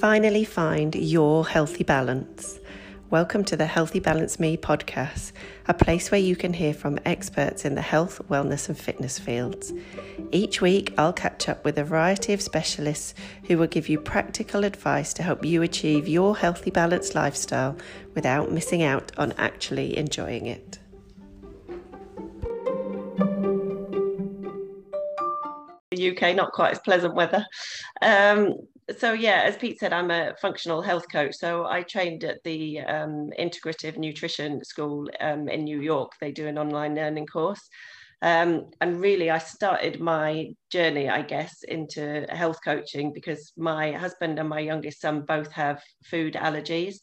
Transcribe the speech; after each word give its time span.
finally 0.00 0.44
find 0.44 0.94
your 0.94 1.46
healthy 1.46 1.84
balance. 1.84 2.58
Welcome 3.10 3.44
to 3.44 3.54
the 3.54 3.66
Healthy 3.66 4.00
Balance 4.00 4.40
Me 4.40 4.56
podcast, 4.56 5.32
a 5.68 5.74
place 5.74 6.10
where 6.10 6.20
you 6.20 6.36
can 6.36 6.54
hear 6.54 6.72
from 6.72 6.98
experts 7.04 7.66
in 7.66 7.74
the 7.74 7.82
health, 7.82 8.18
wellness, 8.30 8.70
and 8.70 8.78
fitness 8.78 9.18
fields. 9.18 9.74
Each 10.32 10.62
week, 10.62 10.94
I'll 10.96 11.12
catch 11.12 11.50
up 11.50 11.66
with 11.66 11.76
a 11.76 11.84
variety 11.84 12.32
of 12.32 12.40
specialists 12.40 13.12
who 13.46 13.58
will 13.58 13.66
give 13.66 13.90
you 13.90 14.00
practical 14.00 14.64
advice 14.64 15.12
to 15.12 15.22
help 15.22 15.44
you 15.44 15.60
achieve 15.60 16.08
your 16.08 16.34
healthy, 16.34 16.70
balanced 16.70 17.14
lifestyle 17.14 17.76
without 18.14 18.50
missing 18.50 18.82
out 18.82 19.12
on 19.18 19.34
actually 19.36 19.98
enjoying 19.98 20.46
it. 20.46 20.78
The 25.90 26.16
UK, 26.16 26.34
not 26.34 26.52
quite 26.52 26.72
as 26.72 26.78
pleasant 26.78 27.14
weather. 27.14 27.44
Um, 28.00 28.54
so 28.98 29.12
yeah, 29.12 29.42
as 29.44 29.56
Pete 29.56 29.78
said, 29.78 29.92
I'm 29.92 30.10
a 30.10 30.34
functional 30.40 30.82
health 30.82 31.06
coach. 31.10 31.34
So 31.34 31.66
I 31.66 31.82
trained 31.82 32.24
at 32.24 32.42
the 32.44 32.80
um, 32.80 33.30
Integrative 33.38 33.96
Nutrition 33.96 34.64
School 34.64 35.08
um, 35.20 35.48
in 35.48 35.64
New 35.64 35.80
York. 35.80 36.12
They 36.20 36.32
do 36.32 36.46
an 36.46 36.58
online 36.58 36.94
learning 36.94 37.26
course. 37.26 37.68
Um, 38.22 38.70
and 38.80 39.00
really, 39.00 39.30
I 39.30 39.38
started 39.38 40.00
my 40.00 40.48
journey, 40.70 41.08
I 41.08 41.22
guess, 41.22 41.62
into 41.62 42.26
health 42.28 42.58
coaching 42.62 43.12
because 43.14 43.52
my 43.56 43.92
husband 43.92 44.38
and 44.38 44.48
my 44.48 44.60
youngest 44.60 45.00
son 45.00 45.22
both 45.22 45.50
have 45.52 45.82
food 46.04 46.34
allergies. 46.34 46.96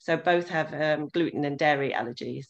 So 0.00 0.16
both 0.16 0.48
have 0.48 0.74
um, 0.74 1.08
gluten 1.08 1.44
and 1.44 1.58
dairy 1.58 1.92
allergies. 1.92 2.46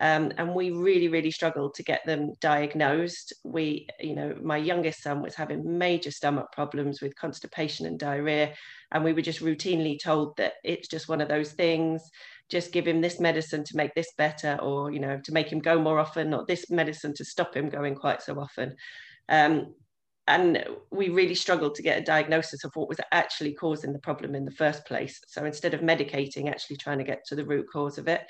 Um, 0.00 0.32
and 0.36 0.54
we 0.54 0.70
really, 0.70 1.08
really 1.08 1.30
struggled 1.30 1.74
to 1.74 1.82
get 1.82 2.04
them 2.04 2.32
diagnosed. 2.40 3.32
We, 3.44 3.88
you 4.00 4.14
know, 4.14 4.36
my 4.42 4.56
youngest 4.58 5.02
son 5.02 5.22
was 5.22 5.34
having 5.34 5.78
major 5.78 6.10
stomach 6.10 6.52
problems 6.52 7.00
with 7.00 7.16
constipation 7.16 7.86
and 7.86 7.98
diarrhea, 7.98 8.54
and 8.92 9.04
we 9.04 9.12
were 9.12 9.22
just 9.22 9.40
routinely 9.40 9.98
told 9.98 10.36
that 10.36 10.54
it's 10.64 10.88
just 10.88 11.08
one 11.08 11.20
of 11.20 11.28
those 11.28 11.52
things. 11.52 12.02
Just 12.48 12.72
give 12.72 12.86
him 12.86 13.00
this 13.00 13.18
medicine 13.18 13.64
to 13.64 13.76
make 13.76 13.94
this 13.94 14.12
better, 14.18 14.58
or 14.60 14.90
you 14.90 15.00
know, 15.00 15.20
to 15.24 15.32
make 15.32 15.50
him 15.50 15.60
go 15.60 15.80
more 15.80 15.98
often, 15.98 16.34
or 16.34 16.44
this 16.46 16.70
medicine 16.70 17.14
to 17.14 17.24
stop 17.24 17.56
him 17.56 17.68
going 17.68 17.94
quite 17.94 18.22
so 18.22 18.38
often. 18.38 18.76
Um, 19.28 19.74
and 20.28 20.66
we 20.90 21.08
really 21.08 21.36
struggled 21.36 21.76
to 21.76 21.82
get 21.82 21.98
a 21.98 22.04
diagnosis 22.04 22.64
of 22.64 22.72
what 22.74 22.88
was 22.88 22.98
actually 23.12 23.54
causing 23.54 23.92
the 23.92 23.98
problem 24.00 24.34
in 24.34 24.44
the 24.44 24.50
first 24.50 24.84
place. 24.84 25.20
So 25.28 25.44
instead 25.44 25.72
of 25.72 25.80
medicating, 25.80 26.48
actually 26.48 26.78
trying 26.78 26.98
to 26.98 27.04
get 27.04 27.24
to 27.26 27.36
the 27.36 27.44
root 27.44 27.66
cause 27.72 27.96
of 27.96 28.08
it. 28.08 28.22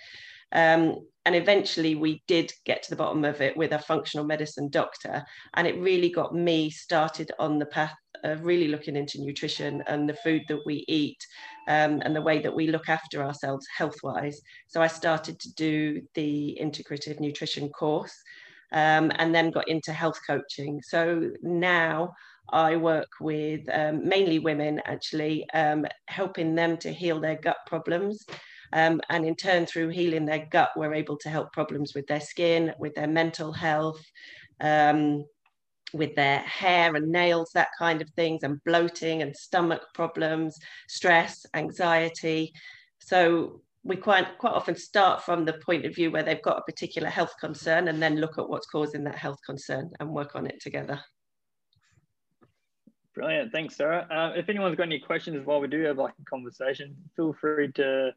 Um, 0.53 0.97
and 1.25 1.35
eventually 1.35 1.97
we 1.97 2.23
did 2.29 2.53
get 2.65 2.85
to 2.85 2.91
the 2.91 2.97
bottom 2.97 3.25
of 3.25 3.41
it 3.41 3.57
with 3.57 3.73
a 3.73 3.81
functional 3.81 4.25
medicine 4.25 4.69
doctor. 4.71 5.25
And 5.55 5.67
it 5.67 5.79
really 5.81 6.09
got 6.09 6.35
me 6.35 6.71
started 6.71 7.33
on 7.41 7.59
the 7.59 7.67
path 7.67 7.95
of 8.23 8.45
really 8.45 8.69
looking 8.69 8.97
into 8.97 9.21
nutrition 9.21 9.83
and 9.89 10.09
the 10.09 10.15
food 10.15 10.43
that 10.49 10.61
we 10.65 10.85
eat 10.87 11.19
um, 11.69 12.01
and 12.05 12.15
the 12.15 12.23
way 12.23 12.41
that 12.41 12.55
we 12.55 12.69
look 12.69 12.89
after 12.89 13.25
ourselves 13.25 13.67
health 13.77 13.97
wise. 14.05 14.41
So 14.69 14.81
I 14.81 14.87
started 14.87 15.41
to 15.41 15.55
do 15.55 16.01
the 16.15 16.57
integrative 16.63 17.19
nutrition 17.19 17.69
course 17.71 18.15
um, 18.73 19.11
and 19.17 19.35
then 19.35 19.51
got 19.51 19.69
into 19.69 19.93
health 19.93 20.21
coaching. 20.27 20.81
So 20.83 21.31
now 21.43 22.13
I 22.51 22.77
work 22.77 23.09
with 23.21 23.63
um, 23.73 24.09
mainly 24.09 24.39
women 24.39 24.81
actually, 24.85 25.49
um, 25.51 25.87
helping 26.07 26.55
them 26.55 26.77
to 26.79 26.93
heal 26.93 27.21
their 27.21 27.37
gut 27.37 27.59
problems. 27.67 28.25
Um, 28.77 29.01
and 29.09 29.25
in 29.25 29.35
turn, 29.35 29.65
through 29.65 29.89
healing 29.89 30.27
their 30.27 30.47
gut, 30.51 30.73
we're 30.77 30.93
able 30.93 31.17
to 31.19 31.31
help 31.31 31.51
problems 31.55 31.95
with 31.95 32.07
their 32.09 32.21
skin, 32.21 32.75
with 32.79 32.95
their 32.95 33.07
mental 33.07 33.51
health, 33.51 34.05
um, 34.61 35.25
with 35.95 36.15
their 36.15 36.41
hair 36.41 36.95
and 36.95 37.11
nails, 37.11 37.53
that 37.55 37.69
kind 37.79 38.03
of 38.03 38.11
things, 38.11 38.43
and 38.43 38.63
bloating 38.65 39.23
and 39.23 39.35
stomach 39.35 39.81
problems, 39.95 40.59
stress, 40.89 41.47
anxiety. 41.55 42.53
So 42.99 43.63
we 43.83 43.97
quite 43.97 44.37
quite 44.37 44.53
often 44.53 44.77
start 44.77 45.23
from 45.23 45.47
the 45.47 45.55
point 45.55 45.87
of 45.87 45.95
view 45.95 46.11
where 46.11 46.23
they've 46.23 46.43
got 46.43 46.59
a 46.59 46.71
particular 46.71 47.09
health 47.09 47.33
concern 47.41 47.89
and 47.89 48.03
then 48.03 48.17
look 48.17 48.37
at 48.37 48.47
what's 48.47 48.67
causing 48.67 49.05
that 49.05 49.17
health 49.17 49.39
concern 49.47 49.91
and 50.01 50.11
work 50.11 50.37
on 50.37 50.47
it 50.47 50.61
together. 50.61 51.01
Brilliant, 53.15 53.53
thanks, 53.53 53.75
Sarah. 53.75 54.07
Uh, 54.11 54.39
if 54.39 54.51
anyone's 54.51 54.77
got 54.77 54.83
any 54.83 54.99
questions 54.99 55.47
while 55.47 55.63
we 55.63 55.69
do 55.69 55.81
have 55.85 55.97
like 55.97 56.13
a 56.21 56.25
conversation, 56.25 56.95
feel 57.17 57.35
free 57.41 57.73
to 57.73 58.13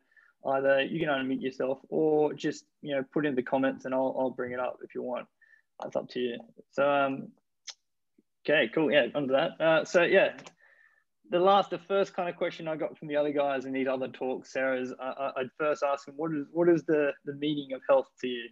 either 0.47 0.81
you 0.81 0.99
can 0.99 1.09
unmute 1.09 1.41
yourself 1.41 1.79
or 1.89 2.33
just 2.33 2.65
you 2.81 2.95
know 2.95 3.03
put 3.13 3.25
in 3.25 3.35
the 3.35 3.43
comments 3.43 3.85
and 3.85 3.93
I'll, 3.93 4.15
I'll 4.17 4.29
bring 4.29 4.51
it 4.51 4.59
up 4.59 4.79
if 4.83 4.95
you 4.95 5.03
want. 5.03 5.27
That's 5.81 5.95
up 5.95 6.09
to 6.09 6.19
you. 6.19 6.37
So 6.71 6.89
um 6.89 7.29
okay 8.47 8.69
cool. 8.73 8.91
Yeah 8.91 9.07
onto 9.13 9.33
that. 9.33 9.59
Uh, 9.59 9.85
so 9.85 10.03
yeah 10.03 10.33
the 11.29 11.39
last 11.39 11.69
the 11.69 11.77
first 11.77 12.15
kind 12.15 12.29
of 12.29 12.35
question 12.35 12.67
I 12.67 12.75
got 12.75 12.97
from 12.97 13.07
the 13.07 13.15
other 13.15 13.31
guys 13.31 13.65
in 13.65 13.73
these 13.73 13.87
other 13.87 14.07
talks 14.07 14.53
Sarah 14.53 14.81
is 14.81 14.93
I, 14.99 15.31
I'd 15.37 15.49
first 15.57 15.83
ask 15.83 16.05
them 16.05 16.15
what 16.17 16.31
is 16.33 16.45
what 16.51 16.69
is 16.69 16.83
the 16.83 17.11
the 17.25 17.33
meaning 17.33 17.73
of 17.73 17.81
health 17.87 18.07
to 18.21 18.27
you? 18.27 18.49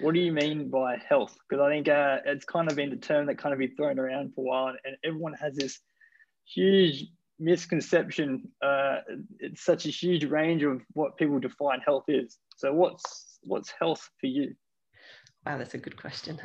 What 0.00 0.14
do 0.14 0.20
you 0.20 0.32
mean 0.32 0.70
by 0.70 0.96
health? 1.06 1.36
Because 1.48 1.62
I 1.62 1.68
think 1.68 1.88
uh, 1.88 2.18
it's 2.24 2.46
kind 2.46 2.70
of 2.70 2.76
been 2.76 2.90
the 2.90 2.96
term 2.96 3.26
that 3.26 3.36
kind 3.36 3.52
of 3.52 3.58
been 3.58 3.76
thrown 3.76 3.98
around 3.98 4.34
for 4.34 4.40
a 4.40 4.44
while 4.44 4.74
and 4.84 4.96
everyone 5.04 5.34
has 5.34 5.54
this 5.54 5.80
huge 6.46 7.06
misconception. 7.42 8.48
Uh, 8.62 8.98
it's 9.38 9.64
such 9.64 9.86
a 9.86 9.90
huge 9.90 10.24
range 10.24 10.62
of 10.62 10.82
what 10.92 11.16
people 11.16 11.38
define 11.38 11.80
health 11.80 12.04
is. 12.08 12.38
So 12.56 12.72
what's 12.72 13.38
what's 13.42 13.72
health 13.78 14.08
for 14.20 14.26
you? 14.26 14.54
Wow, 15.44 15.58
that's 15.58 15.74
a 15.74 15.78
good 15.78 15.96
question. 15.96 16.40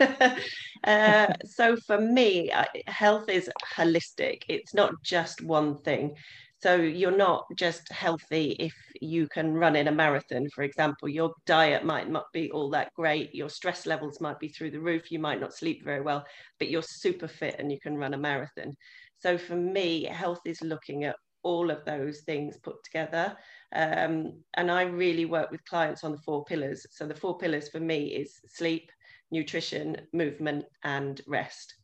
uh, 0.84 1.26
so 1.44 1.76
for 1.86 2.00
me, 2.00 2.50
health 2.88 3.28
is 3.28 3.48
holistic. 3.76 4.42
It's 4.48 4.74
not 4.74 4.92
just 5.04 5.40
one 5.42 5.80
thing. 5.82 6.16
So 6.62 6.74
you're 6.74 7.16
not 7.16 7.46
just 7.56 7.90
healthy 7.90 8.56
if 8.58 8.74
you 9.00 9.28
can 9.28 9.54
run 9.54 9.76
in 9.76 9.88
a 9.88 9.92
marathon, 9.92 10.46
for 10.54 10.62
example. 10.62 11.08
Your 11.08 11.32
diet 11.46 11.86
might 11.86 12.10
not 12.10 12.26
be 12.34 12.50
all 12.50 12.68
that 12.70 12.92
great. 12.94 13.34
Your 13.34 13.48
stress 13.48 13.86
levels 13.86 14.20
might 14.20 14.38
be 14.38 14.48
through 14.48 14.72
the 14.72 14.80
roof. 14.80 15.10
You 15.10 15.20
might 15.20 15.40
not 15.40 15.54
sleep 15.54 15.82
very 15.84 16.02
well, 16.02 16.26
but 16.58 16.68
you're 16.68 16.82
super 16.82 17.28
fit 17.28 17.56
and 17.58 17.72
you 17.72 17.80
can 17.80 17.96
run 17.96 18.12
a 18.12 18.18
marathon. 18.18 18.76
So 19.20 19.38
for 19.38 19.56
me, 19.56 20.04
health 20.04 20.40
is 20.44 20.62
looking 20.62 21.04
at 21.04 21.16
all 21.42 21.70
of 21.70 21.84
those 21.84 22.20
things 22.20 22.58
put 22.58 22.82
together. 22.84 23.36
Um, 23.74 24.42
and 24.54 24.70
I 24.70 24.82
really 24.82 25.24
work 25.24 25.50
with 25.50 25.64
clients 25.64 26.04
on 26.04 26.12
the 26.12 26.18
four 26.18 26.44
pillars. 26.44 26.86
So 26.90 27.06
the 27.06 27.14
four 27.14 27.38
pillars 27.38 27.68
for 27.68 27.80
me 27.80 28.08
is 28.08 28.40
sleep, 28.46 28.90
nutrition, 29.30 29.96
movement, 30.12 30.64
and 30.84 31.20
rest. 31.26 31.74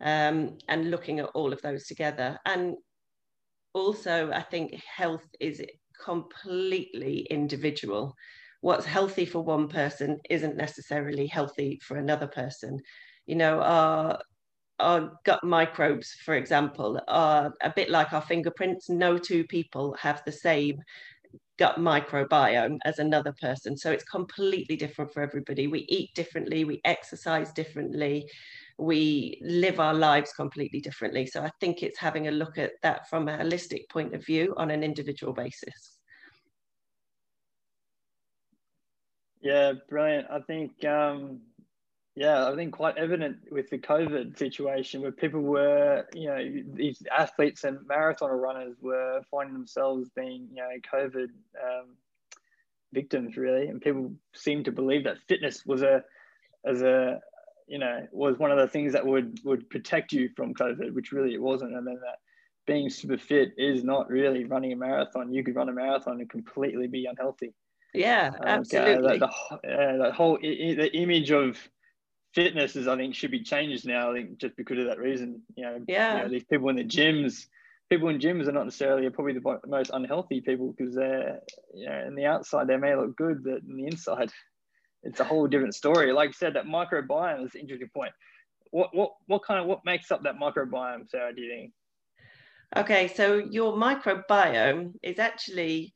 Um, 0.00 0.58
and 0.68 0.90
looking 0.90 1.20
at 1.20 1.30
all 1.34 1.52
of 1.52 1.62
those 1.62 1.86
together. 1.86 2.38
And 2.44 2.76
also, 3.72 4.30
I 4.30 4.42
think 4.42 4.74
health 4.74 5.26
is 5.40 5.62
completely 6.02 7.26
individual. 7.30 8.14
What's 8.60 8.86
healthy 8.86 9.24
for 9.24 9.40
one 9.40 9.68
person 9.68 10.20
isn't 10.28 10.56
necessarily 10.56 11.26
healthy 11.26 11.80
for 11.82 11.96
another 11.96 12.26
person. 12.26 12.80
You 13.26 13.36
know, 13.36 13.60
our 13.60 14.20
our 14.80 15.12
gut 15.24 15.42
microbes, 15.44 16.12
for 16.24 16.34
example, 16.34 17.00
are 17.08 17.52
a 17.62 17.72
bit 17.74 17.90
like 17.90 18.12
our 18.12 18.22
fingerprints. 18.22 18.88
No 18.88 19.18
two 19.18 19.44
people 19.44 19.94
have 20.00 20.22
the 20.24 20.32
same 20.32 20.80
gut 21.58 21.76
microbiome 21.76 22.78
as 22.84 22.98
another 22.98 23.32
person. 23.40 23.76
So 23.76 23.92
it's 23.92 24.04
completely 24.04 24.76
different 24.76 25.12
for 25.12 25.22
everybody. 25.22 25.66
We 25.68 25.80
eat 25.88 26.10
differently, 26.14 26.64
we 26.64 26.80
exercise 26.84 27.52
differently, 27.52 28.28
we 28.78 29.38
live 29.42 29.78
our 29.78 29.94
lives 29.94 30.32
completely 30.32 30.80
differently. 30.80 31.26
So 31.26 31.42
I 31.42 31.50
think 31.60 31.82
it's 31.82 31.98
having 31.98 32.26
a 32.26 32.32
look 32.32 32.58
at 32.58 32.72
that 32.82 33.08
from 33.08 33.28
a 33.28 33.38
holistic 33.38 33.88
point 33.90 34.14
of 34.14 34.24
view 34.24 34.54
on 34.56 34.70
an 34.70 34.82
individual 34.82 35.32
basis. 35.32 35.98
Yeah, 39.40 39.74
brilliant. 39.88 40.26
I 40.30 40.40
think 40.40 40.84
um, 40.86 41.40
yeah, 42.16 42.48
I 42.48 42.54
think 42.54 42.74
quite 42.74 42.96
evident 42.96 43.38
with 43.50 43.70
the 43.70 43.78
COVID 43.78 44.38
situation 44.38 45.02
where 45.02 45.10
people 45.10 45.40
were, 45.40 46.06
you 46.14 46.28
know, 46.28 46.62
these 46.74 47.02
athletes 47.16 47.64
and 47.64 47.84
marathon 47.88 48.30
runners 48.30 48.76
were 48.80 49.20
finding 49.30 49.54
themselves 49.54 50.08
being, 50.14 50.48
you 50.52 50.62
know, 50.62 50.70
COVID 50.92 51.28
um, 51.62 51.96
victims 52.92 53.36
really, 53.36 53.66
and 53.66 53.80
people 53.80 54.12
seem 54.32 54.62
to 54.64 54.70
believe 54.70 55.04
that 55.04 55.16
fitness 55.26 55.66
was 55.66 55.82
a, 55.82 56.04
as 56.64 56.82
a, 56.82 57.20
you 57.66 57.78
know, 57.78 58.06
was 58.12 58.38
one 58.38 58.52
of 58.52 58.58
the 58.58 58.68
things 58.68 58.92
that 58.92 59.04
would 59.04 59.40
would 59.44 59.68
protect 59.68 60.12
you 60.12 60.30
from 60.36 60.54
COVID, 60.54 60.92
which 60.92 61.10
really 61.10 61.34
it 61.34 61.42
wasn't, 61.42 61.74
and 61.74 61.86
then 61.86 61.94
that 61.94 62.18
being 62.66 62.88
super 62.90 63.18
fit 63.18 63.52
is 63.58 63.82
not 63.82 64.08
really 64.08 64.44
running 64.44 64.72
a 64.72 64.76
marathon. 64.76 65.32
You 65.32 65.42
could 65.42 65.56
run 65.56 65.68
a 65.68 65.72
marathon 65.72 66.20
and 66.20 66.30
completely 66.30 66.86
be 66.86 67.06
unhealthy. 67.06 67.54
Yeah, 67.92 68.32
absolutely. 68.44 69.16
Uh, 69.16 69.18
that, 69.18 69.60
the, 69.62 69.68
uh, 69.68 69.96
that 69.98 70.12
whole 70.14 70.38
the 70.40 70.90
image 70.94 71.30
of 71.30 71.58
fitness 72.34 72.76
is 72.76 72.88
I 72.88 72.96
think 72.96 73.14
should 73.14 73.30
be 73.30 73.42
changed 73.42 73.86
now. 73.86 74.10
I 74.10 74.14
think 74.14 74.38
just 74.38 74.56
because 74.56 74.78
of 74.78 74.86
that 74.86 74.98
reason, 74.98 75.42
you 75.56 75.64
know, 75.64 75.80
yeah, 75.86 76.16
you 76.16 76.22
know, 76.22 76.28
these 76.28 76.44
people 76.44 76.68
in 76.68 76.76
the 76.76 76.84
gyms, 76.84 77.46
people 77.88 78.08
in 78.08 78.18
gyms 78.18 78.48
are 78.48 78.52
not 78.52 78.64
necessarily 78.64 79.08
probably 79.10 79.34
the 79.34 79.60
most 79.66 79.90
unhealthy 79.92 80.40
people 80.40 80.74
because 80.76 80.94
they're, 80.94 81.40
you 81.74 81.86
know, 81.86 82.04
in 82.06 82.14
the 82.14 82.26
outside 82.26 82.66
they 82.66 82.76
may 82.76 82.94
look 82.94 83.16
good, 83.16 83.44
but 83.44 83.62
in 83.68 83.76
the 83.76 83.86
inside, 83.86 84.30
it's 85.02 85.20
a 85.20 85.24
whole 85.24 85.46
different 85.46 85.74
story. 85.74 86.12
Like 86.12 86.30
I 86.30 86.32
said, 86.32 86.54
that 86.54 86.66
microbiome 86.66 87.46
is 87.46 87.54
an 87.54 87.60
interesting 87.60 87.90
point. 87.94 88.12
What 88.70 88.94
what 88.94 89.12
what 89.26 89.44
kind 89.44 89.60
of 89.60 89.66
what 89.66 89.84
makes 89.84 90.10
up 90.10 90.24
that 90.24 90.38
microbiome, 90.38 91.08
Sarah? 91.08 91.34
Do 91.34 91.40
you 91.40 91.50
think? 91.50 91.72
Okay, 92.76 93.08
so 93.08 93.36
your 93.36 93.74
microbiome 93.74 94.94
is 95.02 95.20
actually 95.20 95.94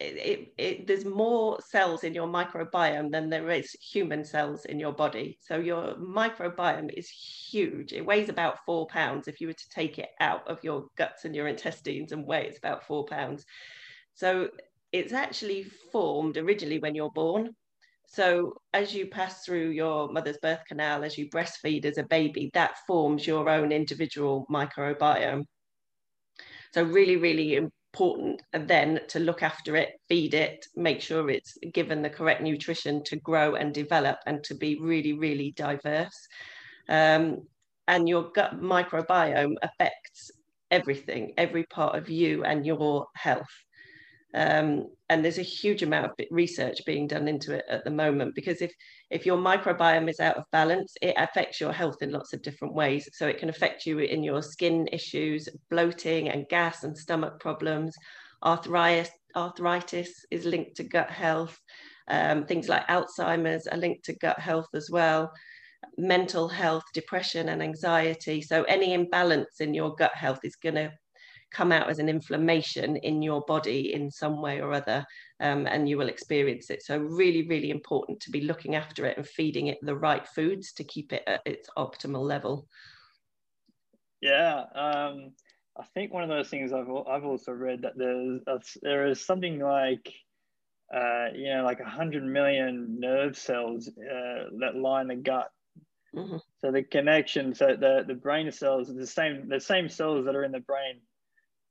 it, 0.00 0.52
it, 0.58 0.86
there's 0.86 1.04
more 1.04 1.58
cells 1.60 2.04
in 2.04 2.14
your 2.14 2.26
microbiome 2.26 3.10
than 3.10 3.30
there 3.30 3.50
is 3.50 3.70
human 3.72 4.24
cells 4.24 4.64
in 4.64 4.80
your 4.80 4.92
body. 4.92 5.38
So 5.40 5.56
your 5.58 5.94
microbiome 5.94 6.92
is 6.92 7.08
huge. 7.08 7.92
It 7.92 8.04
weighs 8.04 8.28
about 8.28 8.64
four 8.66 8.86
pounds. 8.88 9.28
If 9.28 9.40
you 9.40 9.46
were 9.46 9.52
to 9.52 9.68
take 9.70 9.98
it 9.98 10.10
out 10.20 10.46
of 10.48 10.62
your 10.64 10.86
guts 10.96 11.24
and 11.24 11.34
your 11.34 11.46
intestines 11.46 12.12
and 12.12 12.26
weigh, 12.26 12.46
it's 12.46 12.58
about 12.58 12.86
four 12.86 13.06
pounds. 13.06 13.44
So 14.14 14.48
it's 14.92 15.12
actually 15.12 15.64
formed 15.92 16.36
originally 16.36 16.78
when 16.78 16.94
you're 16.94 17.10
born. 17.10 17.50
So 18.06 18.54
as 18.72 18.94
you 18.94 19.06
pass 19.06 19.44
through 19.44 19.70
your 19.70 20.08
mother's 20.10 20.38
birth 20.38 20.62
canal, 20.68 21.04
as 21.04 21.16
you 21.16 21.28
breastfeed 21.30 21.84
as 21.84 21.98
a 21.98 22.04
baby, 22.04 22.50
that 22.54 22.78
forms 22.86 23.26
your 23.26 23.48
own 23.48 23.72
individual 23.72 24.46
microbiome. 24.50 25.44
So 26.72 26.82
really, 26.82 27.16
really 27.16 27.68
important 27.94 28.42
then 28.52 29.00
to 29.06 29.20
look 29.20 29.42
after 29.42 29.76
it, 29.76 30.00
feed 30.08 30.34
it, 30.34 30.66
make 30.74 31.00
sure 31.00 31.30
it's 31.30 31.56
given 31.72 32.02
the 32.02 32.10
correct 32.10 32.42
nutrition 32.42 33.04
to 33.04 33.16
grow 33.16 33.54
and 33.54 33.72
develop 33.72 34.18
and 34.26 34.42
to 34.42 34.54
be 34.54 34.80
really, 34.80 35.12
really 35.12 35.52
diverse. 35.52 36.26
Um, 36.88 37.42
and 37.86 38.08
your 38.08 38.32
gut 38.34 38.60
microbiome 38.60 39.54
affects 39.62 40.32
everything, 40.72 41.34
every 41.38 41.64
part 41.64 41.96
of 41.96 42.08
you 42.08 42.42
and 42.44 42.66
your 42.66 43.06
health. 43.14 43.63
Um, 44.34 44.88
and 45.08 45.24
there's 45.24 45.38
a 45.38 45.42
huge 45.42 45.82
amount 45.82 46.06
of 46.06 46.26
research 46.30 46.84
being 46.84 47.06
done 47.06 47.28
into 47.28 47.54
it 47.54 47.64
at 47.70 47.84
the 47.84 47.90
moment 47.90 48.34
because 48.34 48.60
if 48.60 48.72
if 49.10 49.24
your 49.24 49.38
microbiome 49.38 50.10
is 50.10 50.18
out 50.18 50.36
of 50.36 50.50
balance, 50.50 50.92
it 51.00 51.14
affects 51.16 51.60
your 51.60 51.72
health 51.72 52.02
in 52.02 52.10
lots 52.10 52.32
of 52.32 52.42
different 52.42 52.74
ways. 52.74 53.08
So 53.12 53.28
it 53.28 53.38
can 53.38 53.48
affect 53.48 53.86
you 53.86 54.00
in 54.00 54.24
your 54.24 54.42
skin 54.42 54.88
issues, 54.90 55.48
bloating 55.70 56.30
and 56.30 56.48
gas 56.48 56.82
and 56.82 56.98
stomach 56.98 57.38
problems. 57.38 57.94
Arthritis, 58.44 59.10
arthritis 59.36 60.26
is 60.32 60.44
linked 60.44 60.76
to 60.76 60.84
gut 60.84 61.10
health. 61.10 61.56
Um, 62.08 62.44
things 62.44 62.68
like 62.68 62.86
Alzheimer's 62.88 63.68
are 63.68 63.78
linked 63.78 64.04
to 64.06 64.16
gut 64.16 64.40
health 64.40 64.68
as 64.74 64.90
well. 64.90 65.32
Mental 65.96 66.48
health, 66.48 66.82
depression, 66.92 67.50
and 67.50 67.62
anxiety. 67.62 68.42
So 68.42 68.64
any 68.64 68.94
imbalance 68.94 69.60
in 69.60 69.74
your 69.74 69.94
gut 69.94 70.14
health 70.14 70.40
is 70.42 70.56
going 70.56 70.74
to 70.74 70.92
come 71.54 71.72
out 71.72 71.88
as 71.88 71.98
an 71.98 72.08
inflammation 72.08 72.96
in 72.96 73.22
your 73.22 73.42
body 73.42 73.94
in 73.94 74.10
some 74.10 74.42
way 74.42 74.60
or 74.60 74.72
other, 74.72 75.06
um, 75.40 75.66
and 75.66 75.88
you 75.88 75.96
will 75.96 76.08
experience 76.08 76.68
it. 76.68 76.82
So, 76.82 76.98
really, 76.98 77.46
really 77.46 77.70
important 77.70 78.20
to 78.20 78.30
be 78.30 78.42
looking 78.42 78.74
after 78.74 79.06
it 79.06 79.16
and 79.16 79.26
feeding 79.26 79.68
it 79.68 79.78
the 79.82 79.96
right 79.96 80.26
foods 80.26 80.72
to 80.74 80.84
keep 80.84 81.12
it 81.12 81.22
at 81.26 81.40
its 81.46 81.68
optimal 81.78 82.22
level. 82.22 82.66
Yeah, 84.20 84.64
um, 84.74 85.32
I 85.78 85.84
think 85.94 86.12
one 86.12 86.22
of 86.22 86.28
those 86.28 86.48
things 86.48 86.72
I've 86.72 86.88
I've 87.08 87.24
also 87.24 87.52
read 87.52 87.82
that 87.82 87.96
there's 87.96 88.40
a, 88.46 88.60
there 88.82 89.06
is 89.06 89.24
something 89.24 89.58
like 89.58 90.12
uh, 90.94 91.28
you 91.34 91.54
know 91.54 91.64
like 91.64 91.80
a 91.80 91.88
hundred 91.88 92.24
million 92.24 93.00
nerve 93.00 93.36
cells 93.36 93.88
uh, 93.88 94.44
that 94.60 94.76
line 94.76 95.08
the 95.08 95.16
gut. 95.16 95.50
Mm-hmm. 96.14 96.36
So 96.60 96.70
the 96.70 96.84
connection, 96.84 97.54
so 97.54 97.76
the 97.78 98.04
the 98.06 98.14
brain 98.14 98.50
cells, 98.52 98.88
the 98.94 99.06
same 99.06 99.48
the 99.48 99.60
same 99.60 99.88
cells 99.88 100.26
that 100.26 100.36
are 100.36 100.44
in 100.44 100.52
the 100.52 100.60
brain 100.60 101.00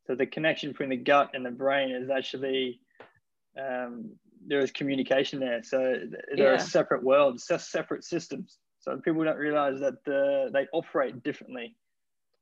so 0.06 0.16
the 0.16 0.26
connection 0.26 0.72
between 0.72 0.90
the 0.90 0.98
gut 0.98 1.32
and 1.34 1.46
the 1.46 1.52
brain 1.52 1.92
is 1.92 2.10
actually 2.10 2.80
um, 3.60 4.12
there 4.46 4.60
is 4.60 4.72
communication 4.72 5.40
there. 5.40 5.64
So 5.64 5.78
there 6.36 6.38
yeah. 6.38 6.44
are 6.46 6.60
separate 6.60 7.04
worlds, 7.04 7.50
separate 7.58 8.04
systems. 8.04 8.58
So 8.80 8.98
people 8.98 9.24
don't 9.24 9.38
realize 9.38 9.80
that 9.80 10.04
the, 10.06 10.50
they 10.52 10.68
operate 10.74 11.24
differently. 11.24 11.76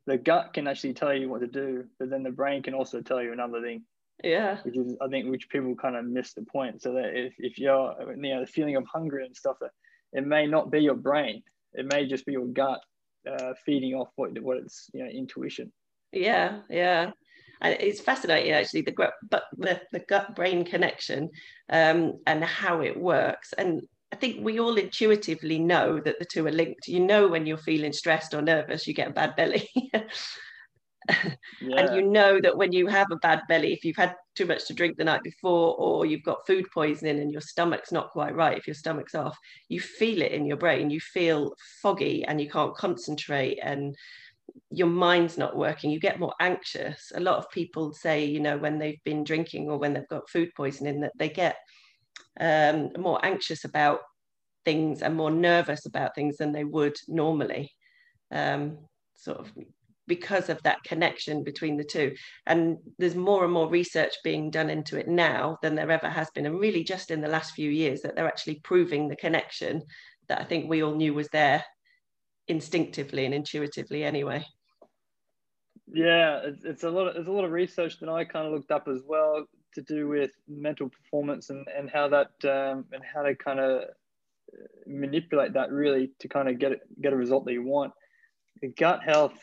The 0.08 0.18
gut 0.18 0.54
can 0.54 0.68
actually 0.68 0.94
tell 0.94 1.14
you 1.14 1.30
what 1.30 1.42
to 1.42 1.48
do, 1.48 1.86
but 2.00 2.10
then 2.10 2.24
the 2.24 2.32
brain 2.32 2.64
can 2.64 2.74
also 2.74 3.02
tell 3.02 3.22
you 3.22 3.32
another 3.32 3.62
thing. 3.62 3.84
Yeah. 4.24 4.58
Which 4.64 4.78
is, 4.78 4.96
I 5.02 5.08
think, 5.08 5.30
which 5.30 5.50
people 5.50 5.76
kind 5.76 5.96
of 5.96 6.06
miss 6.06 6.34
the 6.34 6.44
point. 6.44 6.82
So 6.82 6.94
that 6.94 7.16
if, 7.16 7.34
if 7.38 7.60
you're, 7.60 7.96
you 8.16 8.34
know, 8.34 8.42
the 8.42 8.48
feeling 8.48 8.76
of 8.76 8.86
hunger 8.92 9.20
and 9.20 9.36
stuff, 9.36 9.58
it 10.14 10.26
may 10.26 10.48
not 10.48 10.72
be 10.72 10.80
your 10.80 10.96
brain. 10.96 11.44
It 11.74 11.86
may 11.92 12.08
just 12.08 12.26
be 12.26 12.32
your 12.32 12.48
gut 12.48 12.82
uh, 13.30 13.54
feeding 13.64 13.94
off 13.94 14.10
what, 14.16 14.32
what 14.42 14.58
it's, 14.58 14.90
you 14.94 15.04
know, 15.04 15.10
intuition. 15.10 15.72
Yeah. 16.12 16.62
Yeah 16.70 17.12
and 17.62 17.78
it's 17.80 18.02
fascinating 18.02 18.52
actually 18.52 18.82
the 18.82 18.92
gut 18.92 19.14
but 19.30 19.44
the, 19.58 19.80
the 19.92 20.00
gut 20.00 20.36
brain 20.36 20.66
connection 20.66 21.30
um, 21.70 22.20
and 22.28 22.44
how 22.44 22.82
it 22.82 22.98
works 23.00 23.54
and 23.58 23.82
I 24.12 24.18
think 24.18 24.44
we 24.44 24.60
all 24.60 24.76
intuitively 24.76 25.58
know 25.58 26.00
that 26.02 26.20
the 26.20 26.26
two 26.26 26.46
are 26.46 26.52
linked. 26.52 26.88
You 26.88 27.00
know 27.00 27.28
when 27.28 27.46
you're 27.46 27.58
feeling 27.58 27.94
stressed 27.94 28.34
or 28.34 28.42
nervous, 28.42 28.86
you 28.86 28.94
get 28.94 29.08
a 29.08 29.14
bad 29.14 29.36
belly. 29.38 29.70
yeah. 31.64 31.78
And 31.78 31.96
you 31.96 32.02
know 32.02 32.40
that 32.42 32.58
when 32.58 32.74
you 32.74 32.88
have 32.88 33.08
a 33.12 33.16
bad 33.18 33.42
belly, 33.48 33.74
if 33.74 33.86
you've 33.86 33.98
had 33.98 34.16
too 34.36 34.46
much 34.46 34.68
to 34.68 34.74
drink 34.74 34.98
the 34.98 35.04
night 35.04 35.24
before, 35.24 35.76
or 35.78 36.06
you've 36.06 36.24
got 36.24 36.46
food 36.46 36.66
poisoning 36.74 37.20
and 37.20 37.32
your 37.32 37.42
stomach's 37.42 37.92
not 37.92 38.10
quite 38.10 38.36
right, 38.36 38.58
if 38.58 38.68
your 38.68 38.74
stomach's 38.74 39.16
off, 39.16 39.38
you 39.70 39.80
feel 39.80 40.22
it 40.22 40.34
in 40.34 40.46
your 40.46 40.58
brain. 40.58 40.90
You 40.90 41.00
feel 41.00 41.54
foggy 41.82 42.24
and 42.26 42.40
you 42.42 42.50
can't 42.50 42.76
concentrate 42.76 43.60
and 43.64 43.96
your 44.70 44.88
mind's 44.88 45.38
not 45.38 45.56
working, 45.56 45.92
you 45.92 46.00
get 46.00 46.20
more 46.20 46.34
anxious. 46.40 47.12
A 47.16 47.20
lot 47.20 47.38
of 47.38 47.50
people 47.52 47.94
say, 47.94 48.26
you 48.26 48.40
know, 48.40 48.58
when 48.58 48.80
they've 48.80 49.04
been 49.04 49.24
drinking 49.24 49.70
or 49.70 49.78
when 49.78 49.94
they've 49.94 50.08
got 50.08 50.30
food 50.30 50.50
poisoning, 50.56 51.02
that 51.02 51.14
they 51.18 51.30
get 51.30 51.58
um, 52.40 52.92
more 52.98 53.24
anxious 53.24 53.66
about 53.66 54.00
things 54.64 55.02
and 55.02 55.16
more 55.16 55.32
nervous 55.32 55.86
about 55.86 56.16
things 56.16 56.38
than 56.38 56.52
they 56.52 56.64
would 56.64 56.96
normally. 57.08 57.72
Um, 58.32 58.80
sort 59.16 59.40
of 59.40 59.52
because 60.08 60.50
of 60.50 60.62
that 60.64 60.84
connection 60.84 61.44
between 61.44 61.78
the 61.78 61.84
two. 61.84 62.14
And 62.46 62.78
there's 62.98 63.16
more 63.16 63.44
and 63.44 63.54
more 63.54 63.70
research 63.70 64.14
being 64.24 64.50
done 64.50 64.70
into 64.70 64.98
it 64.98 65.08
now 65.08 65.58
than 65.62 65.76
there 65.76 65.92
ever 65.92 66.10
has 66.10 66.30
been. 66.32 66.46
And 66.46 66.60
really, 66.60 66.84
just 66.84 67.12
in 67.12 67.22
the 67.22 67.30
last 67.30 67.54
few 67.54 67.70
years, 67.70 68.02
that 68.02 68.16
they're 68.16 68.28
actually 68.28 68.60
proving 68.64 69.08
the 69.08 69.16
connection 69.16 69.84
that 70.28 70.42
I 70.42 70.44
think 70.44 70.70
we 70.70 70.84
all 70.84 70.96
knew 70.96 71.14
was 71.14 71.30
there 71.30 71.64
instinctively 72.52 73.26
and 73.26 73.34
intuitively 73.34 74.04
anyway. 74.04 74.46
Yeah, 75.92 76.42
it's, 76.44 76.64
it's 76.64 76.84
a 76.84 76.90
lot. 76.90 77.08
Of, 77.08 77.16
there's 77.16 77.28
a 77.28 77.32
lot 77.32 77.46
of 77.46 77.52
research 77.52 78.00
that 78.00 78.10
I 78.10 78.24
kind 78.24 78.46
of 78.46 78.54
looked 78.54 78.72
up 78.72 78.88
as 78.88 79.02
well 79.06 79.46
to 79.74 79.82
do 79.82 80.08
with 80.08 80.32
mental 80.48 80.90
performance 80.90 81.50
and, 81.50 81.66
and 81.76 81.90
how 81.90 82.08
that 82.10 82.32
um, 82.44 82.86
and 82.92 83.02
how 83.04 83.24
to 83.24 83.36
kind 83.36 83.60
of 83.60 83.84
manipulate 84.86 85.54
that 85.54 85.72
really 85.72 86.12
to 86.20 86.28
kind 86.28 86.50
of 86.50 86.60
get 86.60 86.74
it, 86.74 86.82
get 87.02 87.14
a 87.14 87.16
result 87.16 87.46
that 87.46 87.54
you 87.54 87.64
want. 87.64 87.94
The 88.62 88.68
gut 88.68 89.02
health 89.04 89.34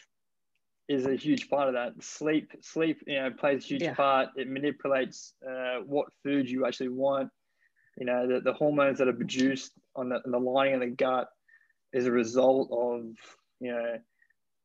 is 0.89 1.07
a 1.07 1.17
huge 1.17 1.51
part 1.51 1.69
of 1.69 1.75
that. 1.75 2.03
Sleep, 2.03 2.51
sleep, 2.61 3.03
you 3.07 3.17
know, 3.17 3.31
plays 3.31 3.65
a 3.65 3.67
huge 3.67 3.83
yeah. 3.83 3.95
part. 3.95 4.29
It 4.37 4.49
manipulates 4.49 5.35
uh, 5.47 5.81
what 5.85 6.07
food 6.23 6.49
you 6.49 6.67
actually 6.67 6.89
want. 6.89 7.31
You 7.99 8.07
know, 8.07 8.27
the, 8.27 8.41
the 8.41 8.53
hormones 8.53 8.99
that 8.99 9.09
are 9.09 9.13
produced 9.13 9.73
on 9.97 10.09
the, 10.09 10.17
on 10.25 10.31
the 10.31 10.39
lining 10.39 10.75
of 10.75 10.81
the 10.81 10.87
gut 10.87 11.29
is 11.93 12.07
a 12.07 12.13
result 12.13 12.69
of 12.71 13.03
you 13.61 13.73
know 13.73 13.99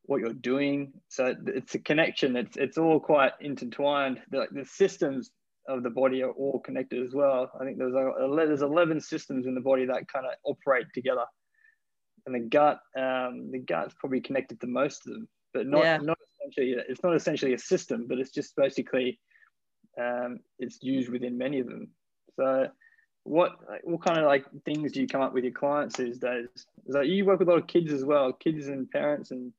what 0.05 0.19
you're 0.19 0.33
doing. 0.33 0.93
So 1.09 1.33
it's 1.47 1.75
a 1.75 1.79
connection. 1.79 2.35
It's 2.35 2.57
it's 2.57 2.77
all 2.77 2.99
quite 2.99 3.33
intertwined. 3.39 4.21
The, 4.31 4.39
like 4.39 4.49
the 4.51 4.65
systems 4.65 5.31
of 5.67 5.83
the 5.83 5.89
body 5.89 6.21
are 6.23 6.31
all 6.31 6.59
connected 6.59 7.03
as 7.03 7.13
well. 7.13 7.49
I 7.59 7.63
think 7.63 7.77
there's 7.77 7.93
a, 7.93 8.11
there's 8.35 8.61
11 8.61 8.99
systems 8.99 9.45
in 9.45 9.55
the 9.55 9.61
body 9.61 9.85
that 9.85 10.11
kind 10.11 10.25
of 10.25 10.33
operate 10.43 10.87
together, 10.93 11.23
and 12.25 12.35
the 12.35 12.39
gut 12.39 12.79
um, 12.97 13.49
the 13.51 13.59
gut's 13.59 13.95
probably 13.99 14.21
connected 14.21 14.59
to 14.61 14.67
most 14.67 15.07
of 15.07 15.13
them, 15.13 15.27
but 15.53 15.67
not 15.67 15.83
yeah. 15.83 15.97
not 15.97 16.17
essentially. 16.37 16.75
It's 16.87 17.03
not 17.03 17.15
essentially 17.15 17.53
a 17.53 17.59
system, 17.59 18.05
but 18.07 18.19
it's 18.19 18.31
just 18.31 18.55
basically 18.55 19.19
um, 19.99 20.39
it's 20.59 20.79
used 20.81 21.09
within 21.09 21.37
many 21.37 21.59
of 21.59 21.67
them. 21.67 21.89
So 22.35 22.67
what 23.23 23.51
what 23.83 24.01
kind 24.01 24.19
of 24.19 24.25
like 24.25 24.45
things 24.65 24.91
do 24.91 25.01
you 25.01 25.07
come 25.07 25.21
up 25.21 25.33
with 25.33 25.43
your 25.43 25.53
clients 25.53 25.97
these 25.97 26.17
days? 26.17 26.47
Is 26.55 26.93
that 26.93 27.07
you 27.07 27.25
work 27.25 27.39
with 27.39 27.47
a 27.47 27.51
lot 27.51 27.59
of 27.59 27.67
kids 27.67 27.91
as 27.91 28.03
well, 28.03 28.33
kids 28.33 28.67
and 28.67 28.89
parents 28.91 29.31
and 29.31 29.53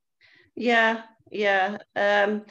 yeah, 0.56 1.02
yeah. 1.30 1.78
Um, 1.96 2.44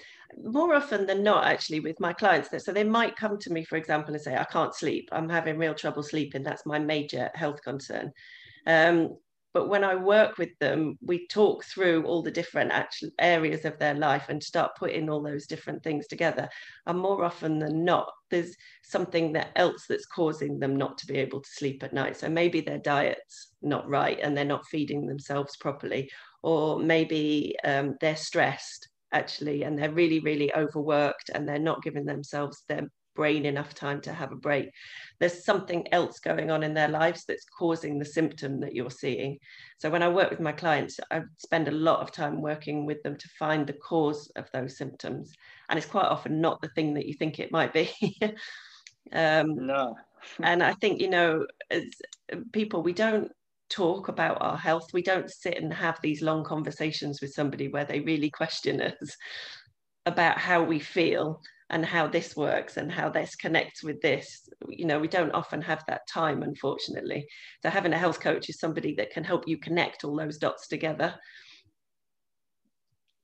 more 0.44 0.74
often 0.74 1.06
than 1.06 1.24
not, 1.24 1.46
actually, 1.46 1.80
with 1.80 2.00
my 2.00 2.12
clients, 2.12 2.50
so 2.64 2.72
they 2.72 2.84
might 2.84 3.16
come 3.16 3.38
to 3.40 3.54
me, 3.54 3.64
for 3.64 3.78
example, 3.78 4.14
and 4.14 4.22
say, 4.22 4.36
"I 4.36 4.46
can't 4.46 4.76
sleep. 4.76 5.10
I'm 5.12 5.30
having 5.30 5.58
real 5.58 5.76
trouble 5.76 6.04
sleeping. 6.04 6.44
That's 6.44 6.66
my 6.66 6.80
major 6.80 7.30
health 7.36 7.62
concern." 7.62 8.12
Um, 8.66 9.18
but 9.54 9.70
when 9.70 9.84
I 9.84 9.96
work 9.96 10.38
with 10.38 10.58
them, 10.60 10.98
we 11.02 11.28
talk 11.28 11.64
through 11.64 12.04
all 12.06 12.24
the 12.24 12.32
different 12.32 12.72
actual 12.72 13.10
areas 13.20 13.66
of 13.66 13.78
their 13.78 13.94
life 13.94 14.26
and 14.30 14.42
start 14.42 14.76
putting 14.78 15.10
all 15.10 15.22
those 15.22 15.46
different 15.46 15.84
things 15.84 16.08
together. 16.08 16.50
And 16.88 16.98
more 16.98 17.24
often 17.24 17.60
than 17.60 17.86
not, 17.86 18.12
there's 18.32 18.56
something 18.84 19.34
that 19.34 19.52
else 19.56 19.86
that's 19.88 20.08
causing 20.08 20.60
them 20.60 20.76
not 20.76 20.98
to 21.00 21.06
be 21.06 21.18
able 21.18 21.42
to 21.42 21.50
sleep 21.50 21.84
at 21.84 21.94
night. 21.94 22.18
So 22.18 22.30
maybe 22.30 22.62
their 22.62 22.80
diet's 22.80 23.52
not 23.62 23.88
right 23.88 24.20
and 24.22 24.36
they're 24.36 24.44
not 24.44 24.66
feeding 24.66 25.06
themselves 25.06 25.56
properly, 25.58 26.10
or 26.42 26.80
maybe 26.80 27.56
um, 27.64 27.96
they're 28.02 28.16
stressed 28.16 28.90
actually 29.12 29.64
and 29.64 29.78
they're 29.78 29.92
really, 29.92 30.20
really 30.20 30.54
overworked 30.56 31.30
and 31.34 31.48
they're 31.48 31.60
not 31.60 31.84
giving 31.84 32.06
themselves 32.06 32.64
their 32.68 32.90
brain 33.16 33.46
enough 33.46 33.74
time 33.74 34.02
to 34.02 34.14
have 34.14 34.32
a 34.32 34.36
break. 34.36 34.72
There's 35.20 35.46
something 35.46 35.92
else 35.94 36.20
going 36.20 36.52
on 36.52 36.64
in 36.64 36.74
their 36.74 36.88
lives 36.88 37.26
that's 37.26 37.46
causing 37.46 37.98
the 37.98 38.06
symptom 38.06 38.60
that 38.62 38.74
you're 38.74 38.90
seeing. 38.90 39.40
So 39.78 39.90
when 39.90 40.04
I 40.04 40.10
work 40.10 40.30
with 40.30 40.40
my 40.40 40.52
clients, 40.52 41.00
I 41.12 41.22
spend 41.38 41.68
a 41.68 41.72
lot 41.72 42.00
of 42.00 42.12
time 42.12 42.42
working 42.42 42.86
with 42.86 43.02
them 43.04 43.18
to 43.18 43.28
find 43.40 43.66
the 43.66 43.74
cause 43.74 44.32
of 44.36 44.50
those 44.54 44.78
symptoms. 44.78 45.32
And 45.70 45.78
it's 45.78 45.88
quite 45.88 46.06
often 46.06 46.42
not 46.42 46.62
the 46.62 46.70
thing 46.70 46.94
that 46.96 47.06
you 47.06 47.14
think 47.14 47.40
it 47.40 47.52
might 47.52 47.74
be. 47.74 47.92
um, 49.12 49.68
no. 49.68 49.96
and 50.42 50.64
I 50.64 50.74
think, 50.74 51.02
you 51.02 51.10
know, 51.10 51.46
as 51.70 51.84
people, 52.52 52.84
we 52.84 52.94
don't 52.94 53.32
talk 53.70 54.08
about 54.08 54.38
our 54.42 54.58
health. 54.58 54.94
We 54.94 55.02
don't 55.02 55.32
sit 55.32 55.58
and 55.58 55.74
have 55.74 56.00
these 56.02 56.22
long 56.22 56.44
conversations 56.44 57.22
with 57.22 57.34
somebody 57.34 57.68
where 57.68 57.86
they 57.86 58.02
really 58.02 58.30
question 58.30 58.82
us 58.82 59.18
about 60.06 60.38
how 60.38 60.64
we 60.64 60.80
feel 60.80 61.42
and 61.74 61.84
how 61.84 62.06
this 62.06 62.36
works 62.36 62.78
and 62.78 62.92
how 62.92 63.10
this 63.10 63.36
connects 63.36 63.84
with 63.84 64.00
this. 64.00 64.48
You 64.70 64.86
know, 64.86 65.00
we 65.00 65.08
don't 65.08 65.32
often 65.32 65.60
have 65.64 65.84
that 65.88 66.08
time, 66.08 66.44
unfortunately. 66.44 67.28
So 67.64 67.72
having 67.72 67.94
a 67.94 67.98
health 67.98 68.20
coach 68.20 68.48
is 68.48 68.60
somebody 68.60 68.94
that 68.96 69.10
can 69.10 69.24
help 69.24 69.48
you 69.48 69.58
connect 69.58 70.04
all 70.04 70.16
those 70.16 70.38
dots 70.38 70.68
together. 70.68 71.16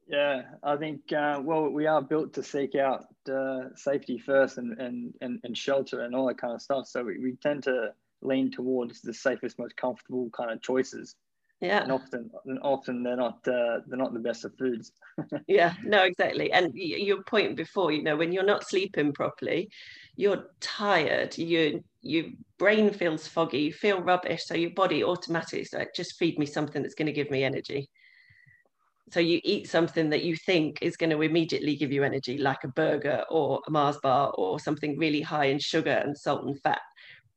Yeah, 0.08 0.41
I 0.63 0.77
think 0.77 1.13
uh, 1.13 1.39
well, 1.44 1.70
we 1.70 1.86
are 1.86 2.01
built 2.01 2.34
to 2.34 2.44
seek 2.44 2.74
out 2.74 3.06
uh, 3.32 3.70
safety 3.75 4.18
first 4.18 4.58
and, 4.58 4.82
and 4.82 5.13
and 5.22 5.39
and 5.44 5.56
shelter 5.56 6.01
and 6.01 6.15
all 6.15 6.27
that 6.27 6.39
kind 6.39 6.56
of 6.56 6.62
stuff. 6.63 6.88
So 6.88 7.03
we, 7.03 7.20
we 7.20 7.36
tend 7.44 7.62
to 7.65 7.94
lean 8.24 8.50
towards 8.50 9.01
the 9.01 9.13
safest, 9.13 9.60
most 9.60 9.77
comfortable 9.77 10.32
kind 10.36 10.50
of 10.50 10.63
choices. 10.63 11.15
Yeah. 11.62 11.84
And 11.84 11.92
often, 11.92 12.32
and 12.46 12.60
often 12.62 13.04
they're 13.04 13.18
not 13.18 13.46
uh, 13.48 13.80
they're 13.88 13.98
not 13.98 14.13
the 14.13 14.20
best 14.20 14.46
of 14.46 14.56
foods. 14.58 14.92
yeah. 15.48 15.74
No, 15.84 16.04
exactly. 16.04 16.51
And 16.51 16.74
your 16.74 17.22
point 17.24 17.58
before, 17.58 17.92
you 17.92 18.01
know, 18.01 18.16
when 18.16 18.32
you're 18.32 18.46
not 18.46 18.68
sleeping 18.68 19.12
properly, 19.12 19.70
you're 20.16 20.46
tired. 20.62 21.38
You 21.38 21.84
your 22.01 22.25
brain 22.58 22.92
feels 22.94 23.28
foggy. 23.28 23.60
You 23.60 23.74
feel 23.74 24.01
rubbish. 24.01 24.46
So 24.46 24.54
your 24.56 24.72
body 24.72 25.04
automatically 25.04 25.62
is 25.62 25.74
like, 25.74 25.94
just 25.94 26.18
feed 26.18 26.39
me 26.39 26.46
something 26.46 26.82
that's 26.82 26.96
going 26.96 27.08
to 27.08 27.12
give 27.12 27.30
me 27.30 27.44
energy. 27.44 27.89
So 29.12 29.20
you 29.20 29.42
eat 29.44 29.68
something 29.68 30.12
that 30.12 30.24
you 30.24 30.36
think 30.38 30.78
is 30.82 30.96
going 30.96 31.10
to 31.10 31.22
immediately 31.22 31.75
give 31.75 31.92
you 31.92 32.04
energy, 32.04 32.38
like 32.38 32.63
a 32.63 32.68
burger 32.70 33.25
or 33.30 33.60
a 33.68 33.72
Mars 33.72 33.98
bar 34.01 34.32
or 34.38 34.60
something 34.60 34.98
really 34.98 35.22
high 35.22 35.46
in 35.46 35.60
sugar 35.60 35.89
and 36.06 36.18
salt 36.18 36.46
and 36.46 36.60
fat 36.62 36.80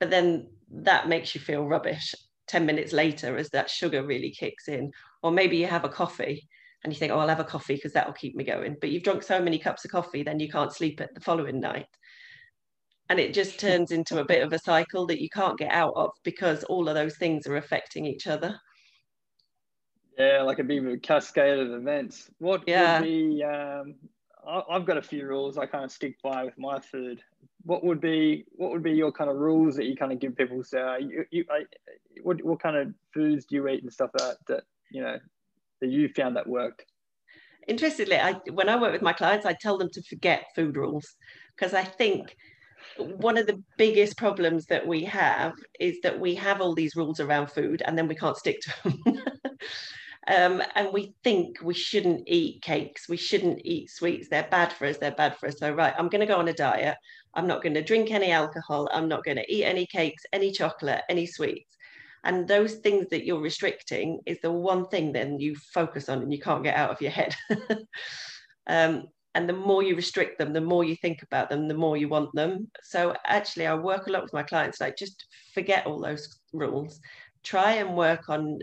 but 0.03 0.11
then 0.11 0.49
that 0.69 1.09
makes 1.09 1.33
you 1.33 1.41
feel 1.41 1.65
rubbish 1.65 2.13
10 2.53 2.67
minutes 2.67 2.93
later 2.93 3.39
as 3.39 3.49
that 3.49 3.71
sugar 3.71 4.05
really 4.05 4.31
kicks 4.31 4.69
in. 4.69 4.93
Or 5.23 5.33
maybe 5.33 5.57
you 5.57 5.67
have 5.67 5.85
a 5.85 5.89
coffee 5.89 6.47
and 6.85 6.93
you 6.93 6.99
think 6.99 7.13
oh 7.13 7.19
i'll 7.19 7.29
have 7.29 7.41
a 7.41 7.45
coffee 7.45 7.77
because 7.77 7.95
that'll 7.95 8.13
keep 8.13 8.37
me 8.37 8.45
going. 8.45 8.77
But 8.81 8.91
you've 8.91 9.03
drunk 9.03 9.23
so 9.23 9.41
many 9.41 9.59
cups 9.59 9.85
of 9.85 9.91
coffee 9.91 10.23
then 10.23 10.39
you 10.39 10.51
can't 10.51 10.73
sleep 10.73 11.01
at 11.01 11.15
the 11.15 11.21
following 11.21 11.61
night. 11.61 11.87
And 13.09 13.19
it 13.19 13.35
just 13.35 13.59
turns 13.59 13.91
into 13.91 14.21
a 14.21 14.25
bit 14.25 14.43
of 14.43 14.53
a 14.53 14.59
cycle 14.59 15.07
that 15.07 15.21
you 15.21 15.29
can't 15.31 15.59
get 15.59 15.73
out 15.73 15.95
of 15.97 16.11
because 16.25 16.63
all 16.65 16.89
of 16.89 16.95
those 16.95 17.17
things 17.17 17.47
are 17.47 17.57
affecting 17.57 18.05
each 18.05 18.27
other. 18.27 18.61
Yeah 20.19 20.43
like 20.43 20.59
a 20.59 20.65
bit 20.65 20.85
of 20.85 20.93
a 20.93 20.99
cascade 20.99 21.59
of 21.59 21.73
events. 21.73 22.31
What 22.39 22.65
yeah. 22.67 23.01
would 23.01 23.07
be 23.07 23.43
um, 23.43 23.95
I've 24.47 24.85
got 24.85 24.99
a 24.99 25.03
few 25.03 25.27
rules 25.27 25.57
I 25.57 25.65
kind 25.65 25.85
of 25.85 25.91
stick 25.91 26.17
by 26.23 26.45
with 26.45 26.59
my 26.59 26.81
food 26.81 27.23
what 27.65 27.85
would 27.85 28.01
be 28.01 28.45
what 28.53 28.71
would 28.73 28.83
be 28.83 28.93
your 28.93 29.13
kind 29.13 29.31
of 29.31 29.37
rules 29.37 29.77
that 29.77 29.87
you 29.87 29.97
kind 29.97 30.13
of 30.13 30.19
give 30.19 30.37
people? 30.37 30.63
So 30.65 30.97
you, 30.97 31.25
you 31.31 31.45
I, 31.51 31.65
what 32.23 32.43
what 32.45 32.61
kind 32.61 32.77
of 32.77 32.95
foods 33.15 33.47
do 33.47 33.57
you 33.57 33.69
eat 33.69 33.83
and 33.83 33.93
stuff 33.93 34.11
that 34.15 34.37
that 34.49 34.65
you 34.91 35.03
know 35.03 35.19
that 35.81 35.89
you 35.89 36.09
found 36.09 36.37
that 36.37 36.47
worked? 36.47 36.85
Interestingly, 37.69 38.17
I 38.17 38.35
when 38.53 38.69
I 38.69 38.81
work 38.81 38.93
with 38.93 39.03
my 39.03 39.13
clients, 39.13 39.47
I 39.47 39.55
tell 39.61 39.79
them 39.79 39.91
to 39.93 40.03
forget 40.03 40.47
food 40.55 40.77
rules 40.77 41.07
because 41.57 41.75
I 41.75 41.85
think 41.85 42.37
one 42.99 43.39
of 43.39 43.47
the 43.47 43.63
biggest 43.79 44.17
problems 44.17 44.67
that 44.67 44.87
we 44.87 45.05
have 45.05 45.53
is 45.79 46.01
that 46.03 46.19
we 46.19 46.35
have 46.35 46.61
all 46.61 46.75
these 46.75 46.97
rules 46.97 47.21
around 47.21 47.51
food 47.51 47.83
and 47.87 47.97
then 47.97 48.09
we 48.09 48.15
can't 48.15 48.37
stick 48.37 48.61
to 48.61 48.73
them. 48.85 49.23
Um, 50.29 50.63
and 50.77 50.93
we 50.93 51.15
think 51.25 51.59
we 51.63 51.75
shouldn't 51.75 52.23
eat 52.29 52.63
cakes, 52.63 53.09
we 53.09 53.17
shouldn't 53.17 53.61
eat 53.65 53.91
sweets, 53.91 54.29
they're 54.29 54.47
bad 54.49 54.73
for 54.73 54.87
us, 54.87 54.99
they're 54.99 55.11
bad 55.11 55.37
for 55.37 55.49
us. 55.49 55.59
So, 55.59 55.73
right, 55.73 55.95
I'm 55.99 56.09
going 56.09 56.21
to 56.21 56.33
go 56.33 56.37
on 56.37 56.49
a 56.49 56.53
diet. 56.53 56.97
I'm 57.35 57.47
not 57.47 57.63
going 57.63 57.75
to 57.75 57.83
drink 57.83 58.11
any 58.11 58.31
alcohol. 58.31 58.89
I'm 58.93 59.09
not 59.09 59.25
going 59.25 59.39
to 59.39 59.53
eat 59.53 59.65
any 59.65 59.87
cakes, 59.87 60.23
any 60.33 60.53
chocolate, 60.53 61.03
any 61.09 61.27
sweets. 61.27 61.77
And 62.25 62.47
those 62.47 62.75
things 62.75 63.09
that 63.11 63.25
you're 63.25 63.41
restricting 63.41 64.21
is 64.27 64.39
the 64.41 64.53
one 64.53 64.87
thing 64.89 65.13
then 65.13 65.41
you 65.41 65.57
focus 65.75 66.09
on 66.09 66.23
and 66.23 66.33
you 66.33 66.39
can't 66.39 66.63
get 66.63 66.77
out 66.77 66.91
of 66.91 67.01
your 67.01 67.11
head. 67.11 67.35
um, 68.69 69.09
and 69.35 69.49
the 69.49 69.55
more 69.55 69.83
you 69.83 69.97
restrict 69.97 70.39
them, 70.39 70.53
the 70.53 70.61
more 70.61 70.85
you 70.85 70.95
think 70.97 71.23
about 71.23 71.49
them, 71.49 71.67
the 71.67 71.75
more 71.75 71.97
you 71.97 72.09
want 72.09 72.33
them. 72.35 72.71
So 72.83 73.15
actually, 73.25 73.67
I 73.67 73.75
work 73.75 74.07
a 74.07 74.11
lot 74.11 74.23
with 74.23 74.33
my 74.33 74.43
clients, 74.43 74.81
like 74.81 74.97
just 74.97 75.25
forget 75.55 75.87
all 75.87 76.01
those 76.01 76.39
rules. 76.53 77.01
Try 77.43 77.73
and 77.73 77.97
work 77.97 78.29
on 78.29 78.61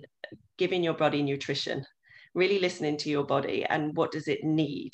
giving 0.60 0.84
your 0.84 0.94
body 0.94 1.24
nutrition, 1.24 1.84
really 2.36 2.60
listening 2.60 2.98
to 2.98 3.10
your 3.10 3.24
body 3.24 3.66
and 3.68 3.96
what 3.96 4.12
does 4.12 4.28
it 4.28 4.44
need 4.44 4.92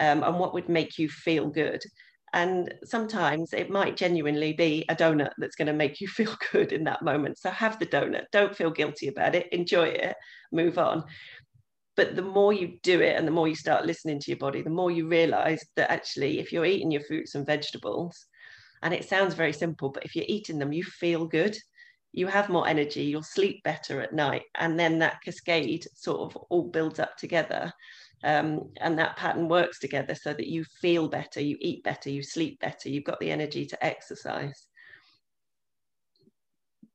um, 0.00 0.22
and 0.22 0.38
what 0.38 0.52
would 0.52 0.68
make 0.68 0.98
you 0.98 1.08
feel 1.08 1.48
good. 1.48 1.80
And 2.32 2.74
sometimes 2.84 3.54
it 3.54 3.70
might 3.70 3.96
genuinely 3.96 4.52
be 4.52 4.84
a 4.90 4.96
donut 4.96 5.30
that's 5.38 5.56
going 5.56 5.68
to 5.68 5.72
make 5.72 6.00
you 6.00 6.08
feel 6.18 6.36
good 6.52 6.72
in 6.72 6.84
that 6.84 7.02
moment. 7.02 7.38
So 7.38 7.48
have 7.50 7.78
the 7.78 7.86
donut. 7.86 8.24
Don't 8.32 8.54
feel 8.54 8.70
guilty 8.70 9.08
about 9.08 9.34
it. 9.34 9.50
Enjoy 9.52 9.86
it. 9.86 10.14
Move 10.52 10.76
on. 10.76 11.04
But 11.96 12.14
the 12.14 12.22
more 12.22 12.52
you 12.52 12.78
do 12.82 13.00
it 13.00 13.16
and 13.16 13.26
the 13.26 13.32
more 13.32 13.48
you 13.48 13.54
start 13.54 13.86
listening 13.86 14.18
to 14.20 14.30
your 14.30 14.36
body, 14.36 14.60
the 14.60 14.68
more 14.68 14.90
you 14.90 15.08
realize 15.08 15.64
that 15.76 15.90
actually, 15.90 16.40
if 16.40 16.52
you're 16.52 16.66
eating 16.66 16.90
your 16.90 17.00
fruits 17.00 17.34
and 17.34 17.46
vegetables, 17.46 18.26
and 18.82 18.92
it 18.92 19.08
sounds 19.08 19.32
very 19.32 19.54
simple, 19.54 19.88
but 19.88 20.04
if 20.04 20.14
you're 20.14 20.26
eating 20.28 20.58
them, 20.58 20.74
you 20.74 20.84
feel 20.84 21.26
good 21.26 21.56
you 22.16 22.26
have 22.26 22.48
more 22.48 22.66
energy, 22.66 23.02
you'll 23.02 23.22
sleep 23.22 23.62
better 23.62 24.00
at 24.00 24.14
night. 24.14 24.44
And 24.54 24.80
then 24.80 24.98
that 25.00 25.20
cascade 25.22 25.86
sort 25.94 26.20
of 26.20 26.36
all 26.48 26.64
builds 26.64 26.98
up 26.98 27.18
together. 27.18 27.70
Um, 28.24 28.70
and 28.80 28.98
that 28.98 29.18
pattern 29.18 29.48
works 29.48 29.78
together 29.78 30.14
so 30.14 30.32
that 30.32 30.46
you 30.46 30.64
feel 30.64 31.08
better, 31.08 31.42
you 31.42 31.58
eat 31.60 31.84
better, 31.84 32.08
you 32.08 32.22
sleep 32.22 32.58
better, 32.58 32.88
you've 32.88 33.04
got 33.04 33.20
the 33.20 33.30
energy 33.30 33.66
to 33.66 33.84
exercise. 33.84 34.66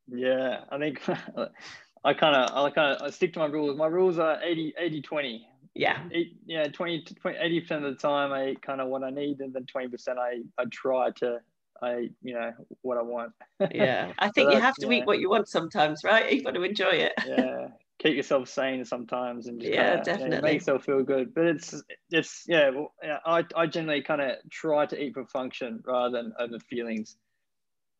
Yeah, 0.07 0.61
I 0.71 0.79
think 0.79 1.07
I 2.03 2.13
kind 2.15 2.35
of 2.35 2.65
I 2.65 2.69
kind 2.71 2.95
of 2.95 3.03
I 3.03 3.11
stick 3.11 3.33
to 3.33 3.39
my 3.39 3.45
rules. 3.45 3.77
My 3.77 3.85
rules 3.85 4.17
are 4.17 4.41
80 4.41 4.73
80 4.75 5.01
20. 5.03 5.47
Yeah. 5.75 6.03
Eight, 6.11 6.35
yeah, 6.47 6.67
20 6.67 7.03
20, 7.03 7.37
80% 7.37 7.71
of 7.71 7.83
the 7.83 7.93
time 7.93 8.33
I 8.33 8.49
eat 8.49 8.61
kind 8.63 8.81
of 8.81 8.87
what 8.87 9.03
I 9.03 9.11
need 9.11 9.39
and 9.39 9.53
then 9.53 9.65
20% 9.65 10.17
I 10.17 10.41
I 10.57 10.65
try 10.71 11.11
to 11.17 11.39
I, 11.81 12.09
you 12.21 12.33
know, 12.33 12.51
what 12.81 12.97
I 12.97 13.01
want. 13.01 13.33
yeah, 13.73 14.11
I 14.19 14.29
think 14.29 14.49
so 14.49 14.55
you 14.55 14.61
have 14.61 14.75
to 14.75 14.87
yeah. 14.87 14.99
eat 14.99 15.05
what 15.05 15.19
you 15.19 15.29
want 15.29 15.47
sometimes, 15.47 16.03
right? 16.03 16.31
You've 16.31 16.43
got 16.43 16.55
to 16.55 16.63
enjoy 16.63 16.91
it. 16.91 17.13
yeah, 17.27 17.67
keep 17.99 18.15
yourself 18.15 18.47
sane 18.49 18.83
sometimes, 18.85 19.47
and 19.47 19.59
just 19.59 19.71
yeah, 19.71 19.89
kinda, 19.89 20.03
definitely 20.03 20.35
you 20.35 20.41
know, 20.41 20.47
make 20.47 20.53
yourself 20.55 20.85
feel 20.85 21.03
good. 21.03 21.33
But 21.33 21.45
it's, 21.45 21.83
it's, 22.11 22.43
yeah, 22.47 22.69
well, 22.69 22.93
yeah 23.03 23.17
I, 23.25 23.43
I 23.55 23.67
generally 23.67 24.01
kind 24.01 24.21
of 24.21 24.37
try 24.49 24.85
to 24.85 25.01
eat 25.01 25.13
for 25.13 25.25
function 25.25 25.81
rather 25.85 26.21
than 26.21 26.33
over 26.39 26.59
feelings. 26.59 27.15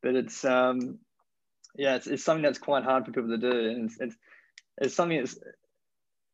But 0.02 0.16
it's, 0.16 0.44
um, 0.44 0.98
yeah, 1.76 1.96
it's, 1.96 2.06
it's 2.06 2.24
something 2.24 2.42
that's 2.42 2.58
quite 2.58 2.84
hard 2.84 3.06
for 3.06 3.12
people 3.12 3.30
to 3.30 3.38
do, 3.38 3.70
and 3.70 3.90
it's, 3.90 4.00
it's, 4.00 4.16
it's 4.78 4.94
something 4.94 5.18
that's 5.18 5.38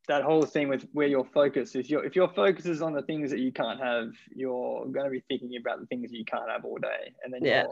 that 0.09 0.23
whole 0.23 0.43
thing 0.43 0.69
with 0.69 0.87
where 0.93 1.07
your 1.07 1.25
focus 1.25 1.75
is. 1.75 1.89
Your, 1.89 2.05
if 2.05 2.17
your 2.17 2.29
focus 2.29 2.67
is 2.67 2.83
on 2.83 2.95
the 2.95 3.03
things 3.03 3.31
that 3.31 3.41
you 3.41 3.53
can't 3.53 3.81
have, 3.81 4.09
you're 4.35 4.87
going 4.87 5.05
to 5.05 5.11
be 5.11 5.23
thinking 5.29 5.57
about 5.61 5.81
the 5.81 5.87
things 5.87 6.11
you 6.11 6.25
can't 6.25 6.51
have 6.51 6.65
all 6.65 6.79
day, 6.79 7.13
and 7.23 7.33
then 7.33 7.45
yeah. 7.45 7.67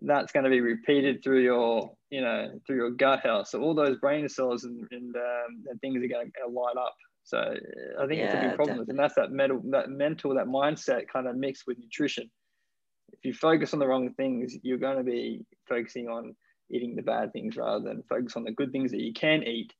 that's 0.00 0.32
going 0.32 0.44
to 0.44 0.50
be 0.50 0.60
repeated 0.60 1.22
through 1.22 1.42
your, 1.42 1.92
you 2.10 2.22
know, 2.22 2.58
through 2.66 2.76
your 2.76 2.90
gut 2.90 3.20
health. 3.20 3.48
So 3.48 3.60
all 3.60 3.74
those 3.74 3.98
brain 3.98 4.28
cells 4.28 4.64
and, 4.64 4.86
and, 4.90 5.14
um, 5.14 5.64
and 5.68 5.80
things 5.80 6.02
are 6.02 6.08
going 6.08 6.32
to 6.44 6.52
light 6.52 6.76
up. 6.78 6.94
So 7.24 7.38
I 7.38 8.06
think 8.06 8.18
yeah, 8.18 8.24
it's 8.24 8.34
a 8.34 8.48
big 8.48 8.56
problem, 8.56 8.78
definitely. 8.78 8.90
and 8.92 8.98
that's 8.98 9.14
that 9.16 9.30
mental, 9.30 9.60
that 9.70 9.90
mental, 9.90 10.34
that 10.34 10.46
mindset 10.46 11.02
kind 11.12 11.28
of 11.28 11.36
mixed 11.36 11.64
with 11.66 11.78
nutrition. 11.78 12.30
If 13.12 13.24
you 13.24 13.34
focus 13.34 13.74
on 13.74 13.80
the 13.80 13.86
wrong 13.86 14.14
things, 14.14 14.56
you're 14.62 14.78
going 14.78 14.96
to 14.96 15.04
be 15.04 15.44
focusing 15.68 16.08
on 16.08 16.34
eating 16.70 16.96
the 16.96 17.02
bad 17.02 17.32
things 17.32 17.56
rather 17.56 17.84
than 17.84 18.02
focus 18.08 18.36
on 18.36 18.44
the 18.44 18.52
good 18.52 18.72
things 18.72 18.92
that 18.92 19.00
you 19.00 19.12
can 19.12 19.42
eat 19.42 19.72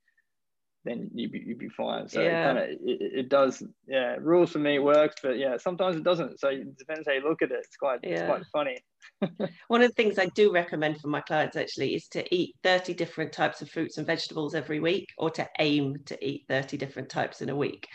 then 0.85 1.11
you'd 1.15 1.33
be, 1.33 1.41
you'd 1.41 1.59
be 1.59 1.69
fine. 1.69 2.09
So 2.09 2.23
yeah. 2.23 2.45
kind 2.45 2.59
of 2.59 2.65
it, 2.65 2.79
it, 3.01 3.29
does. 3.29 3.63
Yeah, 3.87 4.17
rules 4.19 4.53
for 4.53 4.61
me 4.61 4.79
works, 4.79 5.17
but 5.23 5.39
yeah, 5.39 5.57
sometimes 5.59 5.97
it 5.97 6.05
doesn't. 6.05 6.41
So 6.41 6.49
it 6.49 6.79
depends 6.79 7.07
how 7.07 7.13
you 7.13 7.23
look 7.23 7.43
at 7.43 7.51
it. 7.51 7.59
It's 7.65 7.77
quite 7.77 8.01
yeah. 8.03 8.11
it's 8.11 8.23
quite 8.23 8.43
funny. 8.53 8.79
One 9.69 9.83
of 9.83 9.91
the 9.91 9.95
things 9.95 10.19
I 10.19 10.27
do 10.35 10.53
recommend 10.53 11.01
for 11.01 11.09
my 11.09 11.21
clients 11.21 11.57
actually 11.57 11.95
is 11.95 12.09
to 12.09 12.35
eat 12.35 12.57
30 12.63 12.95
different 12.95 13.33
types 13.33 13.61
of 13.61 13.71
fruits 13.71 13.99
and 13.99 14.07
vegetables 14.07 14.55
every 14.55 14.81
week, 14.81 15.09
or 15.19 15.31
to 15.31 15.47
aim 15.59 15.97
to 16.07 16.27
eat 16.27 16.47
30 16.49 16.79
different 16.79 17.11
types 17.11 17.43
in 17.43 17.51
a 17.51 17.57
week, 17.57 17.87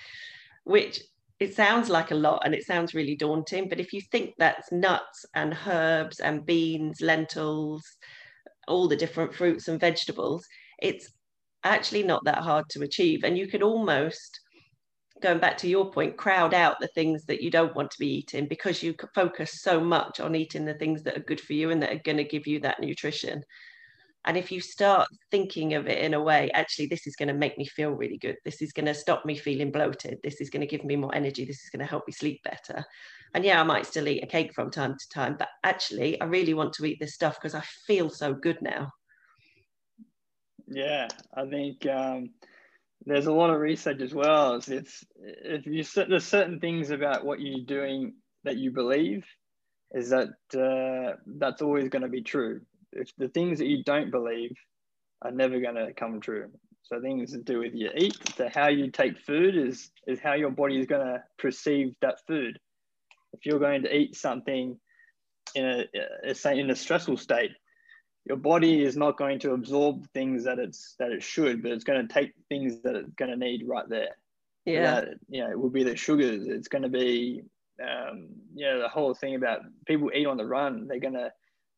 which 0.63 1.01
it 1.39 1.55
sounds 1.55 1.89
like 1.89 2.11
a 2.11 2.15
lot 2.15 2.43
and 2.45 2.53
it 2.53 2.65
sounds 2.65 2.93
really 2.93 3.15
daunting. 3.15 3.67
But 3.67 3.79
if 3.79 3.93
you 3.93 4.01
think 4.11 4.35
that's 4.37 4.71
nuts 4.71 5.25
and 5.33 5.57
herbs 5.67 6.19
and 6.19 6.45
beans, 6.45 7.01
lentils, 7.01 7.83
all 8.67 8.87
the 8.87 8.95
different 8.95 9.33
fruits 9.33 9.67
and 9.67 9.79
vegetables, 9.79 10.45
it's 10.81 11.11
actually 11.65 12.03
not 12.03 12.24
that 12.25 12.39
hard 12.39 12.69
to 12.69 12.84
achieve. 12.84 13.24
And 13.24 13.38
you 13.38 13.48
could 13.48 13.63
almost 13.63 14.39
going 15.22 15.39
back 15.39 15.57
to 15.57 15.69
your 15.69 15.91
point, 15.91 16.17
crowd 16.17 16.53
out 16.53 16.79
the 16.79 16.88
things 16.89 17.25
that 17.25 17.41
you 17.41 17.50
don't 17.50 17.75
want 17.75 17.89
to 17.89 18.00
be 18.00 18.17
eating 18.17 18.48
because 18.48 18.84
you 18.84 18.93
focus 19.13 19.62
so 19.62 19.79
much 19.79 20.19
on 20.19 20.36
eating 20.36 20.65
the 20.65 20.74
things 20.74 21.03
that 21.03 21.17
are 21.17 21.22
good 21.22 21.39
for 21.39 21.53
you 21.53 21.72
and 21.72 21.81
that 21.81 21.91
are 21.91 22.01
going 22.03 22.17
to 22.17 22.24
give 22.24 22.45
you 22.45 22.60
that 22.60 22.79
nutrition. 22.79 23.41
And 24.25 24.38
if 24.38 24.51
you 24.51 24.60
start 24.60 25.07
thinking 25.29 25.75
of 25.75 25.88
it 25.88 26.00
in 26.00 26.15
a 26.15 26.22
way, 26.22 26.50
actually, 26.53 26.88
this 26.88 27.05
is 27.05 27.15
going 27.15 27.27
to 27.27 27.34
make 27.34 27.57
me 27.60 27.65
feel 27.65 27.91
really 27.91 28.17
good. 28.17 28.38
This 28.43 28.62
is 28.62 28.74
going 28.74 28.88
to 28.88 28.93
stop 28.93 29.24
me 29.24 29.38
feeling 29.38 29.72
bloated. 29.72 30.17
This 30.24 30.41
is 30.41 30.50
going 30.50 30.62
to 30.62 30.67
give 30.67 30.84
me 30.84 30.95
more 30.95 31.13
energy. 31.13 31.45
This 31.45 31.63
is 31.63 31.69
going 31.69 31.86
to 31.86 31.89
help 31.89 32.07
me 32.07 32.13
sleep 32.13 32.41
better. 32.43 32.84
And 33.36 33.45
yeah, 33.45 33.62
I 33.62 33.63
might 33.63 33.86
still 33.86 34.07
eat 34.07 34.24
a 34.24 34.27
cake 34.27 34.53
from 34.53 34.72
time 34.72 34.95
to 34.98 35.10
time, 35.10 35.36
but 35.38 35.50
actually, 35.63 36.19
I 36.19 36.25
really 36.25 36.55
want 36.55 36.74
to 36.74 36.86
eat 36.86 36.98
this 37.00 37.13
stuff 37.13 37.36
because 37.36 37.53
I 37.53 37.62
feel 37.86 38.10
so 38.10 38.34
good 38.34 38.57
now. 38.62 38.91
Yeah, 40.67 41.07
I 41.34 41.45
think 41.45 41.86
um, 41.86 42.31
there's 43.05 43.27
a 43.27 43.34
lot 43.34 43.51
of 43.51 43.60
research 43.60 44.01
as 44.01 44.13
well. 44.13 44.55
It's, 44.55 44.67
it's 44.67 45.05
if 45.19 45.65
you 45.65 45.84
there's 46.07 46.25
certain 46.25 46.60
things 46.60 46.89
about 46.91 47.25
what 47.25 47.39
you're 47.39 47.65
doing 47.65 48.15
that 48.43 48.57
you 48.57 48.72
believe 48.72 49.25
is 49.91 50.10
that 50.10 50.29
uh, 50.55 51.17
that's 51.25 51.62
always 51.62 51.89
going 51.89 52.01
to 52.01 52.10
be 52.10 52.22
true 52.22 52.62
if 52.91 53.10
the 53.17 53.29
things 53.29 53.60
that 53.60 53.67
you 53.67 53.84
don't 53.84 54.12
believe 54.12 54.55
are 55.22 55.31
never 55.31 55.60
going 55.60 55.75
to 55.75 55.93
come 55.93 56.19
true. 56.19 56.50
So 56.84 57.01
things 57.01 57.31
to 57.31 57.39
do 57.39 57.60
with 57.60 57.74
your 57.74 57.91
eat, 57.95 58.13
to 58.38 58.50
how 58.53 58.67
you 58.67 58.91
take 58.91 59.19
food 59.19 59.55
is 59.57 59.89
is 60.07 60.19
how 60.19 60.34
your 60.34 60.51
body 60.51 60.79
is 60.79 60.86
going 60.86 61.05
to 61.05 61.24
perceive 61.38 61.95
that 62.01 62.19
food. 62.27 62.60
If 63.34 63.45
you're 63.45 63.60
going 63.60 63.84
to 63.84 63.95
eat 63.95 64.15
something 64.15 64.79
in 65.55 65.65
a 65.65 66.51
in 66.51 66.69
a 66.69 66.75
stressful 66.75 67.17
state, 67.17 67.51
your 68.25 68.38
body 68.38 68.84
is 68.84 68.98
not 68.98 69.17
going 69.17 69.39
to 69.39 69.53
absorb 69.53 70.08
things 70.12 70.44
that 70.46 70.60
it's 70.60 70.96
that 71.00 71.12
it 71.12 71.24
should, 71.24 71.62
but 71.62 71.72
it's 71.72 71.84
going 71.84 72.05
to 72.05 72.13
take 72.13 72.34
things 72.50 72.82
that 72.82 72.96
it's 72.96 73.13
going 73.13 73.32
to 73.32 73.38
need 73.38 73.67
right 73.67 73.88
there. 73.88 74.17
Yeah, 74.65 75.01
that, 75.01 75.08
you 75.29 75.41
know, 75.41 75.51
it 75.51 75.60
will 75.60 75.70
be 75.70 75.84
the 75.84 75.96
sugars. 75.96 76.48
It's 76.48 76.67
going 76.67 76.82
to 76.82 76.89
be 76.89 77.44
um, 77.82 78.29
you 78.55 78.65
know 78.65 78.82
the 78.82 78.89
whole 78.89 79.13
thing 79.13 79.36
about 79.36 79.62
people 79.86 80.12
eat 80.13 80.25
on 80.25 80.38
the 80.38 80.46
run. 80.46 80.88
They're 80.88 81.00
going 81.00 81.13
to 81.13 81.32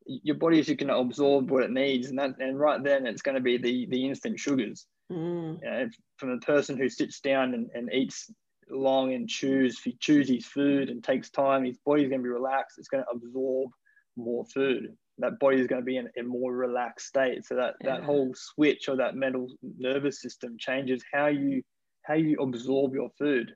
your 0.05 0.35
body 0.35 0.59
is 0.59 0.67
going 0.67 0.87
to 0.87 0.95
absorb 0.95 1.51
what 1.51 1.63
it 1.63 1.71
needs, 1.71 2.07
and 2.07 2.19
that 2.19 2.39
and 2.39 2.57
right 2.57 2.81
then 2.81 3.05
it's 3.05 3.21
going 3.21 3.35
to 3.35 3.41
be 3.41 3.57
the 3.57 3.85
the 3.87 4.07
instant 4.07 4.39
sugars. 4.39 4.85
Mm. 5.11 5.59
You 5.61 5.69
know, 5.69 5.89
from 6.17 6.31
the 6.31 6.45
person 6.45 6.77
who 6.77 6.89
sits 6.89 7.19
down 7.19 7.53
and, 7.53 7.69
and 7.73 7.91
eats 7.93 8.31
long 8.69 9.13
and 9.13 9.27
chews 9.27 9.81
chews 9.99 10.29
his 10.29 10.45
food 10.45 10.89
and 10.89 11.03
takes 11.03 11.29
time, 11.29 11.65
his 11.65 11.77
body's 11.85 12.07
going 12.07 12.21
to 12.21 12.23
be 12.23 12.29
relaxed. 12.29 12.77
It's 12.77 12.87
going 12.87 13.03
to 13.03 13.09
absorb 13.09 13.71
more 14.15 14.45
food. 14.45 14.95
That 15.19 15.39
body 15.39 15.59
is 15.59 15.67
going 15.67 15.81
to 15.81 15.85
be 15.85 15.97
in 15.97 16.09
a 16.17 16.23
more 16.23 16.53
relaxed 16.53 17.07
state. 17.07 17.45
So 17.45 17.55
that 17.55 17.75
yeah. 17.81 17.95
that 17.95 18.03
whole 18.03 18.33
switch 18.35 18.87
or 18.87 18.97
that 18.97 19.15
mental 19.15 19.49
nervous 19.63 20.21
system 20.21 20.57
changes 20.59 21.03
how 21.11 21.27
you 21.27 21.63
how 22.03 22.13
you 22.13 22.37
absorb 22.39 22.93
your 22.93 23.09
food. 23.17 23.53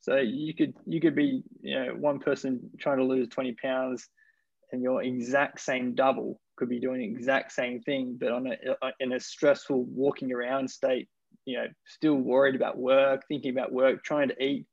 So 0.00 0.16
you 0.16 0.54
could 0.54 0.74
you 0.84 1.00
could 1.00 1.14
be 1.14 1.42
you 1.60 1.74
know 1.74 1.94
one 1.94 2.18
person 2.18 2.70
trying 2.78 2.98
to 2.98 3.04
lose 3.04 3.28
20 3.28 3.54
pounds 3.62 4.08
and 4.72 4.82
your 4.82 5.02
exact 5.02 5.60
same 5.60 5.94
double 5.94 6.40
could 6.56 6.68
be 6.68 6.80
doing 6.80 7.00
the 7.00 7.06
exact 7.06 7.52
same 7.52 7.80
thing, 7.82 8.16
but 8.18 8.32
on 8.32 8.46
a, 8.46 8.84
uh, 8.84 8.90
in 9.00 9.12
a 9.12 9.20
stressful 9.20 9.84
walking 9.84 10.32
around 10.32 10.68
state, 10.68 11.08
you 11.44 11.56
know, 11.56 11.66
still 11.86 12.14
worried 12.14 12.54
about 12.54 12.78
work, 12.78 13.22
thinking 13.28 13.50
about 13.50 13.72
work, 13.72 14.02
trying 14.04 14.28
to 14.28 14.42
eat. 14.42 14.66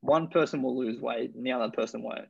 One 0.00 0.28
person 0.28 0.62
will 0.62 0.78
lose 0.78 1.00
weight 1.00 1.34
and 1.34 1.44
the 1.44 1.52
other 1.52 1.70
person 1.70 2.02
won't. 2.02 2.28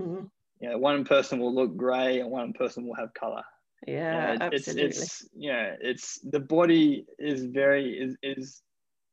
Mm-hmm. 0.00 0.26
You 0.60 0.70
know, 0.70 0.78
one 0.78 1.04
person 1.04 1.38
will 1.38 1.54
look 1.54 1.76
grey 1.76 2.20
and 2.20 2.30
one 2.30 2.52
person 2.52 2.86
will 2.86 2.94
have 2.94 3.12
color. 3.14 3.42
Yeah, 3.86 4.32
you 4.32 4.38
know, 4.38 4.44
absolutely. 4.46 4.84
It's, 4.84 5.02
it's, 5.02 5.28
you 5.36 5.52
know, 5.52 5.76
it's 5.80 6.18
the 6.20 6.40
body 6.40 7.06
is 7.18 7.44
very, 7.44 7.92
is, 7.92 8.16
is 8.22 8.62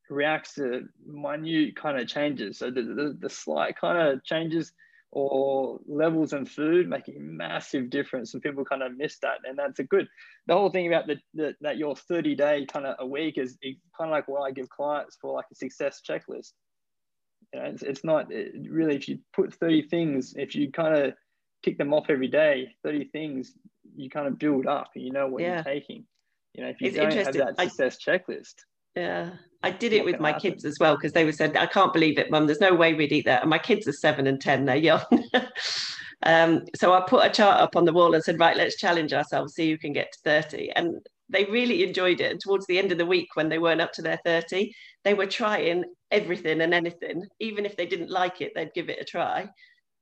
reacts 0.10 0.56
to 0.56 0.88
minute 1.06 1.76
kind 1.76 2.00
of 2.00 2.08
changes. 2.08 2.60
So 2.60 2.72
the, 2.72 2.82
the, 2.82 3.18
the 3.20 3.30
slight 3.30 3.78
kind 3.80 3.98
of 3.98 4.24
changes 4.24 4.72
or 5.16 5.80
levels 5.88 6.34
in 6.34 6.44
food 6.44 6.90
making 6.90 7.16
massive 7.38 7.92
difference 7.92 8.34
and 8.34 8.42
people 8.42 8.66
kind 8.66 8.82
of 8.82 8.98
miss 8.98 9.20
that 9.20 9.38
and 9.44 9.58
that's 9.58 9.78
a 9.78 9.84
good 9.84 10.08
the 10.48 10.54
whole 10.54 10.72
thing 10.72 10.88
about 10.88 11.06
the, 11.06 11.16
the 11.36 11.54
that 11.62 11.78
your 11.78 11.96
30 11.96 12.34
day 12.34 12.66
kind 12.66 12.88
of 12.88 12.96
a 12.98 13.06
week 13.06 13.38
is 13.38 13.56
kind 13.62 14.10
of 14.10 14.10
like 14.10 14.28
what 14.28 14.42
i 14.42 14.50
give 14.50 14.68
clients 14.70 15.16
for 15.22 15.32
like 15.32 15.46
a 15.52 15.56
success 15.56 16.02
checklist 16.08 16.54
you 17.54 17.60
know 17.60 17.66
it's, 17.66 17.84
it's 17.84 18.04
not 18.04 18.32
it 18.32 18.54
really 18.68 18.96
if 18.96 19.08
you 19.08 19.20
put 19.34 19.54
30 19.54 19.84
things 19.84 20.34
if 20.36 20.56
you 20.56 20.72
kind 20.72 20.96
of 20.96 21.14
tick 21.64 21.78
them 21.78 21.94
off 21.94 22.06
every 22.10 22.28
day 22.28 22.74
30 22.84 23.06
things 23.06 23.54
you 23.96 24.10
kind 24.10 24.28
of 24.28 24.38
build 24.38 24.68
up 24.68 24.90
and 24.96 25.04
you 25.04 25.12
know 25.12 25.28
what 25.28 25.42
yeah. 25.42 25.56
you're 25.56 25.64
taking 25.64 26.06
you 26.54 26.64
know 26.64 26.70
if 26.70 26.82
you 26.82 26.88
it's 26.88 26.98
don't 26.98 27.14
have 27.14 27.34
that 27.34 27.60
success 27.60 27.98
I, 28.08 28.12
checklist 28.12 28.56
yeah, 28.96 29.32
I 29.64 29.72
did 29.72 29.94
it 29.94 30.06
with 30.06 30.20
my 30.20 30.30
happen? 30.30 30.52
kids 30.52 30.66
as 30.66 30.78
well 30.80 30.96
because 30.96 31.14
they 31.14 31.26
were 31.26 31.32
said, 31.32 31.58
"I 31.58 31.66
can't 31.66 31.94
believe 31.94 32.20
it, 32.20 32.30
Mum. 32.30 32.46
There's 32.46 32.62
no 32.62 32.76
way 32.76 32.94
we'd 32.94 33.12
eat 33.12 33.26
that." 33.26 33.42
And 33.42 33.50
my 33.50 33.58
kids 33.58 33.88
are 33.88 33.94
seven 33.94 34.28
and 34.28 34.40
ten; 34.40 34.66
they're 34.66 34.76
young. 34.76 35.04
um, 36.24 36.64
so 36.76 36.94
I 36.94 37.02
put 37.02 37.26
a 37.26 37.30
chart 37.30 37.60
up 37.60 37.76
on 37.76 37.86
the 37.86 37.94
wall 37.94 38.14
and 38.14 38.24
said, 38.24 38.40
"Right, 38.40 38.56
let's 38.56 38.78
challenge 38.78 39.14
ourselves, 39.14 39.56
see 39.56 39.72
who 39.72 39.78
can 39.78 39.94
get 39.94 40.12
to 40.12 40.20
30." 40.24 40.72
And 40.76 40.98
they 41.30 41.46
really 41.46 41.84
enjoyed 41.84 42.22
it. 42.22 42.32
And 42.32 42.40
towards 42.40 42.68
the 42.68 42.78
end 42.78 42.92
of 42.92 43.00
the 43.00 43.06
week, 43.06 43.30
when 43.34 43.50
they 43.50 43.58
weren't 43.58 43.82
up 43.82 43.94
to 43.94 44.04
their 44.04 44.20
30, 44.24 44.72
they 45.04 45.16
were 45.16 45.26
trying 45.26 45.86
everything 46.12 46.62
and 46.62 46.74
anything. 46.74 47.26
Even 47.40 47.66
if 47.66 47.76
they 47.76 47.88
didn't 47.88 48.12
like 48.12 48.42
it, 48.42 48.52
they'd 48.54 48.74
give 48.76 48.90
it 48.90 49.02
a 49.02 49.06
try. 49.06 49.50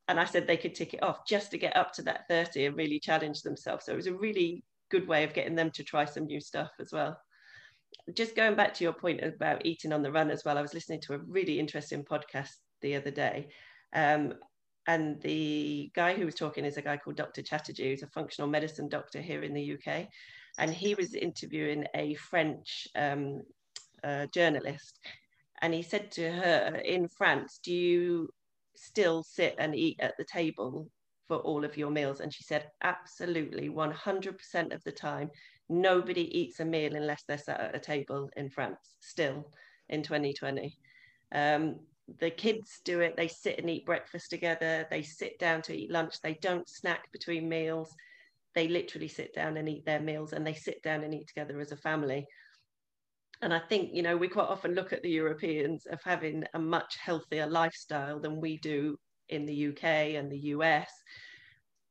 And 0.08 0.20
I 0.20 0.26
said 0.26 0.46
they 0.46 0.58
could 0.58 0.76
tick 0.76 0.94
it 0.94 1.04
off 1.04 1.26
just 1.28 1.52
to 1.52 1.58
get 1.58 1.76
up 1.78 1.94
to 1.94 2.02
that 2.04 2.28
30 2.28 2.66
and 2.66 2.76
really 2.76 3.00
challenge 3.00 3.42
themselves. 3.42 3.86
So 3.86 3.94
it 3.94 3.98
was 3.98 4.08
a 4.08 4.14
really 4.14 4.64
good 4.90 5.08
way 5.08 5.24
of 5.24 5.34
getting 5.34 5.56
them 5.56 5.72
to 5.72 5.84
try 5.84 6.06
some 6.06 6.26
new 6.26 6.42
stuff 6.42 6.72
as 6.80 6.92
well 6.92 7.18
just 8.16 8.36
going 8.36 8.56
back 8.56 8.74
to 8.76 8.84
your 8.84 8.94
point 8.94 9.24
about 9.24 9.66
eating 9.66 9.94
on 9.94 10.02
the 10.02 10.12
run 10.12 10.32
as 10.32 10.44
well, 10.44 10.58
I 10.58 10.62
was 10.62 10.74
listening 10.74 11.02
to 11.02 11.14
a 11.14 11.20
really 11.20 11.60
interesting 11.60 12.04
podcast 12.04 12.50
the 12.82 12.96
other 12.96 13.12
day. 13.12 13.50
Um, 13.94 14.34
and 14.88 15.22
the 15.22 15.92
guy 15.94 16.16
who 16.16 16.26
was 16.26 16.36
talking 16.36 16.66
is 16.66 16.78
a 16.78 16.82
guy 16.82 16.98
called 16.98 17.16
Dr. 17.16 17.42
Chatterjee, 17.42 17.90
who's 17.90 18.04
a 18.04 18.08
functional 18.08 18.50
medicine 18.50 18.90
doctor 18.90 19.22
here 19.22 19.44
in 19.44 19.54
the 19.54 19.74
UK. 19.74 20.08
And 20.58 20.72
he 20.72 20.96
was 20.96 21.14
interviewing 21.14 21.86
a 21.96 22.16
French 22.16 22.88
um, 22.96 23.42
uh, 24.04 24.26
journalist. 24.34 25.00
And 25.62 25.74
he 25.74 25.84
said 25.84 26.12
to 26.14 26.32
her, 26.32 26.82
In 26.84 27.08
France, 27.08 27.60
do 27.64 27.72
you 27.72 28.30
still 28.82 29.24
sit 29.24 29.56
and 29.60 29.76
eat 29.76 29.98
at 30.00 30.15
the 30.17 30.26
table 30.26 30.88
for 31.28 31.38
all 31.38 31.63
of 31.63 31.78
your 31.78 31.91
meals? 31.91 32.20
And 32.20 32.34
she 32.34 32.44
said, 32.44 32.70
Absolutely, 32.84 33.70
100% 33.70 34.74
of 34.74 34.84
the 34.84 34.91
time 34.91 35.30
nobody 35.70 36.38
eats 36.38 36.60
a 36.60 36.65
meal 36.65 36.96
unless 36.96 37.24
they're 37.24 37.38
sat 37.38 37.60
at 37.60 37.76
a 37.76 37.80
table 37.80 38.30
in 38.36 38.50
France 38.50 38.96
still 39.00 39.50
in 39.89 40.04
2020. 40.04 40.78
Um, 41.34 41.80
the 42.20 42.30
kids 42.30 42.82
do 42.84 43.00
it, 43.00 43.15
they 43.15 43.30
sit 43.30 43.58
and 43.58 43.70
eat 43.70 43.86
breakfast 43.86 44.30
together, 44.30 44.86
they 44.89 45.02
sit 45.02 45.39
down 45.39 45.62
to 45.63 45.74
eat 45.74 45.91
lunch, 45.91 46.15
they 46.22 46.34
don't 46.41 46.67
snack 46.67 47.12
between 47.12 47.48
meals. 47.48 47.96
They 48.54 48.67
literally 48.67 49.08
sit 49.08 49.34
down 49.34 49.56
and 49.56 49.70
eat 49.70 49.86
their 49.86 50.02
meals 50.02 50.34
and 50.34 50.46
they 50.46 50.54
sit 50.54 50.84
down 50.84 51.04
and 51.04 51.13
eat 51.15 51.28
together 51.28 51.60
as 51.62 51.72
a 51.72 51.78
family. 51.78 52.28
And 53.41 53.54
I 53.54 53.60
think, 53.60 53.89
you 53.93 54.04
know, 54.04 54.15
we 54.15 54.27
quite 54.27 54.47
often 54.47 54.75
look 54.75 54.93
at 54.93 55.01
the 55.01 55.10
Europeans 55.10 55.86
of 55.88 55.99
having 56.04 56.43
a 56.54 56.60
much 56.60 56.97
healthier 56.97 57.47
lifestyle 57.47 58.19
than 58.19 58.39
we 58.39 58.58
do 58.58 58.97
in 59.30 59.45
the 59.45 59.69
UK 59.69 59.84
and 60.15 60.32
the 60.32 60.39
US. 60.56 60.91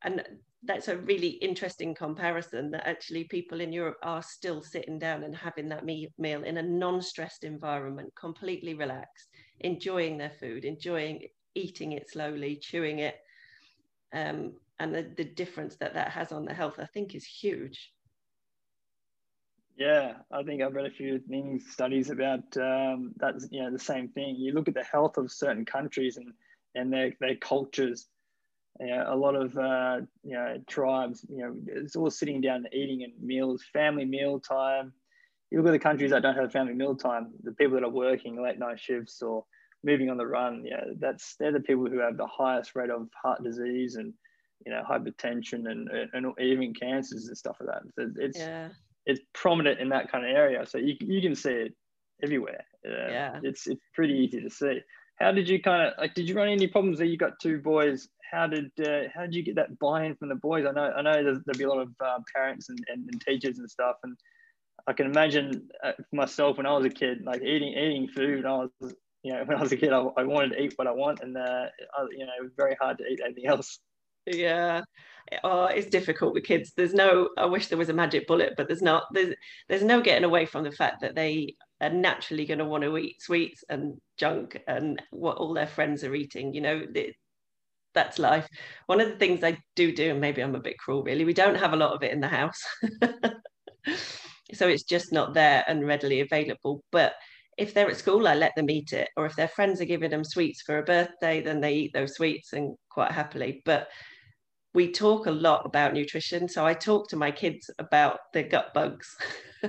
And 0.03 0.23
that's 0.63 0.89
a 0.89 0.99
really 0.99 1.29
interesting 1.29 1.95
comparison 1.95 2.71
that 2.71 2.87
actually 2.87 3.25
people 3.25 3.61
in 3.61 3.73
Europe 3.73 3.97
are 4.03 4.23
still 4.23 4.63
sitting 4.63 4.99
down 4.99 5.25
and 5.25 5.35
having 5.35 5.69
that 5.71 5.85
meal 5.85 6.45
in 6.45 6.59
a 6.59 6.63
non-stressed 6.63 7.45
environment, 7.45 8.13
completely 8.15 8.75
relaxed, 8.75 9.29
enjoying 9.61 10.19
their 10.19 10.33
food, 10.39 10.65
enjoying 10.65 11.23
eating 11.55 11.93
it 11.93 12.09
slowly, 12.11 12.57
chewing 12.57 13.01
it. 13.01 13.17
Um, 14.13 14.53
and 14.79 14.95
the, 14.95 15.11
the 15.17 15.25
difference 15.25 15.77
that 15.77 15.95
that 15.95 16.11
has 16.11 16.31
on 16.31 16.45
the 16.45 16.55
health, 16.55 16.79
I 16.79 16.87
think, 16.87 17.15
is 17.15 17.25
huge. 17.25 17.93
Yeah, 19.77 20.15
I 20.31 20.43
think 20.43 20.63
I've 20.63 20.75
read 20.75 20.87
a 20.87 20.91
few 20.91 21.19
things, 21.19 21.65
studies 21.71 22.11
about 22.11 22.45
um, 22.57 23.13
that's 23.17 23.49
you 23.51 23.63
know 23.63 23.71
the 23.71 23.79
same 23.79 24.09
thing. 24.09 24.37
You 24.37 24.53
look 24.53 24.69
at 24.69 24.75
the 24.75 24.85
health 24.85 25.17
of 25.17 25.33
certain 25.33 25.65
countries 25.65 26.17
and 26.17 26.33
and 26.75 26.93
their 26.93 27.13
their 27.21 27.37
cultures 27.37 28.09
you 28.81 28.87
know, 28.87 29.05
a 29.09 29.17
lot 29.17 29.35
of 29.35 29.57
uh, 29.59 30.01
you 30.23 30.35
know 30.35 30.57
tribes, 30.67 31.25
you 31.29 31.39
know, 31.39 31.55
it's 31.67 31.97
all 31.97 32.11
sitting 32.11 32.41
down 32.41 32.57
and 32.57 32.75
eating 32.75 33.03
and 33.05 33.13
meals, 33.23 33.63
family 33.73 34.05
meal 34.05 34.41
time. 34.41 34.93
You 35.51 35.59
look 35.59 35.69
at 35.69 35.73
the 35.73 35.79
countries 35.79 36.13
that 36.13 36.23
don't 36.23 36.37
have 36.37 36.53
family 36.53 36.75
meal 36.75 36.95
time, 36.95 37.33
the 37.43 37.53
people 37.53 37.75
that 37.75 37.85
are 37.85 37.91
working 37.91 38.41
late 38.41 38.59
night 38.59 38.81
shifts 38.81 39.21
or 39.21 39.45
moving 39.83 40.09
on 40.09 40.17
the 40.17 40.27
run, 40.27 40.65
yeah, 40.65 40.85
that's 40.99 41.37
they're 41.37 41.53
the 41.53 41.61
people 41.61 41.87
who 41.87 41.99
have 41.99 42.17
the 42.17 42.27
highest 42.27 42.75
rate 42.75 42.91
of 42.91 43.09
heart 43.23 43.43
disease 43.43 43.97
and 43.97 44.15
you 44.65 44.73
know 44.73 44.83
hypertension 44.89 45.71
and 45.71 45.89
and 46.13 46.33
even 46.39 46.73
cancers 46.73 47.27
and 47.29 47.37
stuff 47.37 47.57
like 47.61 47.69
that. 47.69 47.83
So 47.97 48.13
it's 48.17 48.39
yeah. 48.39 48.69
It's 49.11 49.21
prominent 49.35 49.81
in 49.81 49.89
that 49.91 50.11
kind 50.11 50.25
of 50.25 50.31
area. 50.31 50.67
So 50.67 50.79
you 50.79 50.95
you 51.01 51.21
can 51.21 51.35
see 51.35 51.53
it 51.53 51.75
everywhere. 52.23 52.65
Uh, 52.87 53.11
yeah, 53.11 53.41
it's 53.43 53.67
it's 53.67 53.85
pretty 53.95 54.15
easy 54.15 54.41
to 54.41 54.51
see. 54.51 54.81
How 55.19 55.33
did 55.33 55.49
you 55.49 55.61
kind 55.61 55.89
of 55.89 55.95
like? 55.99 56.15
Did 56.15 56.29
you 56.29 56.35
run 56.35 56.49
any 56.49 56.67
problems 56.67 56.99
that 56.99 57.07
you 57.07 57.17
got 57.17 57.41
two 57.41 57.59
boys 57.59 58.09
how 58.31 58.47
did 58.47 58.71
uh, 58.81 59.09
how 59.15 59.23
did 59.23 59.35
you 59.35 59.43
get 59.43 59.57
that 59.57 59.79
buy-in 59.79 60.15
from 60.15 60.29
the 60.29 60.35
boys? 60.37 60.65
I 60.67 60.73
know 60.73 60.93
I 60.97 61.03
know 61.03 61.13
there'll 61.23 61.59
be 61.59 61.65
a 61.65 61.69
lot 61.69 61.81
of 61.81 61.89
uh, 62.05 62.19
parents 62.35 62.69
and, 62.69 62.79
and, 62.89 63.09
and, 63.11 63.21
teachers 63.21 63.59
and 63.59 63.69
stuff, 63.69 63.97
and 64.03 64.17
I 64.87 64.93
can 64.93 65.07
imagine 65.07 65.69
uh, 65.83 65.93
myself 66.13 66.57
when 66.57 66.67
I 66.67 66.73
was 66.73 66.85
a 66.87 66.91
kid, 66.91 67.23
like 67.25 67.43
eating 67.43 67.73
eating 67.73 68.09
food. 68.09 68.47
I 68.47 68.51
was 68.51 68.71
you 69.23 69.33
know, 69.33 69.43
when 69.45 69.57
I 69.57 69.61
was 69.61 69.73
a 69.73 69.77
kid, 69.77 69.93
I, 69.93 70.01
I 70.17 70.25
wanted 70.25 70.53
to 70.53 70.63
eat 70.63 70.75
what 70.77 70.87
I 70.87 70.93
want, 70.93 71.21
and 71.21 71.37
uh, 71.37 71.41
I, 71.41 72.07
you 72.11 72.27
know, 72.27 72.33
it 72.39 72.43
was 72.43 72.53
very 72.57 72.77
hard 72.81 72.99
to 72.99 73.05
eat 73.07 73.21
anything 73.25 73.47
else. 73.49 73.81
Yeah, 74.27 74.83
oh, 75.45 75.67
it's 75.67 75.89
difficult 75.89 76.35
with 76.35 76.45
kids. 76.45 76.73
There's 76.77 76.95
no. 76.95 77.31
I 77.37 77.47
wish 77.47 77.69
there 77.69 77.79
was 77.79 77.89
a 77.89 77.95
magic 77.95 78.27
bullet, 78.27 78.55
but 78.57 78.69
there's 78.69 78.83
not. 78.83 79.05
There's 79.13 79.35
there's 79.69 79.83
no 79.83 80.01
getting 80.01 80.25
away 80.25 80.47
from 80.47 80.65
the 80.65 80.73
fact 80.73 81.01
that 81.01 81.15
they 81.15 81.55
are 81.81 81.91
naturally 81.91 82.47
going 82.47 82.59
to 82.59 82.65
want 82.65 82.85
to 82.85 82.97
eat 82.99 83.23
sweets 83.23 83.65
and 83.69 83.99
junk 84.19 84.59
and 84.69 85.03
what 85.11 85.39
all 85.39 85.55
their 85.55 85.67
friends 85.67 86.05
are 86.05 86.15
eating. 86.15 86.55
You 86.55 86.61
know, 86.61 86.83
it, 86.95 87.15
that's 87.95 88.19
life. 88.19 88.49
One 88.87 89.01
of 89.01 89.09
the 89.09 89.17
things 89.17 89.43
I 89.43 89.59
do 89.77 89.93
do, 89.95 90.11
and 90.11 90.21
maybe 90.21 90.43
I'm 90.43 90.55
a 90.55 90.61
bit 90.61 90.79
cruel, 90.79 91.03
really. 91.03 91.25
We 91.25 91.35
don't 91.35 91.57
have 91.57 91.73
a 91.73 91.77
lot 91.77 91.93
of 91.95 92.03
it 92.03 92.13
in 92.13 92.21
the 92.21 92.29
house, 92.29 92.61
so 94.55 94.69
it's 94.69 94.85
just 94.85 95.13
not 95.13 95.35
there 95.35 95.65
and 95.67 95.87
readily 95.87 96.21
available. 96.21 96.83
But 96.93 97.15
if 97.59 97.75
they're 97.75 97.91
at 97.91 97.97
school, 97.97 98.27
I 98.27 98.35
let 98.35 98.55
them 98.57 98.71
eat 98.71 98.93
it. 98.93 99.09
Or 99.17 99.27
if 99.27 99.37
their 99.37 99.49
friends 99.49 99.81
are 99.81 99.87
giving 99.87 100.11
them 100.11 100.25
sweets 100.25 100.63
for 100.63 100.79
a 100.79 100.83
birthday, 100.83 101.41
then 101.43 101.61
they 101.61 101.75
eat 101.75 101.93
those 101.93 102.15
sweets 102.15 102.53
and 102.53 102.77
quite 102.91 103.13
happily. 103.13 103.63
But 103.65 103.89
we 104.73 104.93
talk 104.93 105.27
a 105.27 105.31
lot 105.31 105.67
about 105.67 105.95
nutrition. 105.95 106.49
So 106.49 106.65
I 106.65 106.75
talk 106.75 107.09
to 107.09 107.17
my 107.17 107.31
kids 107.31 107.71
about 107.79 108.21
the 108.33 108.43
gut 108.43 108.73
bugs. 108.73 109.17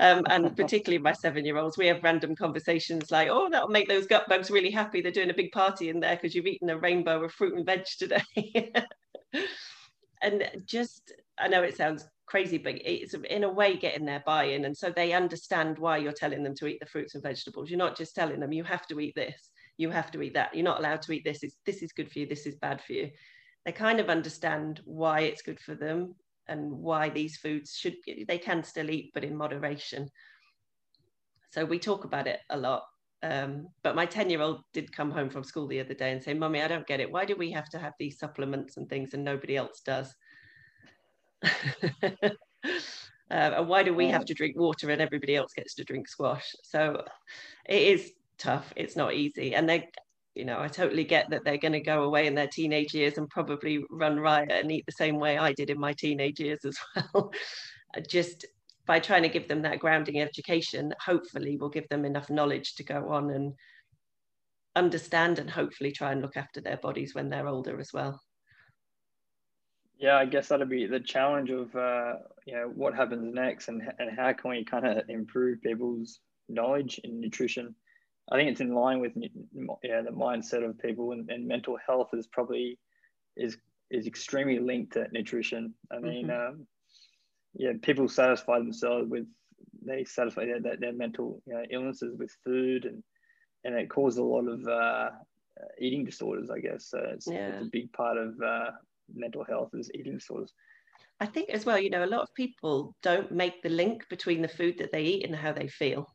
um, 0.00 0.22
and 0.28 0.56
particularly 0.56 1.02
my 1.02 1.12
seven 1.12 1.44
year 1.44 1.58
olds, 1.58 1.78
we 1.78 1.86
have 1.86 2.02
random 2.02 2.34
conversations 2.34 3.10
like, 3.10 3.28
oh, 3.30 3.48
that'll 3.50 3.68
make 3.68 3.88
those 3.88 4.06
gut 4.06 4.28
bugs 4.28 4.50
really 4.50 4.70
happy. 4.70 5.00
They're 5.00 5.12
doing 5.12 5.30
a 5.30 5.34
big 5.34 5.52
party 5.52 5.90
in 5.90 6.00
there 6.00 6.16
because 6.16 6.34
you've 6.34 6.46
eaten 6.46 6.70
a 6.70 6.78
rainbow 6.78 7.22
of 7.22 7.32
fruit 7.32 7.54
and 7.54 7.64
veg 7.64 7.84
today. 7.98 8.22
and 10.22 10.50
just, 10.64 11.12
I 11.38 11.46
know 11.46 11.62
it 11.62 11.76
sounds 11.76 12.04
crazy, 12.26 12.58
but 12.58 12.74
it's 12.84 13.14
in 13.14 13.44
a 13.44 13.52
way 13.52 13.76
getting 13.76 14.04
their 14.04 14.24
buy 14.26 14.44
in. 14.44 14.64
And 14.64 14.76
so 14.76 14.90
they 14.90 15.12
understand 15.12 15.78
why 15.78 15.98
you're 15.98 16.10
telling 16.10 16.42
them 16.42 16.56
to 16.56 16.66
eat 16.66 16.80
the 16.80 16.86
fruits 16.86 17.14
and 17.14 17.22
vegetables. 17.22 17.70
You're 17.70 17.78
not 17.78 17.96
just 17.96 18.16
telling 18.16 18.40
them, 18.40 18.52
you 18.52 18.64
have 18.64 18.88
to 18.88 18.98
eat 18.98 19.14
this, 19.14 19.50
you 19.76 19.90
have 19.90 20.10
to 20.10 20.22
eat 20.22 20.34
that. 20.34 20.52
You're 20.52 20.64
not 20.64 20.80
allowed 20.80 21.02
to 21.02 21.12
eat 21.12 21.24
this. 21.24 21.44
It's, 21.44 21.58
this 21.64 21.80
is 21.80 21.92
good 21.92 22.10
for 22.10 22.18
you, 22.18 22.26
this 22.26 22.44
is 22.44 22.56
bad 22.56 22.82
for 22.82 22.94
you 22.94 23.10
they 23.66 23.72
kind 23.72 23.98
of 23.98 24.08
understand 24.08 24.80
why 24.84 25.20
it's 25.20 25.42
good 25.42 25.58
for 25.58 25.74
them 25.74 26.14
and 26.46 26.70
why 26.70 27.08
these 27.08 27.36
foods 27.36 27.76
should 27.76 27.96
they 28.28 28.38
can 28.38 28.62
still 28.62 28.88
eat 28.88 29.10
but 29.12 29.24
in 29.24 29.36
moderation. 29.36 30.08
So 31.50 31.64
we 31.64 31.80
talk 31.80 32.04
about 32.04 32.28
it 32.28 32.40
a 32.48 32.56
lot. 32.56 32.84
Um, 33.22 33.66
but 33.82 33.96
my 33.96 34.06
10 34.06 34.30
year 34.30 34.40
old 34.40 34.60
did 34.72 34.92
come 34.92 35.10
home 35.10 35.30
from 35.30 35.42
school 35.42 35.66
the 35.66 35.80
other 35.80 35.94
day 35.94 36.12
and 36.12 36.22
say 36.22 36.32
mummy 36.32 36.62
i 36.62 36.68
don't 36.68 36.86
get 36.86 37.00
it. 37.00 37.10
Why 37.10 37.24
do 37.24 37.34
we 37.34 37.50
have 37.50 37.68
to 37.70 37.78
have 37.78 37.94
these 37.98 38.20
supplements 38.20 38.76
and 38.76 38.88
things 38.88 39.14
and 39.14 39.24
nobody 39.24 39.56
else 39.56 39.80
does? 39.80 40.14
Uh, 43.28 43.50
and 43.56 43.68
why 43.68 43.82
do 43.82 43.92
we 43.92 44.06
have 44.06 44.24
to 44.24 44.34
drink 44.34 44.56
water 44.56 44.88
and 44.90 45.02
everybody 45.02 45.34
else 45.34 45.52
gets 45.52 45.74
to 45.74 45.82
drink 45.82 46.06
squash? 46.06 46.54
So 46.62 47.04
it 47.68 47.82
is 47.82 48.12
tough. 48.38 48.72
It's 48.76 48.94
not 48.94 49.14
easy. 49.14 49.52
And 49.52 49.68
they 49.68 49.88
you 50.36 50.44
know, 50.44 50.60
I 50.60 50.68
totally 50.68 51.04
get 51.04 51.30
that 51.30 51.44
they're 51.44 51.56
going 51.56 51.72
to 51.72 51.80
go 51.80 52.02
away 52.02 52.26
in 52.26 52.34
their 52.34 52.46
teenage 52.46 52.92
years 52.92 53.16
and 53.16 53.28
probably 53.28 53.82
run 53.90 54.20
riot 54.20 54.52
and 54.52 54.70
eat 54.70 54.84
the 54.84 54.92
same 54.92 55.18
way 55.18 55.38
I 55.38 55.52
did 55.54 55.70
in 55.70 55.80
my 55.80 55.94
teenage 55.94 56.38
years 56.38 56.60
as 56.64 56.76
well. 57.14 57.32
Just 58.06 58.44
by 58.84 59.00
trying 59.00 59.22
to 59.22 59.30
give 59.30 59.48
them 59.48 59.62
that 59.62 59.78
grounding 59.78 60.20
education, 60.20 60.92
hopefully 61.02 61.56
we'll 61.56 61.70
give 61.70 61.88
them 61.88 62.04
enough 62.04 62.28
knowledge 62.28 62.74
to 62.74 62.84
go 62.84 63.08
on 63.08 63.30
and 63.30 63.54
understand 64.76 65.38
and 65.38 65.50
hopefully 65.50 65.90
try 65.90 66.12
and 66.12 66.20
look 66.20 66.36
after 66.36 66.60
their 66.60 66.76
bodies 66.76 67.14
when 67.14 67.30
they're 67.30 67.48
older 67.48 67.80
as 67.80 67.90
well. 67.94 68.20
Yeah, 69.98 70.18
I 70.18 70.26
guess 70.26 70.48
that'll 70.48 70.66
be 70.66 70.86
the 70.86 71.00
challenge 71.00 71.48
of 71.48 71.74
uh, 71.74 72.12
you 72.46 72.54
know 72.54 72.70
what 72.74 72.94
happens 72.94 73.34
next 73.34 73.68
and 73.68 73.82
and 73.98 74.14
how 74.14 74.34
can 74.34 74.50
we 74.50 74.62
kind 74.62 74.86
of 74.86 75.08
improve 75.08 75.62
people's 75.62 76.20
knowledge 76.50 77.00
in 77.02 77.18
nutrition 77.18 77.74
I 78.30 78.36
think 78.36 78.50
it's 78.50 78.60
in 78.60 78.74
line 78.74 79.00
with 79.00 79.12
yeah 79.82 80.02
the 80.02 80.10
mindset 80.10 80.68
of 80.68 80.78
people 80.78 81.12
and, 81.12 81.30
and 81.30 81.46
mental 81.46 81.78
health 81.86 82.10
is 82.12 82.26
probably 82.26 82.78
is 83.36 83.56
is 83.90 84.06
extremely 84.06 84.58
linked 84.58 84.94
to 84.94 85.06
nutrition. 85.12 85.72
I 85.92 86.00
mean, 86.00 86.26
mm-hmm. 86.26 86.60
um, 86.60 86.66
yeah, 87.54 87.72
people 87.82 88.08
satisfy 88.08 88.58
themselves 88.58 89.08
with 89.08 89.26
they 89.84 90.04
satisfy 90.04 90.46
their, 90.46 90.60
their, 90.60 90.76
their 90.76 90.92
mental 90.92 91.40
you 91.46 91.54
know, 91.54 91.62
illnesses 91.70 92.16
with 92.18 92.34
food 92.44 92.84
and 92.84 93.02
and 93.64 93.74
it 93.74 93.90
causes 93.90 94.18
a 94.18 94.22
lot 94.22 94.48
of 94.48 94.66
uh, 94.66 95.10
eating 95.80 96.04
disorders. 96.04 96.50
I 96.50 96.58
guess 96.58 96.86
so. 96.86 96.98
It's, 97.12 97.26
yeah. 97.26 97.48
it's 97.48 97.66
a 97.66 97.70
big 97.70 97.92
part 97.92 98.16
of 98.16 98.40
uh, 98.40 98.70
mental 99.14 99.44
health 99.44 99.70
is 99.74 99.90
eating 99.94 100.14
disorders. 100.14 100.52
I 101.20 101.26
think 101.26 101.50
as 101.50 101.64
well, 101.64 101.78
you 101.78 101.90
know, 101.90 102.04
a 102.04 102.06
lot 102.06 102.20
of 102.20 102.34
people 102.34 102.94
don't 103.02 103.32
make 103.32 103.62
the 103.62 103.70
link 103.70 104.04
between 104.10 104.42
the 104.42 104.48
food 104.48 104.76
that 104.78 104.92
they 104.92 105.02
eat 105.02 105.26
and 105.26 105.34
how 105.34 105.52
they 105.52 105.68
feel, 105.68 106.06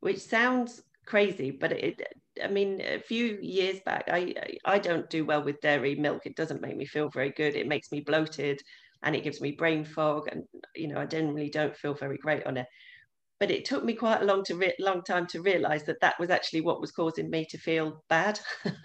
which 0.00 0.18
sounds 0.18 0.82
crazy 1.06 1.50
but 1.50 1.72
it 1.72 2.00
i 2.42 2.48
mean 2.48 2.80
a 2.80 2.98
few 3.00 3.38
years 3.42 3.80
back 3.84 4.04
i 4.08 4.34
i 4.64 4.78
don't 4.78 5.10
do 5.10 5.24
well 5.24 5.42
with 5.44 5.60
dairy 5.60 5.94
milk. 5.96 6.24
It 6.26 6.36
doesn't 6.36 6.62
make 6.62 6.76
me 6.76 6.86
feel 6.86 7.10
very 7.10 7.32
good. 7.32 7.54
It 7.56 7.66
makes 7.68 7.90
me 7.92 8.00
bloated 8.00 8.60
and 9.02 9.16
it 9.16 9.24
gives 9.24 9.40
me 9.40 9.52
brain 9.52 9.84
fog 9.84 10.28
and 10.30 10.44
you 10.76 10.88
know 10.88 10.98
i 11.00 11.06
generally 11.06 11.50
don't 11.50 11.76
feel 11.76 11.94
very 11.94 12.18
great 12.18 12.46
on 12.46 12.56
it. 12.56 12.66
But 13.40 13.50
it 13.50 13.64
took 13.64 13.84
me 13.84 13.94
quite 13.94 14.22
a 14.22 14.24
long 14.24 14.44
to 14.44 14.56
re- 14.56 14.76
long 14.80 15.02
time 15.02 15.26
to 15.28 15.42
realize 15.42 15.84
that 15.84 16.00
that 16.00 16.18
was 16.20 16.30
actually 16.30 16.62
what 16.62 16.80
was 16.80 16.92
causing 16.92 17.30
me 17.30 17.46
to 17.50 17.58
feel 17.58 18.04
bad. 18.08 18.40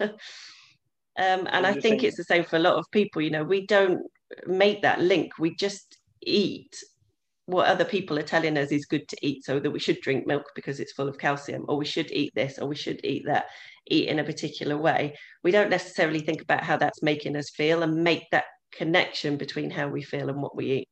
Um, 1.18 1.48
and 1.50 1.66
i 1.66 1.74
think 1.74 2.04
it's 2.04 2.16
the 2.16 2.24
same 2.24 2.44
for 2.44 2.56
a 2.56 2.60
lot 2.60 2.76
of 2.76 2.84
people. 2.92 3.20
You 3.22 3.30
know 3.30 3.44
we 3.44 3.66
don't 3.66 4.02
make 4.46 4.82
that 4.82 5.00
link. 5.00 5.38
We 5.38 5.56
just 5.56 5.98
eat 6.22 6.76
what 7.48 7.66
other 7.66 7.84
people 7.86 8.18
are 8.18 8.22
telling 8.22 8.58
us 8.58 8.70
is 8.70 8.84
good 8.84 9.08
to 9.08 9.16
eat 9.22 9.42
so 9.42 9.58
that 9.58 9.70
we 9.70 9.78
should 9.78 9.98
drink 10.02 10.26
milk 10.26 10.44
because 10.54 10.80
it's 10.80 10.92
full 10.92 11.08
of 11.08 11.16
calcium 11.16 11.64
or 11.66 11.78
we 11.78 11.86
should 11.86 12.12
eat 12.12 12.30
this 12.34 12.58
or 12.58 12.68
we 12.68 12.76
should 12.76 13.00
eat 13.04 13.24
that 13.24 13.46
eat 13.88 14.08
in 14.08 14.18
a 14.18 14.24
particular 14.24 14.76
way. 14.76 15.16
We 15.42 15.50
don't 15.50 15.70
necessarily 15.70 16.20
think 16.20 16.42
about 16.42 16.62
how 16.62 16.76
that's 16.76 17.02
making 17.02 17.36
us 17.36 17.48
feel 17.48 17.82
and 17.82 18.04
make 18.04 18.24
that 18.32 18.44
connection 18.70 19.38
between 19.38 19.70
how 19.70 19.88
we 19.88 20.02
feel 20.02 20.28
and 20.28 20.42
what 20.42 20.56
we 20.56 20.72
eat. 20.72 20.88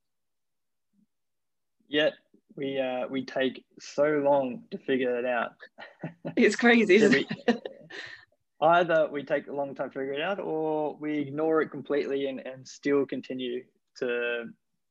Yet 1.88 2.14
we 2.56 2.80
uh, 2.80 3.06
we 3.06 3.26
take 3.26 3.62
so 3.78 4.22
long 4.24 4.62
to 4.70 4.78
figure 4.78 5.18
it 5.18 5.26
out. 5.26 5.50
It's 6.38 6.56
crazy 6.56 6.94
isn't 6.94 7.26
it? 7.48 7.68
either 8.62 9.10
we 9.12 9.22
take 9.22 9.48
a 9.48 9.52
long 9.52 9.74
time 9.74 9.90
to 9.90 9.98
figure 9.98 10.14
it 10.14 10.22
out 10.22 10.40
or 10.40 10.96
we 10.98 11.18
ignore 11.18 11.60
it 11.60 11.68
completely 11.68 12.28
and, 12.28 12.40
and 12.40 12.66
still 12.66 13.04
continue 13.04 13.62
to 13.98 14.46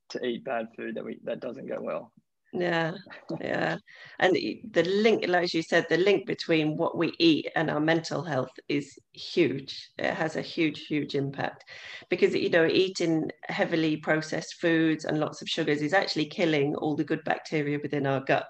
to 0.09 0.25
eat 0.25 0.43
bad 0.43 0.67
food 0.75 0.95
that 0.95 1.05
we 1.05 1.19
that 1.23 1.39
doesn't 1.39 1.67
go 1.67 1.77
well. 1.81 2.11
Yeah 2.53 2.93
yeah. 3.41 3.77
And 4.19 4.35
the 4.71 4.83
link 4.83 5.27
like 5.27 5.53
you 5.53 5.61
said 5.61 5.85
the 5.89 5.97
link 5.97 6.25
between 6.25 6.77
what 6.77 6.97
we 6.97 7.13
eat 7.19 7.49
and 7.55 7.69
our 7.69 7.79
mental 7.79 8.23
health 8.23 8.51
is 8.69 8.97
huge. 9.13 9.89
It 9.97 10.13
has 10.13 10.35
a 10.35 10.41
huge 10.41 10.85
huge 10.87 11.15
impact 11.15 11.63
because 12.09 12.33
you 12.33 12.49
know 12.49 12.65
eating 12.65 13.29
heavily 13.49 13.97
processed 13.97 14.55
foods 14.61 15.05
and 15.05 15.19
lots 15.19 15.41
of 15.41 15.49
sugars 15.49 15.81
is 15.81 15.93
actually 15.93 16.27
killing 16.27 16.75
all 16.75 16.95
the 16.95 17.03
good 17.03 17.23
bacteria 17.25 17.79
within 17.81 18.05
our 18.05 18.21
gut 18.21 18.45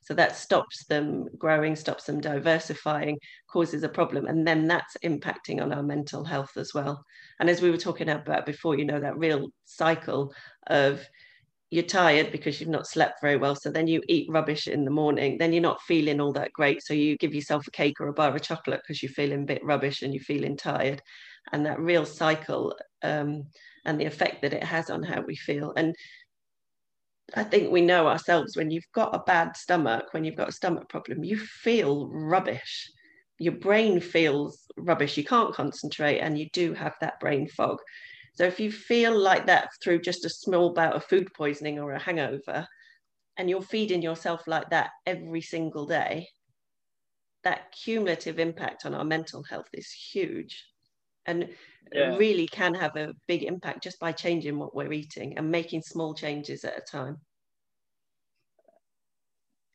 so 0.00 0.14
that 0.14 0.36
stops 0.36 0.84
them 0.86 1.26
growing 1.38 1.76
stops 1.76 2.04
them 2.04 2.20
diversifying 2.20 3.18
causes 3.48 3.82
a 3.82 3.88
problem 3.88 4.26
and 4.26 4.46
then 4.46 4.66
that's 4.66 4.96
impacting 5.04 5.60
on 5.60 5.72
our 5.72 5.82
mental 5.82 6.24
health 6.24 6.56
as 6.56 6.72
well 6.74 7.04
and 7.38 7.48
as 7.50 7.60
we 7.60 7.70
were 7.70 7.76
talking 7.76 8.08
about 8.08 8.46
before 8.46 8.78
you 8.78 8.84
know 8.84 9.00
that 9.00 9.18
real 9.18 9.48
cycle 9.64 10.32
of 10.68 11.06
you're 11.70 11.84
tired 11.84 12.32
because 12.32 12.60
you've 12.60 12.68
not 12.68 12.86
slept 12.86 13.20
very 13.20 13.36
well. 13.36 13.54
So 13.54 13.70
then 13.70 13.86
you 13.86 14.02
eat 14.08 14.28
rubbish 14.28 14.66
in 14.66 14.84
the 14.84 14.90
morning. 14.90 15.38
Then 15.38 15.52
you're 15.52 15.62
not 15.62 15.80
feeling 15.82 16.20
all 16.20 16.32
that 16.32 16.52
great. 16.52 16.82
So 16.82 16.94
you 16.94 17.16
give 17.16 17.32
yourself 17.32 17.66
a 17.68 17.70
cake 17.70 18.00
or 18.00 18.08
a 18.08 18.12
bar 18.12 18.34
of 18.34 18.42
chocolate 18.42 18.80
because 18.82 19.02
you're 19.02 19.12
feeling 19.12 19.42
a 19.42 19.46
bit 19.46 19.64
rubbish 19.64 20.02
and 20.02 20.12
you're 20.12 20.22
feeling 20.22 20.56
tired. 20.56 21.00
And 21.52 21.64
that 21.66 21.78
real 21.78 22.04
cycle 22.04 22.76
um, 23.02 23.44
and 23.84 24.00
the 24.00 24.04
effect 24.04 24.42
that 24.42 24.52
it 24.52 24.64
has 24.64 24.90
on 24.90 25.04
how 25.04 25.20
we 25.20 25.36
feel. 25.36 25.72
And 25.76 25.94
I 27.34 27.44
think 27.44 27.70
we 27.70 27.80
know 27.80 28.06
ourselves 28.06 28.56
when 28.56 28.70
you've 28.70 28.90
got 28.94 29.14
a 29.14 29.22
bad 29.26 29.56
stomach, 29.56 30.12
when 30.12 30.24
you've 30.24 30.36
got 30.36 30.48
a 30.48 30.52
stomach 30.52 30.88
problem, 30.88 31.24
you 31.24 31.36
feel 31.36 32.08
rubbish. 32.08 32.90
Your 33.38 33.54
brain 33.54 34.00
feels 34.00 34.66
rubbish. 34.76 35.16
You 35.16 35.24
can't 35.24 35.54
concentrate 35.54 36.20
and 36.20 36.38
you 36.38 36.48
do 36.52 36.74
have 36.74 36.94
that 37.00 37.20
brain 37.20 37.48
fog. 37.48 37.78
So 38.34 38.44
if 38.44 38.60
you 38.60 38.70
feel 38.72 39.16
like 39.16 39.46
that 39.46 39.70
through 39.82 40.00
just 40.00 40.24
a 40.24 40.30
small 40.30 40.72
bout 40.72 40.94
of 40.94 41.04
food 41.04 41.28
poisoning 41.36 41.78
or 41.78 41.92
a 41.92 41.98
hangover, 41.98 42.66
and 43.36 43.48
you're 43.48 43.62
feeding 43.62 44.02
yourself 44.02 44.46
like 44.46 44.70
that 44.70 44.90
every 45.06 45.40
single 45.40 45.86
day, 45.86 46.28
that 47.44 47.72
cumulative 47.72 48.38
impact 48.38 48.84
on 48.84 48.94
our 48.94 49.04
mental 49.04 49.42
health 49.42 49.68
is 49.72 49.90
huge 49.90 50.69
and 51.26 51.48
yeah. 51.92 52.16
really 52.16 52.46
can 52.46 52.74
have 52.74 52.96
a 52.96 53.14
big 53.26 53.42
impact 53.42 53.82
just 53.82 53.98
by 54.00 54.12
changing 54.12 54.58
what 54.58 54.74
we're 54.74 54.92
eating 54.92 55.36
and 55.36 55.50
making 55.50 55.82
small 55.82 56.14
changes 56.14 56.64
at 56.64 56.78
a 56.78 56.80
time. 56.80 57.18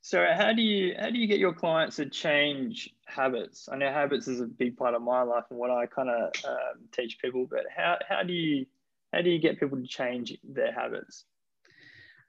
So 0.02 0.24
how 0.38 0.54
do 0.54 0.62
you 0.62 0.96
how 1.00 1.10
do 1.10 1.18
you 1.18 1.26
get 1.26 1.40
your 1.40 1.54
clients 1.54 1.96
to 1.96 2.08
change 2.08 2.92
habits? 3.08 3.68
I 3.72 3.76
know 3.76 3.92
habits 3.92 4.28
is 4.28 4.40
a 4.40 4.46
big 4.46 4.78
part 4.78 4.94
of 4.94 5.02
my 5.02 5.24
life 5.24 5.46
and 5.50 5.58
what 5.58 5.72
I 5.72 5.88
kind 5.88 6.10
of 6.10 6.32
um, 6.48 6.84
teach 6.92 7.18
people. 7.20 7.48
But 7.50 7.66
how 7.76 7.98
how 8.08 8.22
do 8.22 8.32
you 8.32 8.68
how 9.12 9.22
do 9.22 9.32
you 9.32 9.40
get 9.40 9.60
people 9.60 9.80
to 9.80 9.88
change 9.88 10.38
their 10.44 10.72
habits? 10.72 11.26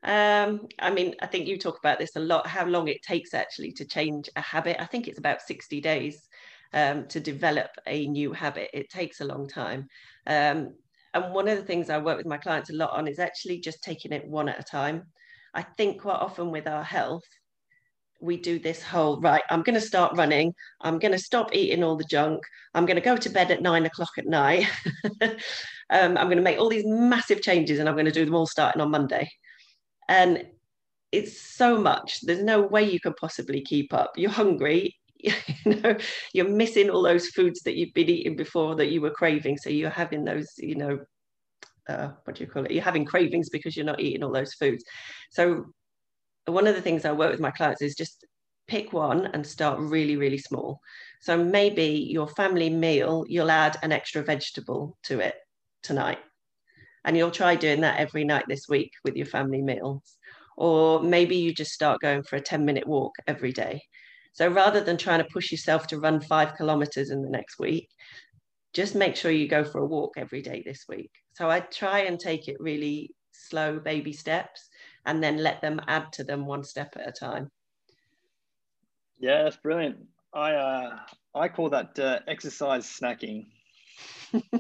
Um, 0.02 0.68
I 0.78 0.90
mean, 0.90 1.16
I 1.20 1.26
think 1.26 1.48
you 1.48 1.58
talk 1.58 1.78
about 1.78 1.98
this 1.98 2.16
a 2.16 2.20
lot, 2.20 2.46
how 2.46 2.64
long 2.64 2.88
it 2.88 3.02
takes 3.02 3.34
actually 3.34 3.72
to 3.72 3.84
change 3.84 4.30
a 4.36 4.40
habit. 4.40 4.80
I 4.80 4.86
think 4.86 5.08
it's 5.08 5.18
about 5.18 5.42
60 5.42 5.80
days 5.80 6.28
um, 6.72 7.06
to 7.08 7.20
develop 7.20 7.70
a 7.86 8.06
new 8.06 8.32
habit. 8.32 8.70
It 8.72 8.90
takes 8.90 9.20
a 9.20 9.24
long 9.24 9.48
time. 9.48 9.88
Um, 10.26 10.74
and 11.14 11.32
one 11.32 11.48
of 11.48 11.56
the 11.56 11.64
things 11.64 11.88
I 11.88 11.98
work 11.98 12.18
with 12.18 12.26
my 12.26 12.36
clients 12.36 12.70
a 12.70 12.74
lot 12.74 12.90
on 12.90 13.08
is 13.08 13.18
actually 13.18 13.60
just 13.60 13.82
taking 13.82 14.12
it 14.12 14.26
one 14.26 14.48
at 14.48 14.60
a 14.60 14.62
time. 14.62 15.04
I 15.54 15.62
think 15.62 16.02
quite 16.02 16.20
often 16.20 16.50
with 16.50 16.66
our 16.66 16.84
health, 16.84 17.24
we 18.20 18.36
do 18.38 18.58
this 18.58 18.82
whole 18.82 19.20
right 19.20 19.42
i'm 19.50 19.62
going 19.62 19.74
to 19.74 19.80
start 19.80 20.16
running. 20.16 20.54
I'm 20.80 20.98
going 20.98 21.12
to 21.12 21.18
stop 21.18 21.54
eating 21.54 21.84
all 21.84 21.96
the 21.96 22.04
junk. 22.04 22.42
I'm 22.74 22.86
going 22.86 22.96
to 22.96 23.02
go 23.02 23.16
to 23.16 23.28
bed 23.28 23.50
at 23.50 23.60
nine 23.62 23.84
o'clock 23.86 24.10
at 24.18 24.26
night. 24.26 24.66
Um, 25.88 26.18
i'm 26.18 26.26
going 26.26 26.36
to 26.36 26.42
make 26.42 26.58
all 26.58 26.68
these 26.68 26.84
massive 26.84 27.42
changes 27.42 27.78
and 27.78 27.88
i'm 27.88 27.94
going 27.94 28.06
to 28.06 28.10
do 28.10 28.24
them 28.24 28.34
all 28.34 28.46
starting 28.46 28.82
on 28.82 28.90
monday. 28.90 29.30
And 30.08 30.44
it's 31.12 31.40
so 31.40 31.78
much. 31.80 32.22
There's 32.22 32.42
no 32.42 32.62
way 32.62 32.82
you 32.90 32.98
can 32.98 33.14
possibly 33.14 33.60
keep 33.60 33.94
up. 33.94 34.12
You're 34.16 34.32
hungry 34.32 34.96
you 35.64 35.80
know 35.82 35.96
you're 36.32 36.48
missing 36.48 36.90
all 36.90 37.02
those 37.02 37.28
foods 37.28 37.60
that 37.62 37.76
you've 37.76 37.94
been 37.94 38.08
eating 38.08 38.36
before 38.36 38.74
that 38.76 38.90
you 38.90 39.00
were 39.00 39.10
craving 39.10 39.56
so 39.56 39.70
you're 39.70 39.90
having 39.90 40.24
those 40.24 40.48
you 40.58 40.74
know 40.74 40.98
uh, 41.88 42.10
what 42.24 42.36
do 42.36 42.44
you 42.44 42.50
call 42.50 42.64
it 42.64 42.70
you're 42.70 42.82
having 42.82 43.04
cravings 43.04 43.48
because 43.48 43.76
you're 43.76 43.86
not 43.86 44.00
eating 44.00 44.22
all 44.22 44.32
those 44.32 44.54
foods 44.54 44.84
so 45.30 45.66
one 46.46 46.66
of 46.66 46.74
the 46.74 46.82
things 46.82 47.04
I 47.04 47.12
work 47.12 47.30
with 47.30 47.40
my 47.40 47.50
clients 47.50 47.82
is 47.82 47.94
just 47.94 48.24
pick 48.68 48.92
one 48.92 49.26
and 49.26 49.46
start 49.46 49.78
really, 49.78 50.16
really 50.16 50.38
small. 50.38 50.80
So 51.20 51.42
maybe 51.42 52.08
your 52.10 52.28
family 52.28 52.70
meal, 52.70 53.24
you'll 53.28 53.50
add 53.50 53.76
an 53.82 53.92
extra 53.92 54.22
vegetable 54.22 54.96
to 55.04 55.20
it 55.20 55.34
tonight. 55.82 56.18
And 57.04 57.16
you'll 57.16 57.30
try 57.30 57.54
doing 57.54 57.80
that 57.82 58.00
every 58.00 58.24
night 58.24 58.44
this 58.48 58.68
week 58.68 58.90
with 59.04 59.14
your 59.14 59.26
family 59.26 59.62
meals. 59.62 60.16
Or 60.56 61.02
maybe 61.02 61.36
you 61.36 61.54
just 61.54 61.72
start 61.72 62.00
going 62.00 62.22
for 62.22 62.36
a 62.36 62.40
10 62.40 62.64
minute 62.64 62.86
walk 62.86 63.12
every 63.26 63.52
day. 63.52 63.82
So 64.36 64.48
rather 64.48 64.82
than 64.82 64.98
trying 64.98 65.20
to 65.24 65.32
push 65.32 65.50
yourself 65.50 65.86
to 65.86 65.98
run 65.98 66.20
five 66.20 66.56
kilometers 66.56 67.10
in 67.10 67.22
the 67.22 67.30
next 67.30 67.58
week, 67.58 67.88
just 68.74 68.94
make 68.94 69.16
sure 69.16 69.30
you 69.30 69.48
go 69.48 69.64
for 69.64 69.78
a 69.78 69.86
walk 69.86 70.12
every 70.18 70.42
day 70.42 70.62
this 70.62 70.84
week. 70.90 71.10
So 71.32 71.48
I 71.48 71.60
try 71.60 72.00
and 72.00 72.20
take 72.20 72.46
it 72.46 72.60
really 72.60 73.14
slow 73.32 73.78
baby 73.78 74.12
steps 74.12 74.68
and 75.06 75.22
then 75.22 75.38
let 75.38 75.62
them 75.62 75.80
add 75.88 76.12
to 76.12 76.24
them 76.24 76.44
one 76.44 76.64
step 76.64 76.94
at 76.96 77.08
a 77.08 77.12
time. 77.12 77.50
Yeah, 79.18 79.44
that's 79.44 79.56
brilliant. 79.56 80.04
I 80.34 80.52
uh, 80.52 80.98
I 81.34 81.48
call 81.48 81.70
that 81.70 81.98
uh, 81.98 82.18
exercise 82.28 82.84
snacking. 82.84 83.46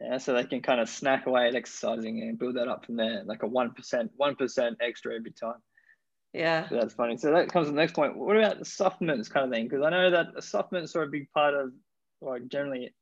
yeah, 0.00 0.16
so 0.16 0.32
they 0.32 0.44
can 0.44 0.62
kind 0.62 0.80
of 0.80 0.88
snack 0.88 1.26
away 1.26 1.48
at 1.48 1.54
exercising 1.54 2.22
and 2.22 2.38
build 2.38 2.56
that 2.56 2.68
up 2.68 2.86
from 2.86 2.96
there, 2.96 3.22
like 3.26 3.42
a 3.42 3.46
one 3.46 3.72
percent, 3.72 4.12
one 4.16 4.34
percent 4.34 4.78
extra 4.80 5.14
every 5.14 5.32
time. 5.32 5.60
Yeah, 6.32 6.68
so 6.68 6.76
that's 6.76 6.94
funny. 6.94 7.16
So 7.16 7.32
that 7.32 7.52
comes 7.52 7.66
to 7.66 7.72
the 7.72 7.76
next 7.76 7.94
point. 7.94 8.16
What 8.16 8.36
about 8.36 8.58
the 8.58 8.64
supplements 8.64 9.28
kind 9.28 9.46
of 9.46 9.52
thing? 9.52 9.68
Because 9.68 9.84
I 9.84 9.90
know 9.90 10.10
that 10.10 10.42
supplements 10.44 10.94
are 10.94 11.02
a 11.02 11.08
big 11.08 11.30
part 11.32 11.54
of, 11.54 11.72
like 12.20 12.46
generally, 12.48 12.94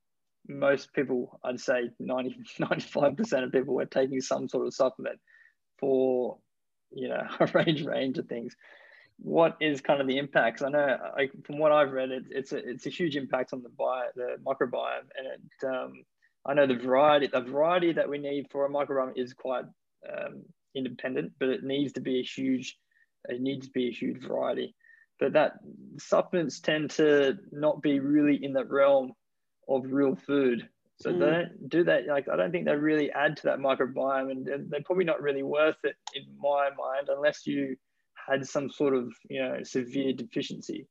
most 0.48 0.94
people, 0.94 1.38
I'd 1.44 1.60
say 1.60 1.90
90, 2.00 2.36
95% 2.60 3.44
of 3.44 3.52
people 3.52 3.78
are 3.80 3.86
taking 3.86 4.20
some 4.20 4.48
sort 4.48 4.66
of 4.66 4.74
supplement 4.74 5.20
for 5.78 6.38
you 6.92 7.08
know 7.08 7.22
a 7.40 7.46
range 7.54 7.84
range 7.84 8.18
of 8.18 8.26
things 8.26 8.56
what 9.20 9.56
is 9.60 9.80
kind 9.80 10.00
of 10.00 10.06
the 10.06 10.18
impacts 10.18 10.62
i 10.62 10.68
know 10.68 10.96
from 11.44 11.58
what 11.58 11.72
i've 11.72 11.92
read 11.92 12.10
it, 12.10 12.24
it's 12.30 12.52
a 12.52 12.58
it's 12.58 12.86
a 12.86 12.90
huge 12.90 13.16
impact 13.16 13.52
on 13.52 13.62
the 13.62 13.68
bio 13.68 14.04
the 14.14 14.36
microbiome 14.46 15.08
and 15.16 15.26
it, 15.26 15.66
um, 15.66 15.92
i 16.46 16.54
know 16.54 16.66
the 16.66 16.74
variety 16.74 17.26
the 17.26 17.40
variety 17.40 17.92
that 17.92 18.08
we 18.08 18.18
need 18.18 18.46
for 18.50 18.64
a 18.64 18.70
microbiome 18.70 19.12
is 19.16 19.34
quite 19.34 19.64
um, 20.08 20.42
independent 20.76 21.32
but 21.40 21.48
it 21.48 21.64
needs 21.64 21.92
to 21.92 22.00
be 22.00 22.20
a 22.20 22.22
huge 22.22 22.76
it 23.28 23.40
needs 23.40 23.66
to 23.66 23.72
be 23.72 23.88
a 23.88 23.92
huge 23.92 24.22
variety 24.22 24.74
but 25.20 25.32
that 25.32 25.54
supplements 25.98 26.60
tend 26.60 26.90
to 26.90 27.36
not 27.52 27.82
be 27.82 28.00
really 28.00 28.42
in 28.44 28.52
the 28.52 28.64
realm 28.64 29.12
of 29.68 29.84
real 29.90 30.14
food 30.14 30.68
so 31.00 31.12
mm. 31.12 31.20
they 31.20 31.26
don't 31.26 31.68
do 31.68 31.84
that. 31.84 32.06
Like 32.06 32.28
I 32.28 32.36
don't 32.36 32.50
think 32.50 32.64
they 32.64 32.74
really 32.74 33.10
add 33.12 33.36
to 33.38 33.42
that 33.44 33.58
microbiome, 33.58 34.30
and 34.30 34.70
they're 34.70 34.82
probably 34.84 35.04
not 35.04 35.22
really 35.22 35.42
worth 35.42 35.76
it 35.84 35.94
in 36.14 36.24
my 36.40 36.70
mind 36.76 37.08
unless 37.08 37.46
you 37.46 37.76
had 38.26 38.46
some 38.46 38.68
sort 38.68 38.94
of 38.94 39.12
you 39.28 39.40
know 39.40 39.62
severe 39.62 40.12
deficiency. 40.12 40.86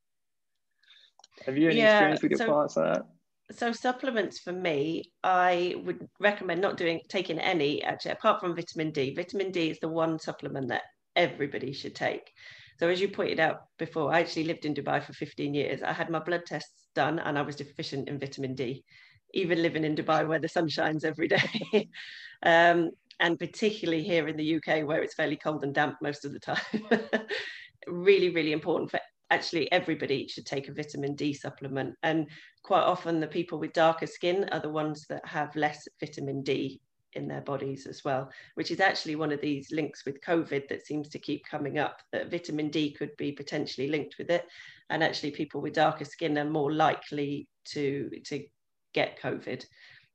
Have 1.45 1.57
you 1.57 1.69
any 1.69 1.79
yeah, 1.79 2.09
experience 2.09 2.21
with 2.21 2.31
your 2.31 2.37
so, 2.39 2.55
like 2.55 2.73
that? 2.73 3.05
So 3.51 3.71
supplements 3.71 4.39
for 4.39 4.53
me, 4.53 5.03
I 5.23 5.75
would 5.85 6.07
recommend 6.19 6.61
not 6.61 6.77
doing 6.77 7.01
taking 7.09 7.39
any 7.39 7.83
actually, 7.83 8.11
apart 8.11 8.39
from 8.39 8.55
vitamin 8.55 8.91
D. 8.91 9.13
Vitamin 9.13 9.51
D 9.51 9.69
is 9.69 9.79
the 9.79 9.89
one 9.89 10.19
supplement 10.19 10.69
that 10.69 10.83
everybody 11.17 11.73
should 11.73 11.95
take. 11.95 12.31
So 12.79 12.87
as 12.87 13.01
you 13.01 13.09
pointed 13.09 13.41
out 13.41 13.63
before, 13.77 14.13
I 14.13 14.21
actually 14.21 14.45
lived 14.45 14.63
in 14.63 14.73
Dubai 14.73 15.03
for 15.03 15.11
15 15.11 15.53
years. 15.53 15.81
I 15.81 15.91
had 15.91 16.09
my 16.09 16.19
blood 16.19 16.45
tests 16.45 16.87
done 16.95 17.19
and 17.19 17.37
I 17.37 17.41
was 17.41 17.55
deficient 17.57 18.07
in 18.07 18.19
vitamin 18.19 18.55
D 18.55 18.85
even 19.33 19.61
living 19.61 19.83
in 19.83 19.95
Dubai 19.95 20.27
where 20.27 20.39
the 20.39 20.47
sun 20.47 20.67
shines 20.67 21.03
every 21.03 21.27
day. 21.27 21.89
um, 22.43 22.91
and 23.19 23.39
particularly 23.39 24.03
here 24.03 24.27
in 24.27 24.37
the 24.37 24.55
UK 24.55 24.85
where 24.85 25.01
it's 25.01 25.15
fairly 25.15 25.35
cold 25.35 25.63
and 25.63 25.73
damp 25.73 25.95
most 26.01 26.25
of 26.25 26.33
the 26.33 26.39
time. 26.39 26.61
really, 27.87 28.29
really 28.29 28.51
important 28.51 28.91
for 28.91 28.99
actually 29.29 29.71
everybody 29.71 30.27
should 30.27 30.45
take 30.45 30.67
a 30.67 30.73
vitamin 30.73 31.15
D 31.15 31.33
supplement. 31.33 31.95
And 32.03 32.27
quite 32.63 32.83
often 32.83 33.19
the 33.19 33.27
people 33.27 33.59
with 33.59 33.73
darker 33.73 34.07
skin 34.07 34.47
are 34.51 34.59
the 34.59 34.69
ones 34.69 35.05
that 35.09 35.25
have 35.27 35.55
less 35.55 35.87
vitamin 35.99 36.43
D 36.43 36.79
in 37.17 37.27
their 37.27 37.41
bodies 37.41 37.85
as 37.85 38.03
well, 38.05 38.31
which 38.55 38.71
is 38.71 38.79
actually 38.79 39.15
one 39.15 39.31
of 39.31 39.41
these 39.41 39.71
links 39.71 40.05
with 40.05 40.23
COVID 40.23 40.69
that 40.69 40.85
seems 40.85 41.09
to 41.09 41.19
keep 41.19 41.43
coming 41.45 41.77
up 41.77 41.99
that 42.11 42.31
vitamin 42.31 42.69
D 42.69 42.91
could 42.93 43.11
be 43.17 43.31
potentially 43.31 43.89
linked 43.89 44.15
with 44.17 44.29
it. 44.29 44.45
And 44.89 45.03
actually 45.03 45.31
people 45.31 45.59
with 45.59 45.73
darker 45.73 46.05
skin 46.05 46.37
are 46.37 46.45
more 46.45 46.71
likely 46.71 47.49
to, 47.69 48.09
to 48.25 48.45
get 48.93 49.19
COVID. 49.21 49.65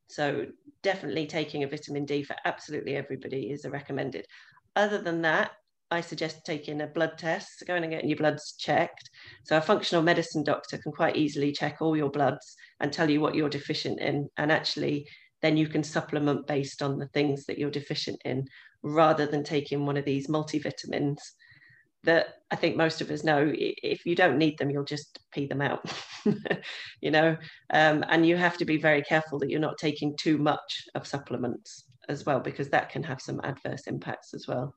So 0.08 0.46
definitely 0.82 1.26
taking 1.26 1.62
a 1.62 1.68
vitamin 1.68 2.04
D 2.04 2.22
for 2.22 2.36
absolutely 2.44 2.96
everybody 2.96 3.50
is 3.50 3.66
recommended. 3.66 4.26
Other 4.76 4.98
than 4.98 5.22
that, 5.22 5.52
I 5.92 6.00
suggest 6.00 6.46
taking 6.46 6.80
a 6.80 6.86
blood 6.86 7.18
test, 7.18 7.64
going 7.66 7.82
and 7.82 7.92
getting 7.92 8.08
your 8.08 8.16
bloods 8.16 8.54
checked. 8.58 9.10
So 9.44 9.58
a 9.58 9.60
functional 9.60 10.02
medicine 10.02 10.42
doctor 10.42 10.78
can 10.78 10.90
quite 10.90 11.16
easily 11.16 11.52
check 11.52 11.82
all 11.82 11.94
your 11.94 12.10
bloods 12.10 12.56
and 12.80 12.90
tell 12.90 13.10
you 13.10 13.20
what 13.20 13.34
you're 13.34 13.50
deficient 13.50 14.00
in. 14.00 14.30
And 14.38 14.50
actually, 14.50 15.06
then 15.42 15.57
you 15.57 15.68
can 15.68 15.83
supplement 15.83 16.46
based 16.46 16.83
on 16.83 16.98
the 16.98 17.09
things 17.09 17.46
that 17.46 17.59
you're 17.59 17.70
deficient 17.70 18.20
in 18.24 18.46
rather 18.83 19.26
than 19.26 19.44
taking 19.44 19.85
one 19.85 19.96
of 19.96 20.05
these 20.05 20.28
multivitamins 20.28 21.18
that 22.05 22.38
I 22.50 22.57
think 22.57 22.76
most 22.76 23.00
of 23.00 23.11
us 23.11 23.22
know 23.22 23.52
if 23.55 24.05
you 24.05 24.16
don't 24.16 24.38
need 24.38 24.59
them, 24.59 24.70
you'll 24.70 24.85
just 24.85 25.20
pee 25.33 25.46
them 25.46 25.61
out, 25.61 25.85
you 27.00 27.11
know, 27.11 27.37
um, 27.72 28.05
and 28.09 28.26
you 28.26 28.37
have 28.37 28.57
to 28.59 28.64
be 28.64 28.76
very 28.76 29.02
careful 29.02 29.38
that 29.38 29.50
you're 29.50 29.61
not 29.61 29.78
taking 29.78 30.16
too 30.16 30.38
much 30.38 30.85
of 30.94 31.07
supplements 31.07 31.85
as 32.09 32.26
well, 32.26 32.40
because 32.40 32.68
that 32.70 32.90
can 32.90 33.05
have 33.05 33.20
some 33.20 33.40
adverse 33.44 33.87
impacts 33.87 34.35
as 34.35 34.48
well. 34.48 34.74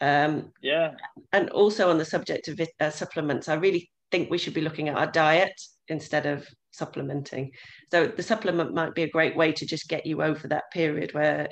Um, 0.00 0.52
yeah. 0.60 0.92
And 1.32 1.50
also 1.50 1.88
on 1.88 1.98
the 1.98 2.04
subject 2.04 2.48
of 2.48 2.60
uh, 2.80 2.90
supplements, 2.90 3.48
I 3.48 3.54
really 3.54 3.90
think 4.10 4.28
we 4.28 4.38
should 4.38 4.54
be 4.54 4.60
looking 4.60 4.88
at 4.88 4.96
our 4.96 5.10
diet 5.10 5.60
instead 5.86 6.26
of 6.26 6.48
supplementing. 6.74 7.52
So 7.90 8.06
the 8.06 8.22
supplement 8.22 8.74
might 8.74 8.94
be 8.94 9.02
a 9.04 9.10
great 9.10 9.36
way 9.36 9.52
to 9.52 9.66
just 9.66 9.88
get 9.88 10.06
you 10.06 10.22
over 10.22 10.48
that 10.48 10.70
period 10.72 11.14
where 11.14 11.48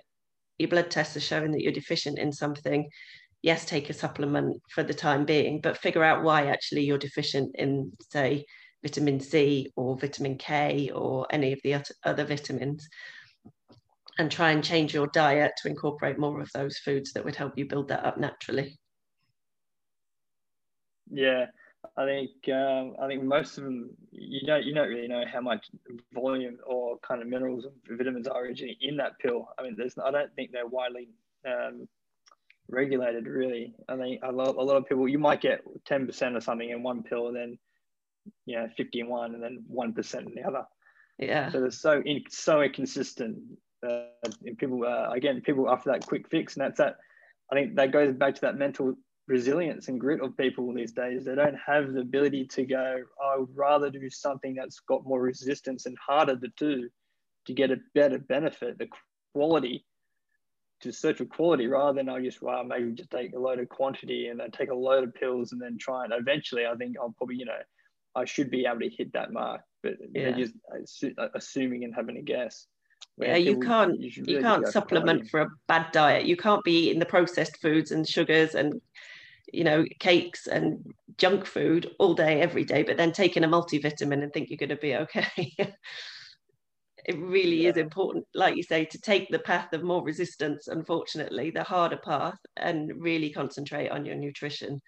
your 0.58 0.68
blood 0.68 0.90
tests 0.90 1.16
are 1.16 1.20
showing 1.20 1.52
that 1.52 1.62
you're 1.62 1.72
deficient 1.72 2.18
in 2.18 2.32
something 2.32 2.88
yes, 3.42 3.64
take 3.64 3.90
a 3.90 3.92
supplement 3.92 4.62
for 4.70 4.82
the 4.82 4.94
time 4.94 5.24
being, 5.24 5.60
but 5.60 5.76
figure 5.76 6.04
out 6.04 6.22
why 6.22 6.46
actually 6.46 6.84
you're 6.84 6.98
deficient 6.98 7.54
in, 7.56 7.92
say, 8.10 8.44
vitamin 8.82 9.20
C 9.20 9.70
or 9.76 9.98
vitamin 9.98 10.38
K 10.38 10.90
or 10.94 11.26
any 11.30 11.52
of 11.52 11.60
the 11.62 11.82
other 12.04 12.24
vitamins, 12.24 12.88
and 14.18 14.30
try 14.30 14.52
and 14.52 14.62
change 14.62 14.94
your 14.94 15.08
diet 15.08 15.52
to 15.58 15.68
incorporate 15.68 16.18
more 16.18 16.40
of 16.40 16.50
those 16.54 16.78
foods 16.78 17.12
that 17.12 17.24
would 17.24 17.36
help 17.36 17.58
you 17.58 17.66
build 17.66 17.88
that 17.88 18.04
up 18.04 18.18
naturally. 18.18 18.78
Yeah, 21.10 21.46
I 21.96 22.06
think 22.06 22.30
um, 22.48 22.94
I 23.02 23.06
think 23.06 23.22
most 23.22 23.58
of 23.58 23.64
them 23.64 23.90
you 24.10 24.46
don't 24.46 24.64
you 24.64 24.74
don't 24.74 24.88
really 24.88 25.08
know 25.08 25.24
how 25.30 25.40
much 25.40 25.66
volume 26.14 26.58
or 26.66 26.98
kind 26.98 27.20
of 27.20 27.28
minerals 27.28 27.66
and 27.66 27.98
vitamins 27.98 28.26
are 28.26 28.42
originally 28.42 28.78
in 28.80 28.96
that 28.96 29.18
pill. 29.18 29.48
I 29.58 29.62
mean, 29.62 29.74
there's 29.76 29.98
I 29.98 30.10
don't 30.10 30.34
think 30.34 30.52
they're 30.52 30.66
widely 30.66 31.08
um, 31.46 31.86
regulated 32.72 33.26
really. 33.26 33.74
I 33.88 33.96
think 33.96 34.20
a 34.22 34.32
lot, 34.32 34.56
a 34.56 34.62
lot 34.62 34.76
of 34.76 34.88
people, 34.88 35.08
you 35.08 35.18
might 35.18 35.40
get 35.40 35.62
10% 35.88 36.36
or 36.36 36.40
something 36.40 36.70
in 36.70 36.82
one 36.82 37.02
pill 37.02 37.28
and 37.28 37.36
then, 37.36 37.58
you 38.46 38.56
know, 38.56 38.68
51 38.76 39.34
and 39.34 39.42
then 39.42 39.64
1% 39.72 40.26
in 40.26 40.34
the 40.34 40.42
other. 40.42 40.64
Yeah. 41.18 41.50
So 41.50 41.60
they're 41.60 41.70
so, 41.70 42.02
in, 42.04 42.22
so 42.28 42.62
inconsistent. 42.62 43.38
Uh, 43.86 44.04
and 44.44 44.56
people, 44.58 44.84
uh, 44.84 45.10
again, 45.12 45.40
people 45.40 45.68
after 45.70 45.90
that 45.90 46.06
quick 46.06 46.28
fix 46.28 46.56
and 46.56 46.64
that's 46.64 46.78
that. 46.78 46.96
I 47.50 47.54
think 47.54 47.76
that 47.76 47.92
goes 47.92 48.14
back 48.14 48.34
to 48.36 48.40
that 48.42 48.56
mental 48.56 48.94
resilience 49.28 49.88
and 49.88 50.00
grit 50.00 50.20
of 50.20 50.36
people 50.36 50.72
these 50.72 50.92
days. 50.92 51.24
They 51.24 51.34
don't 51.34 51.58
have 51.66 51.92
the 51.92 52.00
ability 52.00 52.46
to 52.46 52.64
go, 52.64 52.98
oh, 53.22 53.34
I 53.34 53.38
would 53.38 53.56
rather 53.56 53.90
do 53.90 54.10
something 54.10 54.54
that's 54.54 54.80
got 54.80 55.06
more 55.06 55.20
resistance 55.20 55.86
and 55.86 55.96
harder 56.04 56.36
to 56.36 56.48
do 56.56 56.88
to 57.46 57.54
get 57.54 57.70
a 57.70 57.78
better 57.94 58.18
benefit. 58.18 58.78
The 58.78 58.88
quality 59.34 59.84
to 60.80 60.92
search 60.92 61.18
for 61.18 61.24
quality 61.26 61.68
rather 61.68 61.96
than 61.96 62.08
I 62.08 62.20
just 62.20 62.42
well 62.42 62.64
maybe 62.64 62.90
just 62.90 63.10
take 63.10 63.34
a 63.34 63.38
load 63.38 63.60
of 63.60 63.68
quantity 63.68 64.26
and 64.26 64.40
then 64.40 64.50
take 64.50 64.68
a 64.68 64.74
load 64.74 65.04
of 65.04 65.14
pills 65.14 65.52
and 65.52 65.62
then 65.62 65.78
try 65.78 66.02
and 66.02 66.12
eventually 66.12 66.66
I 66.66 66.74
think 66.74 66.96
I'll 67.00 67.14
probably 67.16 67.36
you 67.36 67.44
know 67.44 67.60
I 68.14 68.24
should 68.24 68.50
be 68.50 68.66
able 68.66 68.80
to 68.80 68.90
hit 68.90 69.12
that 69.14 69.32
mark, 69.32 69.62
but 69.82 69.94
yeah. 70.14 70.32
just 70.32 70.54
uh, 71.18 71.28
assuming 71.34 71.84
and 71.84 71.94
having 71.94 72.18
a 72.18 72.22
guess. 72.22 72.66
Yeah, 73.18 73.36
you 73.36 73.58
can't 73.58 74.00
you, 74.00 74.22
you 74.26 74.40
can't 74.40 74.66
supplement 74.68 75.28
for 75.28 75.40
a 75.42 75.48
bad 75.68 75.92
diet. 75.92 76.26
You 76.26 76.36
can't 76.36 76.62
be 76.64 76.88
eating 76.88 76.98
the 76.98 77.06
processed 77.06 77.60
foods 77.60 77.90
and 77.90 78.06
sugars 78.06 78.54
and 78.54 78.80
you 79.52 79.64
know 79.64 79.84
cakes 80.00 80.46
and 80.46 80.94
junk 81.18 81.46
food 81.46 81.90
all 81.98 82.14
day 82.14 82.40
every 82.40 82.64
day, 82.64 82.82
but 82.82 82.96
then 82.96 83.12
taking 83.12 83.44
a 83.44 83.48
multivitamin 83.48 84.22
and 84.22 84.32
think 84.32 84.50
you're 84.50 84.56
going 84.56 84.70
to 84.70 84.76
be 84.76 84.96
okay. 84.96 85.54
it 87.04 87.18
really 87.18 87.62
yeah. 87.62 87.70
is 87.70 87.76
important, 87.76 88.24
like 88.34 88.56
you 88.56 88.62
say, 88.62 88.84
to 88.84 89.00
take 89.00 89.28
the 89.30 89.38
path 89.38 89.72
of 89.72 89.82
more 89.82 90.02
resistance. 90.02 90.68
Unfortunately, 90.68 91.50
the 91.50 91.62
harder 91.62 91.98
path, 91.98 92.38
and 92.56 92.92
really 92.96 93.30
concentrate 93.30 93.88
on 93.88 94.04
your 94.04 94.16
nutrition. 94.16 94.80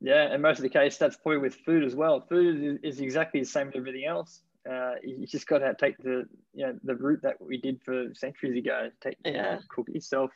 Yeah, 0.00 0.32
and 0.32 0.42
most 0.42 0.58
of 0.58 0.62
the 0.62 0.70
case, 0.70 0.96
that's 0.96 1.16
probably 1.16 1.38
with 1.38 1.56
food 1.56 1.84
as 1.84 1.94
well. 1.94 2.20
Food 2.28 2.80
is, 2.82 2.94
is 2.94 3.00
exactly 3.00 3.40
the 3.40 3.46
same 3.46 3.68
as 3.68 3.74
everything 3.76 4.06
else. 4.06 4.42
Uh, 4.70 4.94
you 5.02 5.26
just 5.26 5.46
got 5.46 5.58
to 5.58 5.74
take 5.78 5.96
the 5.98 6.24
you 6.52 6.66
know 6.66 6.78
the 6.84 6.94
route 6.94 7.20
that 7.22 7.40
we 7.40 7.58
did 7.58 7.80
for 7.82 8.06
centuries 8.14 8.56
ago. 8.56 8.90
Take 9.02 9.16
yeah. 9.24 9.30
You 9.30 9.42
know, 9.42 9.58
cook 9.68 9.88
yourself. 9.88 10.30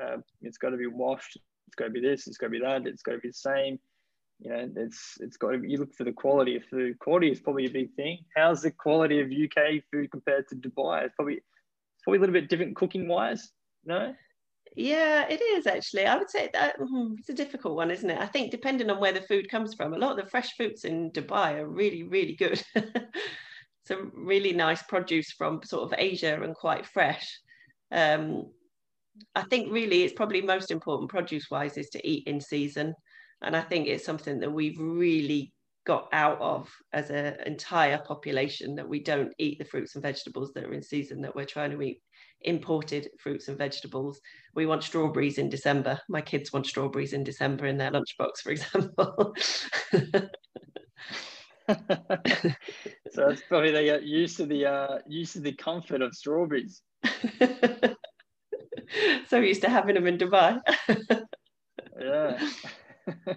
Uh, 0.00 0.18
it's 0.42 0.58
got 0.58 0.70
to 0.70 0.76
be 0.76 0.86
washed. 0.86 1.38
It's 1.68 1.74
got 1.74 1.84
to 1.84 1.90
be 1.90 2.00
this. 2.00 2.26
It's 2.26 2.38
got 2.38 2.46
to 2.46 2.50
be 2.50 2.60
that. 2.60 2.86
It's 2.86 3.02
got 3.02 3.12
to 3.12 3.18
be 3.18 3.28
the 3.28 3.34
same. 3.34 3.78
You 4.40 4.50
know, 4.50 4.70
it's 4.76 5.18
it's 5.20 5.36
got 5.36 5.50
to. 5.50 5.58
Be, 5.58 5.70
you 5.70 5.78
look 5.78 5.94
for 5.94 6.04
the 6.04 6.12
quality 6.12 6.56
of 6.56 6.64
food. 6.64 6.98
Quality 6.98 7.30
is 7.30 7.40
probably 7.40 7.66
a 7.66 7.70
big 7.70 7.92
thing. 7.94 8.20
How's 8.34 8.62
the 8.62 8.70
quality 8.70 9.20
of 9.20 9.26
UK 9.28 9.82
food 9.92 10.10
compared 10.10 10.48
to 10.48 10.56
Dubai? 10.56 11.04
It's 11.04 11.14
probably 11.14 11.34
it's 11.34 12.04
probably 12.04 12.18
a 12.18 12.20
little 12.20 12.32
bit 12.32 12.48
different 12.48 12.74
cooking 12.74 13.06
wise. 13.06 13.50
No. 13.84 14.14
Yeah, 14.76 15.26
it 15.28 15.42
is 15.42 15.66
actually. 15.66 16.06
I 16.06 16.16
would 16.16 16.30
say 16.30 16.48
that 16.54 16.78
mm, 16.80 17.16
it's 17.18 17.28
a 17.28 17.34
difficult 17.34 17.76
one, 17.76 17.90
isn't 17.90 18.08
it? 18.08 18.18
I 18.18 18.26
think 18.26 18.50
depending 18.50 18.88
on 18.88 19.00
where 19.00 19.12
the 19.12 19.20
food 19.20 19.50
comes 19.50 19.74
from, 19.74 19.92
a 19.92 19.98
lot 19.98 20.12
of 20.12 20.24
the 20.24 20.30
fresh 20.30 20.54
fruits 20.56 20.84
in 20.84 21.10
Dubai 21.10 21.58
are 21.58 21.68
really, 21.68 22.04
really 22.04 22.34
good. 22.34 22.62
Some 23.86 24.12
really 24.14 24.52
nice 24.52 24.82
produce 24.82 25.32
from 25.32 25.62
sort 25.64 25.82
of 25.82 25.98
Asia 25.98 26.40
and 26.42 26.54
quite 26.54 26.86
fresh. 26.86 27.40
Um, 27.90 28.46
I 29.34 29.42
think 29.42 29.72
really 29.72 30.02
it's 30.02 30.14
probably 30.14 30.40
most 30.40 30.70
important 30.70 31.10
produce 31.10 31.50
wise 31.50 31.76
is 31.76 31.88
to 31.90 32.08
eat 32.08 32.26
in 32.26 32.40
season. 32.40 32.94
And 33.42 33.56
I 33.56 33.60
think 33.60 33.86
it's 33.86 34.04
something 34.04 34.40
that 34.40 34.52
we've 34.52 34.78
really 34.78 35.52
got 35.86 36.08
out 36.12 36.40
of 36.40 36.68
as 36.92 37.08
an 37.10 37.36
entire 37.46 37.98
population 37.98 38.74
that 38.74 38.88
we 38.88 39.00
don't 39.00 39.32
eat 39.38 39.58
the 39.58 39.64
fruits 39.64 39.94
and 39.94 40.02
vegetables 40.02 40.52
that 40.52 40.64
are 40.64 40.74
in 40.74 40.82
season 40.82 41.22
that 41.22 41.34
we're 41.34 41.46
trying 41.46 41.70
to 41.70 41.80
eat 41.80 42.02
imported 42.42 43.08
fruits 43.18 43.48
and 43.48 43.56
vegetables. 43.56 44.20
We 44.54 44.66
want 44.66 44.84
strawberries 44.84 45.38
in 45.38 45.48
December. 45.48 45.98
My 46.08 46.20
kids 46.20 46.52
want 46.52 46.66
strawberries 46.66 47.12
in 47.12 47.24
December 47.24 47.66
in 47.66 47.78
their 47.78 47.90
lunchbox, 47.90 48.40
for 48.42 48.50
example. 48.50 49.34
so 53.10 53.28
that's 53.28 53.42
probably 53.48 53.70
they 53.70 53.86
get 53.86 54.02
used 54.02 54.36
to 54.38 54.46
the 54.46 54.66
uh, 54.66 54.98
used 55.06 55.32
to 55.34 55.40
the 55.40 55.52
comfort 55.52 56.02
of 56.02 56.14
strawberries. 56.14 56.82
so 59.28 59.38
used 59.38 59.62
to 59.62 59.70
having 59.70 59.94
them 59.94 60.06
in 60.06 60.18
Dubai. 60.18 60.60
yeah. 62.00 62.48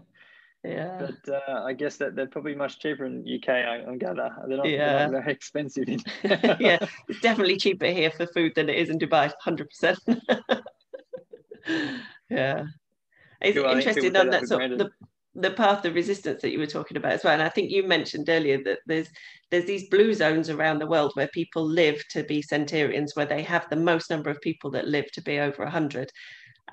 Yeah. 0.64 1.08
But 1.26 1.34
uh, 1.34 1.64
I 1.64 1.74
guess 1.74 1.98
that 1.98 2.16
they're 2.16 2.28
probably 2.28 2.54
much 2.54 2.78
cheaper 2.78 3.04
in 3.06 3.26
UK. 3.28 3.50
I, 3.50 3.84
I 3.84 3.96
gather 3.98 4.30
they're 4.48 4.58
not, 4.58 4.70
yeah. 4.70 4.78
they're 4.78 5.08
not 5.08 5.24
very 5.24 5.34
expensive. 5.34 5.86
yeah, 6.60 6.78
it's 7.08 7.20
definitely 7.20 7.58
cheaper 7.58 7.88
here 7.88 8.12
for 8.12 8.28
food 8.28 8.54
than 8.56 8.70
it 8.70 8.76
is 8.76 8.92
in 8.92 9.00
Dubai. 9.00 9.34
Hundred 9.42 9.72
percent. 9.72 9.98
Yeah, 12.30 12.66
it's 13.42 13.58
cool, 13.58 13.70
interesting 13.70 14.16
on 14.16 14.30
that 14.30 14.48
sort 14.48 14.72
of 14.72 14.78
the, 14.78 14.90
the 15.36 15.52
path 15.52 15.86
of 15.86 15.96
resistance 15.96 16.42
that 16.42 16.52
you 16.52 16.60
were 16.60 16.68
talking 16.68 16.98
about 16.98 17.14
as 17.14 17.24
well. 17.24 17.34
And 17.34 17.42
I 17.42 17.50
think 17.50 17.72
you 17.72 17.84
mentioned 17.84 18.30
earlier 18.30 18.62
that 18.66 18.80
there's 18.86 19.08
there's 19.50 19.66
these 19.66 19.90
blue 19.90 20.14
zones 20.14 20.50
around 20.50 20.80
the 20.80 20.88
world 20.88 21.12
where 21.16 21.30
people 21.34 21.66
live 21.66 22.04
to 22.10 22.24
be 22.24 22.42
centenarians, 22.42 23.16
where 23.16 23.26
they 23.26 23.44
have 23.44 23.70
the 23.70 23.76
most 23.76 24.10
number 24.10 24.30
of 24.30 24.42
people 24.42 24.72
that 24.72 24.88
live 24.88 25.12
to 25.14 25.22
be 25.22 25.40
over 25.40 25.64
100. 25.64 26.10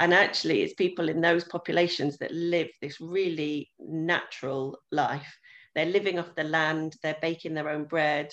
And 0.01 0.15
actually, 0.15 0.63
it's 0.63 0.75
people 0.75 1.09
in 1.09 1.21
those 1.21 1.45
populations 1.45 2.19
that 2.19 2.31
live 2.33 2.69
this 2.81 3.01
really 3.01 3.71
natural 3.79 4.79
life. 4.93 5.39
They're 5.75 5.87
living 5.87 6.19
off 6.19 6.35
the 6.37 6.45
land, 6.45 6.95
they're 7.03 7.17
baking 7.21 7.55
their 7.55 7.69
own 7.69 7.85
bread, 7.85 8.33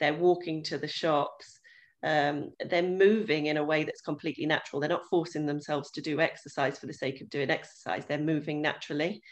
they're 0.00 0.14
walking 0.14 0.62
to 0.64 0.78
the 0.78 0.88
shops, 0.88 1.60
um, 2.02 2.50
they're 2.68 2.82
moving 2.82 3.46
in 3.46 3.56
a 3.56 3.64
way 3.64 3.84
that's 3.84 4.00
completely 4.02 4.46
natural. 4.46 4.80
They're 4.80 4.88
not 4.88 5.08
forcing 5.08 5.46
themselves 5.46 5.90
to 5.92 6.02
do 6.02 6.20
exercise 6.20 6.78
for 6.78 6.86
the 6.86 6.92
sake 6.92 7.20
of 7.20 7.30
doing 7.30 7.50
exercise, 7.50 8.04
they're 8.06 8.18
moving 8.18 8.60
naturally. 8.60 9.22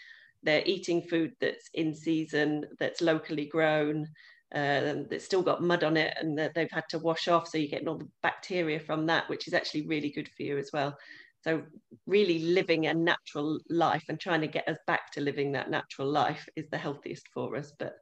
They're 0.43 0.63
eating 0.67 1.03
food 1.03 1.33
that's 1.41 1.69
in 1.75 1.95
season, 1.95 2.67
that's 2.79 3.01
locally 3.01 3.47
grown, 3.47 4.07
uh, 4.55 5.05
that's 5.09 5.25
still 5.25 5.43
got 5.43 5.63
mud 5.63 5.83
on 5.85 5.97
it 5.97 6.15
and 6.21 6.39
that 6.39 6.55
they've 6.55 6.71
had 6.71 6.85
to 6.91 6.99
wash 6.99 7.29
off. 7.29 7.49
So 7.49 7.59
you're 7.59 7.71
getting 7.71 7.89
all 7.89 7.99
the 7.99 8.09
bacteria 8.23 8.81
from 8.81 9.07
that, 9.07 9.29
which 9.29 9.49
is 9.49 9.55
actually 9.55 9.87
really 9.87 10.11
good 10.11 10.29
for 10.29 10.43
you 10.43 10.59
as 10.59 10.71
well. 10.73 10.97
So, 11.45 11.63
really 12.07 12.39
living 12.39 12.87
a 12.87 12.95
natural 12.95 13.59
life 13.69 14.05
and 14.09 14.21
trying 14.21 14.43
to 14.43 14.47
get 14.47 14.69
us 14.69 14.79
back 14.87 15.11
to 15.13 15.21
living 15.21 15.53
that 15.53 15.71
natural 15.71 16.09
life 16.09 16.49
is 16.55 16.69
the 16.71 16.79
healthiest 16.79 17.27
for 17.35 17.57
us. 17.57 17.73
But 17.77 17.95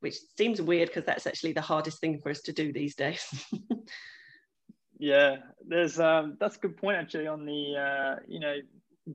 which 0.00 0.16
seems 0.36 0.60
weird 0.60 0.88
because 0.88 1.04
that's 1.04 1.26
actually 1.26 1.52
the 1.52 1.60
hardest 1.60 2.00
thing 2.00 2.18
for 2.18 2.30
us 2.30 2.40
to 2.42 2.52
do 2.52 2.72
these 2.72 2.94
days. 2.94 3.46
yeah, 4.98 5.36
there's 5.66 5.98
um, 5.98 6.36
that's 6.38 6.56
a 6.56 6.60
good 6.60 6.76
point 6.76 6.98
actually 6.98 7.26
on 7.26 7.46
the 7.46 7.76
uh, 7.76 8.16
you 8.26 8.40
know 8.40 8.56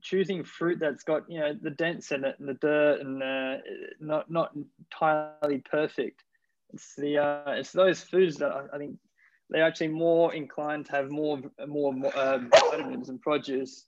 choosing 0.01 0.43
fruit 0.43 0.79
that's 0.79 1.03
got 1.03 1.29
you 1.29 1.39
know 1.39 1.53
the 1.61 1.71
dents 1.71 2.11
in 2.11 2.23
it 2.25 2.35
and 2.39 2.47
the 2.47 2.53
dirt 2.55 3.01
and 3.01 3.21
uh, 3.21 3.57
not 3.99 4.29
not 4.29 4.51
entirely 4.55 5.59
perfect. 5.59 6.23
It's 6.73 6.95
the 6.95 7.17
uh, 7.17 7.51
it's 7.51 7.71
those 7.71 8.01
foods 8.01 8.37
that 8.37 8.51
I, 8.51 8.63
I 8.73 8.77
think 8.77 8.97
they're 9.49 9.63
actually 9.63 9.89
more 9.89 10.33
inclined 10.33 10.87
to 10.87 10.91
have 10.93 11.11
more 11.11 11.39
more 11.67 11.93
uh, 12.15 12.39
vitamins 12.49 13.09
and 13.09 13.21
produce, 13.21 13.85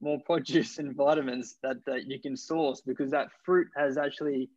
more 0.00 0.18
produce 0.26 0.78
and 0.78 0.94
vitamins 0.94 1.56
that, 1.62 1.76
that 1.86 2.06
you 2.06 2.20
can 2.20 2.36
source 2.36 2.80
because 2.80 3.10
that 3.10 3.28
fruit 3.44 3.68
has 3.76 3.96
actually 3.96 4.50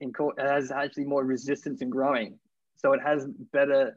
in 0.00 0.12
c 0.16 0.24
has 0.38 0.70
actually 0.70 1.04
more 1.04 1.24
resistance 1.24 1.82
in 1.82 1.90
growing, 1.90 2.38
so 2.76 2.92
it 2.92 3.00
has 3.04 3.26
better 3.52 3.96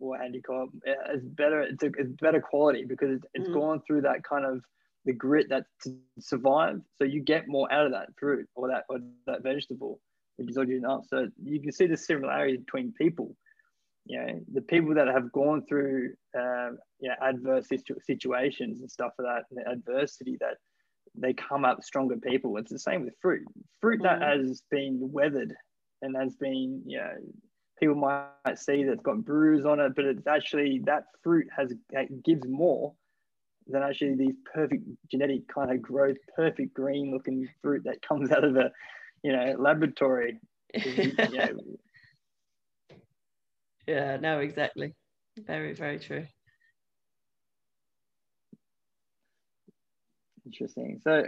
or 0.00 0.20
anti 0.20 0.42
it's 0.86 1.24
better 1.24 1.60
it's, 1.60 1.82
a, 1.82 1.86
it's 1.98 2.12
better 2.20 2.40
quality 2.40 2.84
because 2.84 3.10
it's, 3.10 3.26
it's 3.34 3.48
mm. 3.48 3.54
gone 3.54 3.82
through 3.86 4.00
that 4.00 4.24
kind 4.24 4.46
of 4.46 4.62
the 5.04 5.12
grit 5.12 5.48
that 5.48 5.64
to 5.82 5.96
survive. 6.18 6.80
So 6.96 7.04
you 7.04 7.22
get 7.22 7.48
more 7.48 7.72
out 7.72 7.86
of 7.86 7.92
that 7.92 8.08
fruit 8.18 8.46
or 8.54 8.68
that 8.68 8.84
or 8.88 8.98
that 9.26 9.42
vegetable, 9.42 10.00
which 10.36 10.50
is 10.50 10.58
oddly 10.58 10.76
enough. 10.76 11.06
So 11.08 11.28
you 11.42 11.60
can 11.60 11.72
see 11.72 11.86
the 11.86 11.96
similarity 11.96 12.58
between 12.58 12.92
people 12.92 13.36
you 14.06 14.18
know 14.18 14.40
the 14.52 14.62
people 14.62 14.94
that 14.94 15.08
have 15.08 15.30
gone 15.32 15.64
through 15.66 16.12
um, 16.36 16.78
you 17.00 17.08
know 17.08 17.14
adverse 17.22 17.68
situ- 17.68 18.00
situations 18.04 18.80
and 18.80 18.90
stuff 18.90 19.12
like 19.18 19.28
that 19.28 19.44
and 19.50 19.78
adversity 19.78 20.36
that 20.40 20.56
they 21.14 21.32
come 21.32 21.64
up 21.64 21.82
stronger 21.82 22.16
people 22.16 22.56
it's 22.56 22.72
the 22.72 22.78
same 22.78 23.04
with 23.04 23.14
fruit 23.20 23.42
fruit 23.80 24.00
that 24.02 24.20
mm-hmm. 24.20 24.40
has 24.40 24.62
been 24.70 24.98
weathered 25.00 25.54
and 26.02 26.16
has 26.16 26.34
been 26.36 26.82
you 26.86 26.98
know 26.98 27.12
people 27.78 27.94
might 27.94 28.58
see 28.58 28.84
that's 28.84 29.02
got 29.02 29.24
bruise 29.24 29.64
on 29.64 29.80
it 29.80 29.92
but 29.94 30.04
it's 30.04 30.26
actually 30.26 30.80
that 30.84 31.04
fruit 31.22 31.46
has 31.56 31.72
gives 32.24 32.46
more 32.48 32.92
than 33.72 33.82
actually 33.82 34.14
these 34.14 34.34
perfect 34.52 34.84
genetic 35.10 35.46
kind 35.48 35.70
of 35.70 35.82
growth 35.82 36.16
perfect 36.36 36.74
green 36.74 37.12
looking 37.12 37.48
fruit 37.62 37.82
that 37.84 38.02
comes 38.06 38.30
out 38.30 38.44
of 38.44 38.56
a 38.56 38.70
you 39.22 39.32
know 39.32 39.54
laboratory. 39.58 40.38
You 40.72 41.12
know, 41.32 41.48
yeah 43.86 44.16
no 44.18 44.38
exactly. 44.38 44.94
Very 45.46 45.74
very 45.74 45.98
true. 45.98 46.26
Interesting. 50.46 51.00
So 51.02 51.24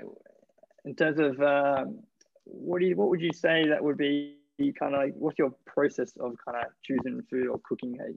in 0.85 0.95
terms 0.95 1.19
of 1.19 1.41
um, 1.41 2.01
what 2.45 2.81
do 2.81 2.87
you 2.87 2.97
what 2.97 3.09
would 3.09 3.21
you 3.21 3.33
say 3.33 3.69
that 3.69 3.83
would 3.83 3.97
be 3.99 4.37
kind 4.79 4.95
of 4.95 5.01
like 5.01 5.15
what's 5.15 5.39
your 5.39 5.53
process 5.67 6.13
of 6.21 6.35
kind 6.45 6.59
of 6.59 6.73
choosing 6.85 7.21
food 7.31 7.49
or 7.49 7.61
cooking 7.65 7.99
a 8.01 8.13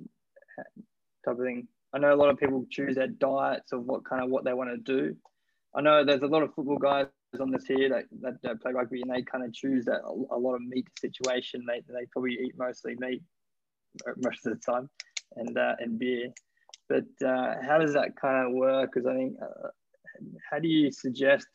type 1.25 1.39
of 1.39 1.43
thing 1.43 1.67
i 1.93 1.98
know 1.98 2.13
a 2.13 2.15
lot 2.15 2.30
of 2.30 2.38
people 2.38 2.65
choose 2.69 2.95
their 2.95 3.08
diets 3.08 3.71
of 3.71 3.84
what 3.86 4.06
kind 4.06 4.24
of 4.24 4.30
what 4.30 4.43
they 4.43 4.54
want 4.54 4.70
to 4.70 4.78
do 4.78 5.16
i 5.76 5.82
know 5.82 6.03
there's 6.03 6.22
a 6.22 6.28
lot 6.28 6.43
of 6.43 6.53
football 6.53 6.78
guys 6.78 7.07
on 7.39 7.51
this 7.51 7.66
here 7.66 7.89
that, 7.89 8.36
that, 8.41 8.62
play 8.62 8.72
rugby 8.72 9.01
and 9.01 9.12
they 9.12 9.22
kind 9.22 9.43
of 9.43 9.53
choose 9.53 9.84
that 9.84 9.99
a, 10.05 10.36
a 10.36 10.39
lot 10.39 10.55
of 10.55 10.62
meat 10.62 10.88
situation 10.99 11.66
they, 11.68 11.82
they 11.93 12.05
probably 12.14 12.34
eat 12.34 12.53
mostly 12.57 12.95
meat 12.99 13.22
most 14.18 14.45
of 14.45 14.53
the 14.53 14.72
time, 14.72 14.89
and 15.36 15.57
uh, 15.57 15.76
and 15.80 15.99
beer. 15.99 16.30
But 16.89 17.05
uh, 17.26 17.55
how 17.66 17.78
does 17.80 17.93
that 17.93 18.16
kind 18.20 18.47
of 18.47 18.53
work? 18.53 18.91
Because 18.93 19.07
I 19.07 19.16
think, 19.16 19.36
uh, 19.41 19.70
how 20.49 20.59
do 20.59 20.68
you 20.68 20.91
suggest 20.91 21.47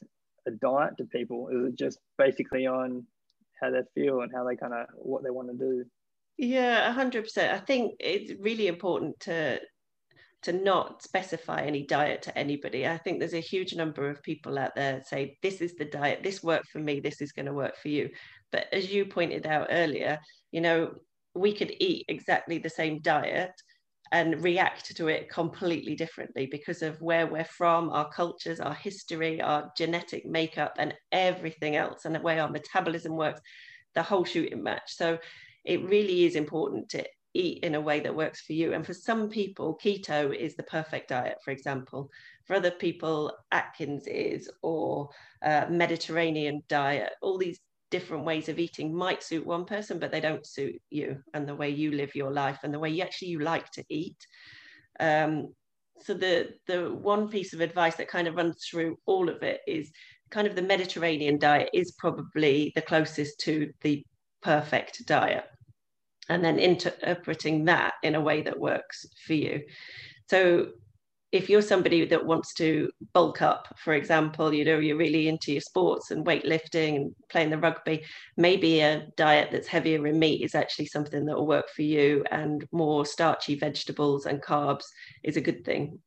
a 0.47 0.51
diet 0.51 0.97
to 0.99 1.05
people? 1.05 1.49
Is 1.49 1.73
it 1.73 1.79
just 1.79 1.99
basically 2.19 2.67
on 2.67 3.07
how 3.61 3.71
they 3.71 3.83
feel 3.95 4.23
and 4.23 4.33
how 4.35 4.45
they 4.45 4.57
kind 4.57 4.75
of 4.75 4.87
what 4.95 5.23
they 5.23 5.31
want 5.31 5.49
to 5.49 5.57
do? 5.57 5.85
Yeah, 6.39 6.93
hundred 6.93 7.25
percent. 7.25 7.53
I 7.53 7.65
think 7.65 7.95
it's 8.01 8.33
really 8.41 8.67
important 8.67 9.21
to 9.21 9.61
to 10.43 10.53
not 10.53 11.03
specify 11.03 11.61
any 11.61 11.85
diet 11.85 12.23
to 12.23 12.39
anybody. 12.39 12.87
I 12.87 12.97
think 12.97 13.19
there's 13.19 13.35
a 13.35 13.41
huge 13.41 13.75
number 13.75 14.09
of 14.09 14.23
people 14.23 14.59
out 14.59 14.75
there 14.75 15.03
say, 15.07 15.37
this 15.43 15.61
is 15.61 15.75
the 15.75 15.85
diet, 15.85 16.23
this 16.23 16.43
worked 16.43 16.69
for 16.69 16.79
me, 16.79 17.01
this 17.01 17.21
is 17.21 17.33
going 17.33 17.47
to 17.47 17.53
work 17.53 17.77
for 17.77 17.89
you. 17.89 18.09
But 18.51 18.67
as 18.73 18.91
you 18.91 19.05
pointed 19.05 19.47
out 19.47 19.69
earlier, 19.71 20.19
you 20.51 20.61
know, 20.61 20.93
we 21.35 21.53
could 21.53 21.73
eat 21.79 22.07
exactly 22.09 22.59
the 22.59 22.71
same 22.71 23.01
diet 23.01 23.53
and 24.13 24.43
react 24.43 24.97
to 24.97 25.09
it 25.09 25.31
completely 25.31 25.95
differently 25.95 26.47
because 26.51 26.83
of 26.83 27.01
where 27.01 27.27
we're 27.27 27.45
from, 27.45 27.91
our 27.91 28.11
cultures, 28.11 28.59
our 28.59 28.75
history, 28.75 29.41
our 29.41 29.71
genetic 29.77 30.27
makeup, 30.27 30.75
and 30.79 30.95
everything 31.13 31.77
else, 31.77 32.05
and 32.05 32.15
the 32.15 32.21
way 32.21 32.41
our 32.41 32.51
metabolism 32.51 33.17
works, 33.17 33.41
the 33.95 34.03
whole 34.03 34.25
shooting 34.25 34.63
match. 34.63 34.83
So 34.87 35.19
it 35.65 35.85
really 35.85 36.25
is 36.25 36.35
important 36.35 36.89
to 36.91 37.05
eat 37.35 37.63
in 37.63 37.75
a 37.75 37.81
way 37.81 38.01
that 38.01 38.15
works 38.15 38.43
for 38.43 38.53
you. 38.53 38.73
And 38.73 38.85
for 38.85 38.95
some 38.95 39.29
people, 39.29 39.79
keto 39.83 40.35
is 40.35 40.57
the 40.57 40.63
perfect 40.65 41.09
diet, 41.09 41.39
for 41.45 41.51
example. 41.51 42.11
For 42.47 42.55
other 42.55 42.71
people, 42.71 43.33
Atkins 43.53 44.07
is, 44.07 44.51
or 44.63 45.11
uh, 45.45 45.67
Mediterranean 45.71 46.63
diet. 46.69 47.13
All 47.23 47.39
these 47.39 47.61
different 47.91 48.25
ways 48.25 48.49
of 48.49 48.59
eating 48.59 48.95
might 48.95 49.23
suit 49.23 49.47
one 49.47 49.65
person, 49.65 49.99
but 49.99 50.11
they 50.11 50.21
don't 50.21 50.47
suit 50.47 50.81
you 50.91 51.19
and 51.35 51.49
the 51.49 51.55
way 51.55 51.71
you 51.71 51.93
live 51.93 52.15
your 52.15 52.33
life 52.33 52.61
and 52.63 52.73
the 52.73 52.79
way 52.79 52.91
you 52.91 53.03
actually 53.03 53.29
you 53.29 53.41
like 53.41 53.71
to 53.73 53.85
eat. 53.89 54.19
Um, 54.99 55.55
so 56.03 56.15
the 56.15 56.55
the 56.67 56.95
one 56.95 57.29
piece 57.29 57.53
of 57.53 57.61
advice 57.61 57.97
that 57.97 58.09
kind 58.09 58.27
of 58.27 58.35
runs 58.35 58.65
through 58.65 58.97
all 59.07 59.29
of 59.29 59.43
it 59.43 59.61
is 59.67 59.91
kind 60.31 60.47
of 60.47 60.55
the 60.55 60.63
Mediterranean 60.63 61.39
diet 61.39 61.69
is 61.75 61.93
probably 61.99 62.73
the 62.75 62.83
closest 62.83 63.41
to 63.41 63.71
the 63.83 64.05
perfect 64.43 65.05
diet 65.07 65.45
and 66.31 66.45
then 66.45 66.59
interpreting 66.59 67.65
that 67.67 67.95
in 68.03 68.15
a 68.15 68.21
way 68.21 68.41
that 68.41 68.59
works 68.59 69.05
for 69.27 69.35
you. 69.35 69.63
So 70.29 70.69
if 71.33 71.51
you're 71.51 71.63
somebody 71.63 72.05
that 72.07 72.25
wants 72.25 72.55
to 72.55 72.91
bulk 73.13 73.43
up, 73.43 73.67
for 73.79 73.95
example, 73.95 74.55
you 74.55 74.65
know, 74.65 74.79
you're 74.79 74.97
really 74.97 75.29
into 75.29 75.53
your 75.53 75.61
sports 75.61 76.11
and 76.11 76.25
weightlifting 76.25 76.97
and 76.97 77.15
playing 77.29 77.51
the 77.51 77.59
rugby, 77.59 78.05
maybe 78.37 78.81
a 78.81 79.09
diet 79.17 79.51
that's 79.53 79.69
heavier 79.69 80.07
in 80.07 80.19
meat 80.19 80.43
is 80.43 80.55
actually 80.55 80.87
something 80.87 81.25
that 81.27 81.37
will 81.37 81.47
work 81.47 81.69
for 81.75 81.83
you 81.83 82.25
and 82.31 82.67
more 82.73 83.05
starchy 83.05 83.57
vegetables 83.57 84.27
and 84.27 84.43
carbs 84.43 84.85
is 85.23 85.37
a 85.37 85.41
good 85.41 85.65
thing 85.65 85.99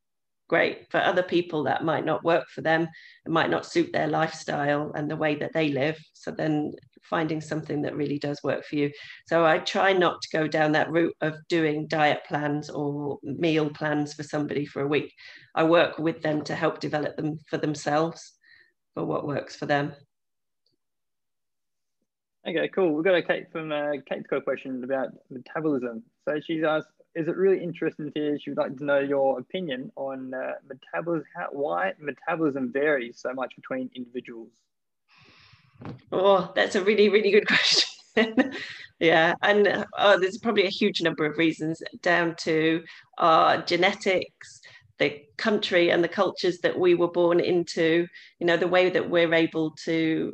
great. 0.50 0.86
For 0.92 1.00
other 1.00 1.24
people, 1.24 1.64
that 1.64 1.84
might 1.84 2.06
not 2.06 2.24
work 2.24 2.48
for 2.48 2.62
them. 2.62 2.88
It 3.26 3.32
might 3.32 3.50
not 3.50 3.66
suit 3.66 3.92
their 3.92 4.08
lifestyle 4.08 4.92
and 4.94 5.10
the 5.10 5.16
way 5.16 5.34
that 5.36 5.52
they 5.52 5.70
live. 5.70 5.98
So 6.14 6.30
then 6.30 6.74
finding 7.10 7.42
something 7.42 7.82
that 7.82 7.96
really 7.96 8.20
does 8.20 8.42
work 8.44 8.66
for 8.66 8.76
you. 8.76 8.92
So 9.28 9.46
I 9.46 9.60
try 9.60 9.94
not 9.94 10.22
to 10.22 10.38
go 10.38 10.48
down 10.48 10.72
that 10.74 10.92
route 10.92 11.16
of 11.22 11.36
doing 11.50 11.88
diet 11.88 12.22
plans 12.28 12.70
or 12.70 13.20
meal 13.24 13.70
plans 13.70 14.14
for 14.14 14.24
somebody 14.24 14.66
for 14.66 14.82
a 14.82 14.88
week. 14.88 15.14
I 15.56 15.64
work 15.64 16.00
with 16.00 16.22
them 16.22 16.44
to 16.46 16.56
help 16.56 16.80
develop 16.80 17.16
them 17.16 17.38
for 17.50 17.58
themselves 17.58 18.34
for 18.94 19.06
what 19.06 19.28
works 19.28 19.56
for 19.56 19.66
them. 19.66 19.94
Okay, 22.46 22.68
cool. 22.76 22.94
We've 22.94 23.06
got 23.06 23.16
a 23.16 23.22
Kate 23.22 23.50
from 23.52 23.72
uh, 23.72 23.94
Kate's 24.08 24.28
got 24.28 24.38
a 24.38 24.42
question 24.42 24.84
about 24.84 25.12
metabolism. 25.30 26.04
So 26.26 26.42
she's 26.46 26.64
asked, 26.64 26.90
is 27.16 27.28
it 27.28 27.38
really 27.38 27.64
interesting 27.64 28.12
to 28.12 28.20
hear? 28.20 28.38
She 28.38 28.50
would 28.50 28.58
like 28.58 28.78
to 28.78 28.84
know 28.84 29.00
your 29.00 29.40
opinion 29.40 29.92
on 29.96 30.34
uh, 30.34 30.54
metabolism, 30.68 31.26
how, 31.36 31.48
why 31.52 31.94
metabolism 32.00 32.72
varies 32.74 33.18
so 33.18 33.34
much 33.34 33.56
between 33.56 33.90
individuals. 33.96 34.50
Oh, 36.12 36.52
that's 36.56 36.76
a 36.76 36.84
really, 36.84 37.10
really 37.10 37.32
good 37.32 37.48
question. 38.16 38.54
yeah, 39.00 39.34
and 39.42 39.86
uh, 39.98 40.18
there's 40.18 40.38
probably 40.38 40.66
a 40.66 40.70
huge 40.70 41.02
number 41.02 41.26
of 41.26 41.38
reasons 41.38 41.82
down 42.02 42.36
to 42.40 42.84
our 43.18 43.62
genetics, 43.64 44.62
the 45.00 45.24
country 45.38 45.90
and 45.90 46.04
the 46.04 46.08
cultures 46.10 46.60
that 46.60 46.78
we 46.78 46.96
were 46.96 47.10
born 47.12 47.40
into, 47.40 48.08
you 48.40 48.48
know, 48.48 48.58
the 48.58 48.68
way 48.68 48.90
that 48.90 49.10
we're 49.10 49.34
able 49.34 49.72
to 49.86 50.34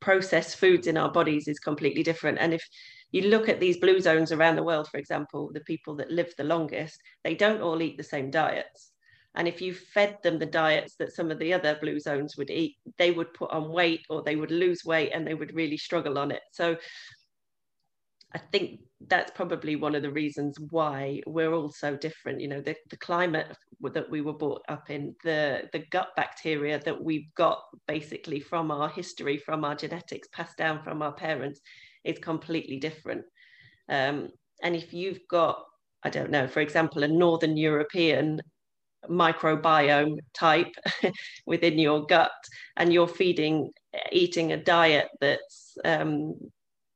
process 0.00 0.54
foods 0.54 0.86
in 0.86 0.96
our 0.96 1.10
bodies 1.10 1.48
is 1.48 1.58
completely 1.58 2.02
different. 2.02 2.38
And 2.40 2.52
if 2.54 2.62
you 3.10 3.22
look 3.22 3.48
at 3.48 3.60
these 3.60 3.78
blue 3.78 4.00
zones 4.00 4.32
around 4.32 4.56
the 4.56 4.62
world, 4.62 4.88
for 4.88 4.98
example, 4.98 5.50
the 5.52 5.60
people 5.60 5.96
that 5.96 6.10
live 6.10 6.32
the 6.36 6.44
longest, 6.44 7.00
they 7.24 7.34
don't 7.34 7.62
all 7.62 7.80
eat 7.80 7.96
the 7.96 8.02
same 8.02 8.30
diets. 8.30 8.90
And 9.38 9.46
if 9.46 9.62
you 9.62 9.72
fed 9.72 10.18
them 10.22 10.38
the 10.38 10.46
diets 10.46 10.96
that 10.96 11.12
some 11.12 11.30
of 11.30 11.38
the 11.38 11.54
other 11.54 11.78
blue 11.80 12.00
zones 12.00 12.36
would 12.36 12.50
eat, 12.50 12.76
they 12.98 13.12
would 13.12 13.32
put 13.32 13.52
on 13.52 13.70
weight 13.70 14.04
or 14.10 14.20
they 14.20 14.34
would 14.34 14.50
lose 14.50 14.84
weight 14.84 15.12
and 15.14 15.24
they 15.24 15.34
would 15.34 15.54
really 15.54 15.76
struggle 15.76 16.18
on 16.18 16.32
it. 16.32 16.42
So 16.50 16.76
I 18.34 18.38
think 18.38 18.80
that's 19.06 19.30
probably 19.30 19.76
one 19.76 19.94
of 19.94 20.02
the 20.02 20.10
reasons 20.10 20.58
why 20.58 21.22
we're 21.24 21.54
all 21.54 21.70
so 21.70 21.96
different. 21.96 22.40
You 22.40 22.48
know, 22.48 22.60
the, 22.60 22.74
the 22.90 22.96
climate 22.96 23.56
that 23.80 24.10
we 24.10 24.22
were 24.22 24.32
brought 24.32 24.62
up 24.68 24.90
in, 24.90 25.14
the, 25.22 25.68
the 25.72 25.84
gut 25.90 26.08
bacteria 26.16 26.80
that 26.84 27.02
we've 27.02 27.32
got 27.36 27.60
basically 27.86 28.40
from 28.40 28.72
our 28.72 28.88
history, 28.88 29.38
from 29.38 29.64
our 29.64 29.76
genetics 29.76 30.26
passed 30.32 30.56
down 30.56 30.82
from 30.82 31.00
our 31.00 31.12
parents 31.12 31.60
is 32.02 32.18
completely 32.18 32.78
different. 32.78 33.24
Um, 33.88 34.30
and 34.64 34.74
if 34.74 34.92
you've 34.92 35.20
got, 35.30 35.64
I 36.02 36.10
don't 36.10 36.32
know, 36.32 36.48
for 36.48 36.60
example, 36.60 37.04
a 37.04 37.08
Northern 37.08 37.56
European 37.56 38.40
microbiome 39.08 40.18
type 40.34 40.74
within 41.46 41.78
your 41.78 42.06
gut, 42.06 42.30
and 42.76 42.92
you're 42.92 43.08
feeding, 43.08 43.70
eating 44.12 44.52
a 44.52 44.56
diet 44.56 45.08
that's 45.20 45.76
um, 45.84 46.34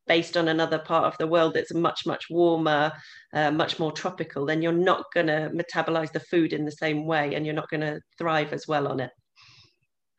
based 0.06 0.36
on 0.36 0.48
another 0.48 0.78
part 0.78 1.04
of 1.04 1.16
the 1.18 1.26
world 1.26 1.54
that's 1.54 1.74
much, 1.74 2.06
much 2.06 2.26
warmer, 2.28 2.92
uh, 3.32 3.50
much 3.50 3.78
more 3.78 3.92
tropical, 3.92 4.44
then 4.44 4.60
you're 4.60 4.72
not 4.72 5.04
going 5.14 5.28
to 5.28 5.50
metabolize 5.54 6.12
the 6.12 6.20
food 6.20 6.52
in 6.52 6.64
the 6.64 6.72
same 6.72 7.06
way 7.06 7.34
and 7.34 7.46
you're 7.46 7.54
not 7.54 7.70
going 7.70 7.80
to 7.80 8.00
thrive 8.18 8.52
as 8.52 8.66
well 8.66 8.88
on 8.88 9.00
it. 9.00 9.10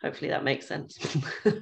Hopefully 0.02 0.30
that 0.30 0.44
makes 0.44 0.68
sense. 0.68 0.98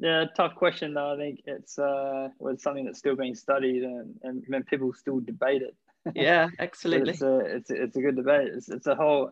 Yeah, 0.00 0.26
tough 0.36 0.54
question 0.54 0.94
though. 0.94 1.14
I 1.14 1.16
think 1.16 1.40
it's 1.44 1.78
uh, 1.78 2.28
was 2.38 2.62
something 2.62 2.84
that's 2.84 2.98
still 2.98 3.16
being 3.16 3.34
studied 3.34 3.82
and, 3.82 4.14
and 4.22 4.66
people 4.66 4.92
still 4.92 5.20
debate 5.20 5.62
it. 5.62 5.74
Yeah, 6.14 6.48
absolutely. 6.58 7.12
it's, 7.12 7.22
a, 7.22 7.38
it's, 7.38 7.70
a, 7.70 7.82
it's 7.82 7.96
a 7.96 8.00
good 8.00 8.16
debate. 8.16 8.48
It's, 8.54 8.68
it's 8.68 8.86
a 8.86 8.94
whole, 8.94 9.30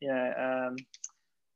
yeah, 0.00 0.68
um, 0.68 0.76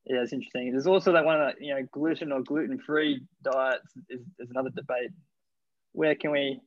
yeah, 0.06 0.22
it's 0.22 0.32
interesting. 0.32 0.72
There's 0.72 0.86
also 0.86 1.12
that 1.12 1.24
one 1.24 1.38
that, 1.38 1.56
you 1.60 1.74
know, 1.74 1.86
gluten 1.92 2.32
or 2.32 2.42
gluten 2.42 2.78
free 2.78 3.22
diets 3.42 3.92
is, 4.08 4.20
is 4.38 4.50
another 4.50 4.70
debate. 4.70 5.10
Where 5.92 6.14
can 6.14 6.30
we 6.30 6.60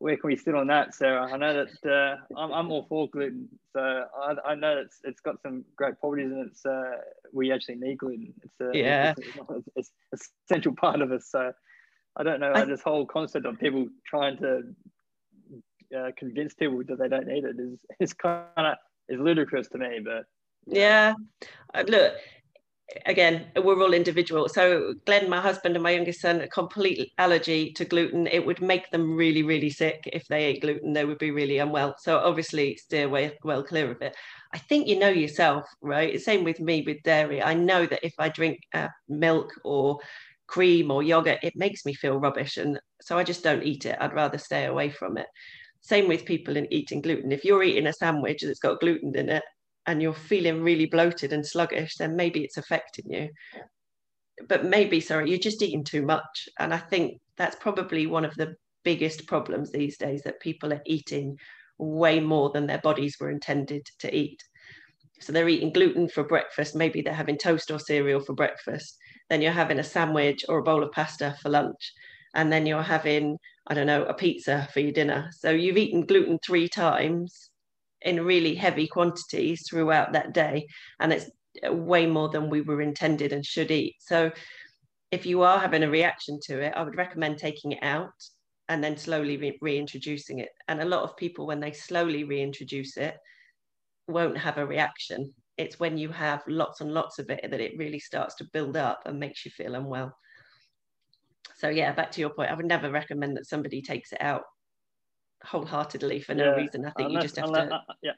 where 0.00 0.16
can 0.16 0.28
we 0.28 0.36
sit 0.36 0.54
on 0.54 0.66
that, 0.68 0.94
Sarah? 0.94 1.30
I 1.30 1.36
know 1.36 1.52
that 1.64 1.90
uh, 1.90 2.16
I'm, 2.34 2.52
I'm 2.52 2.72
all 2.72 2.86
for 2.88 3.08
gluten, 3.10 3.50
so 3.74 3.80
I, 3.80 4.34
I 4.52 4.54
know 4.54 4.78
it's 4.78 4.98
it's 5.04 5.20
got 5.20 5.42
some 5.42 5.62
great 5.76 6.00
properties, 6.00 6.32
and 6.32 6.48
it's 6.48 6.64
uh, 6.64 6.92
we 7.34 7.52
actually 7.52 7.76
need 7.76 7.98
gluten. 7.98 8.32
It's 8.42 8.60
a 8.62 8.76
yeah, 8.76 9.14
it's, 9.18 9.68
it's, 9.76 9.90
it's 10.10 10.30
essential 10.46 10.74
part 10.80 11.02
of 11.02 11.12
us. 11.12 11.28
So 11.30 11.52
I 12.16 12.22
don't 12.22 12.40
know 12.40 12.52
I, 12.54 12.64
this 12.64 12.80
whole 12.80 13.04
concept 13.04 13.44
of 13.44 13.58
people 13.58 13.88
trying 14.06 14.38
to 14.38 14.62
uh, 15.96 16.10
convince 16.16 16.54
people 16.54 16.82
that 16.86 16.98
they 16.98 17.08
don't 17.08 17.26
need 17.26 17.44
it 17.44 17.56
is 17.58 17.80
is 18.00 18.12
kind 18.12 18.44
of 18.56 18.76
is 19.08 19.20
ludicrous 19.20 19.68
to 19.68 19.78
me. 19.78 20.00
But 20.04 20.24
yeah, 20.66 21.14
yeah. 21.74 21.80
Uh, 21.80 21.84
look, 21.86 22.14
again, 23.06 23.46
we're 23.56 23.80
all 23.80 23.92
individual. 23.94 24.48
So 24.48 24.94
Glenn, 25.06 25.28
my 25.28 25.40
husband, 25.40 25.76
and 25.76 25.82
my 25.82 25.90
youngest 25.90 26.20
son, 26.20 26.40
a 26.40 26.48
complete 26.48 27.12
allergy 27.18 27.72
to 27.72 27.84
gluten. 27.84 28.26
It 28.26 28.44
would 28.44 28.60
make 28.60 28.90
them 28.90 29.14
really, 29.16 29.42
really 29.42 29.70
sick 29.70 30.08
if 30.12 30.26
they 30.28 30.44
ate 30.44 30.62
gluten. 30.62 30.92
They 30.92 31.04
would 31.04 31.18
be 31.18 31.30
really 31.30 31.58
unwell. 31.58 31.96
So 31.98 32.18
obviously, 32.18 32.76
steer 32.76 33.08
way, 33.08 33.38
well 33.44 33.62
clear 33.62 33.90
of 33.90 34.02
it. 34.02 34.16
I 34.52 34.58
think 34.58 34.88
you 34.88 34.98
know 34.98 35.08
yourself, 35.08 35.66
right? 35.80 36.20
Same 36.20 36.44
with 36.44 36.60
me 36.60 36.82
with 36.86 37.02
dairy. 37.04 37.42
I 37.42 37.54
know 37.54 37.86
that 37.86 38.04
if 38.04 38.14
I 38.18 38.28
drink 38.28 38.60
uh, 38.74 38.88
milk 39.08 39.52
or 39.64 39.98
cream 40.46 40.90
or 40.90 41.02
yogurt, 41.02 41.38
it 41.42 41.54
makes 41.56 41.86
me 41.86 41.94
feel 41.94 42.18
rubbish, 42.18 42.56
and 42.56 42.80
so 43.00 43.16
I 43.16 43.22
just 43.24 43.44
don't 43.44 43.62
eat 43.62 43.86
it. 43.86 43.96
I'd 44.00 44.12
rather 44.12 44.38
stay 44.38 44.64
away 44.64 44.90
from 44.90 45.16
it. 45.16 45.26
Same 45.80 46.08
with 46.08 46.24
people 46.24 46.56
in 46.56 46.72
eating 46.72 47.00
gluten. 47.00 47.32
If 47.32 47.44
you're 47.44 47.62
eating 47.62 47.86
a 47.86 47.92
sandwich 47.92 48.42
that's 48.42 48.58
got 48.58 48.80
gluten 48.80 49.16
in 49.16 49.28
it, 49.28 49.42
and 49.86 50.02
you're 50.02 50.14
feeling 50.14 50.62
really 50.62 50.86
bloated 50.86 51.32
and 51.32 51.44
sluggish, 51.44 51.96
then 51.96 52.14
maybe 52.14 52.44
it's 52.44 52.58
affecting 52.58 53.10
you. 53.10 53.28
But 54.48 54.64
maybe, 54.64 55.00
sorry, 55.00 55.30
you're 55.30 55.38
just 55.38 55.62
eating 55.62 55.84
too 55.84 56.02
much. 56.02 56.48
And 56.58 56.72
I 56.72 56.78
think 56.78 57.20
that's 57.36 57.56
probably 57.56 58.06
one 58.06 58.24
of 58.24 58.34
the 58.36 58.54
biggest 58.84 59.26
problems 59.26 59.70
these 59.70 59.96
days 59.96 60.22
that 60.22 60.40
people 60.40 60.72
are 60.72 60.82
eating 60.86 61.36
way 61.78 62.20
more 62.20 62.50
than 62.50 62.66
their 62.66 62.78
bodies 62.78 63.16
were 63.18 63.30
intended 63.30 63.86
to 64.00 64.14
eat. 64.14 64.42
So 65.20 65.32
they're 65.32 65.48
eating 65.48 65.72
gluten 65.72 66.08
for 66.08 66.24
breakfast, 66.24 66.74
maybe 66.74 67.02
they're 67.02 67.12
having 67.12 67.36
toast 67.36 67.70
or 67.70 67.78
cereal 67.78 68.20
for 68.20 68.34
breakfast, 68.34 68.96
then 69.28 69.42
you're 69.42 69.52
having 69.52 69.78
a 69.78 69.84
sandwich 69.84 70.44
or 70.48 70.58
a 70.58 70.62
bowl 70.62 70.82
of 70.82 70.92
pasta 70.92 71.36
for 71.42 71.50
lunch, 71.50 71.92
and 72.34 72.52
then 72.52 72.66
you're 72.66 72.82
having, 72.82 73.38
I 73.66 73.74
don't 73.74 73.86
know, 73.86 74.04
a 74.04 74.14
pizza 74.14 74.68
for 74.72 74.80
your 74.80 74.92
dinner. 74.92 75.30
So 75.32 75.50
you've 75.50 75.76
eaten 75.76 76.06
gluten 76.06 76.38
three 76.44 76.68
times 76.68 77.50
in 78.02 78.24
really 78.24 78.54
heavy 78.54 78.86
quantities 78.86 79.66
throughout 79.68 80.12
that 80.12 80.32
day. 80.32 80.66
And 81.00 81.12
it's 81.12 81.30
way 81.64 82.06
more 82.06 82.28
than 82.28 82.50
we 82.50 82.60
were 82.60 82.80
intended 82.80 83.32
and 83.32 83.44
should 83.44 83.70
eat. 83.70 83.96
So 83.98 84.30
if 85.10 85.26
you 85.26 85.42
are 85.42 85.58
having 85.58 85.82
a 85.82 85.90
reaction 85.90 86.38
to 86.44 86.60
it, 86.60 86.72
I 86.76 86.82
would 86.82 86.96
recommend 86.96 87.38
taking 87.38 87.72
it 87.72 87.82
out 87.82 88.12
and 88.68 88.82
then 88.82 88.96
slowly 88.96 89.36
re- 89.36 89.58
reintroducing 89.60 90.38
it. 90.38 90.50
And 90.68 90.80
a 90.80 90.84
lot 90.84 91.02
of 91.02 91.16
people, 91.16 91.46
when 91.46 91.58
they 91.60 91.72
slowly 91.72 92.22
reintroduce 92.24 92.96
it, 92.96 93.16
won't 94.06 94.38
have 94.38 94.58
a 94.58 94.66
reaction. 94.66 95.34
It's 95.56 95.80
when 95.80 95.98
you 95.98 96.08
have 96.10 96.42
lots 96.46 96.80
and 96.80 96.94
lots 96.94 97.18
of 97.18 97.28
it 97.30 97.50
that 97.50 97.60
it 97.60 97.76
really 97.76 97.98
starts 97.98 98.36
to 98.36 98.48
build 98.52 98.76
up 98.76 99.00
and 99.04 99.18
makes 99.18 99.44
you 99.44 99.50
feel 99.50 99.74
unwell. 99.74 100.16
So 101.60 101.68
yeah, 101.68 101.92
back 101.92 102.10
to 102.12 102.20
your 102.22 102.30
point, 102.30 102.50
I 102.50 102.54
would 102.54 102.64
never 102.64 102.90
recommend 102.90 103.36
that 103.36 103.46
somebody 103.46 103.82
takes 103.82 104.12
it 104.12 104.22
out 104.22 104.44
wholeheartedly 105.44 106.20
for 106.20 106.34
no 106.34 106.54
reason. 106.54 106.86
I 106.86 106.90
think 106.92 107.08
unless, 107.10 107.22
you 107.22 107.28
just 107.28 107.36
have 107.36 107.48
unless, 107.48 107.68
to. 107.68 107.74
Uh, 107.74 107.94
yeah, 108.02 108.12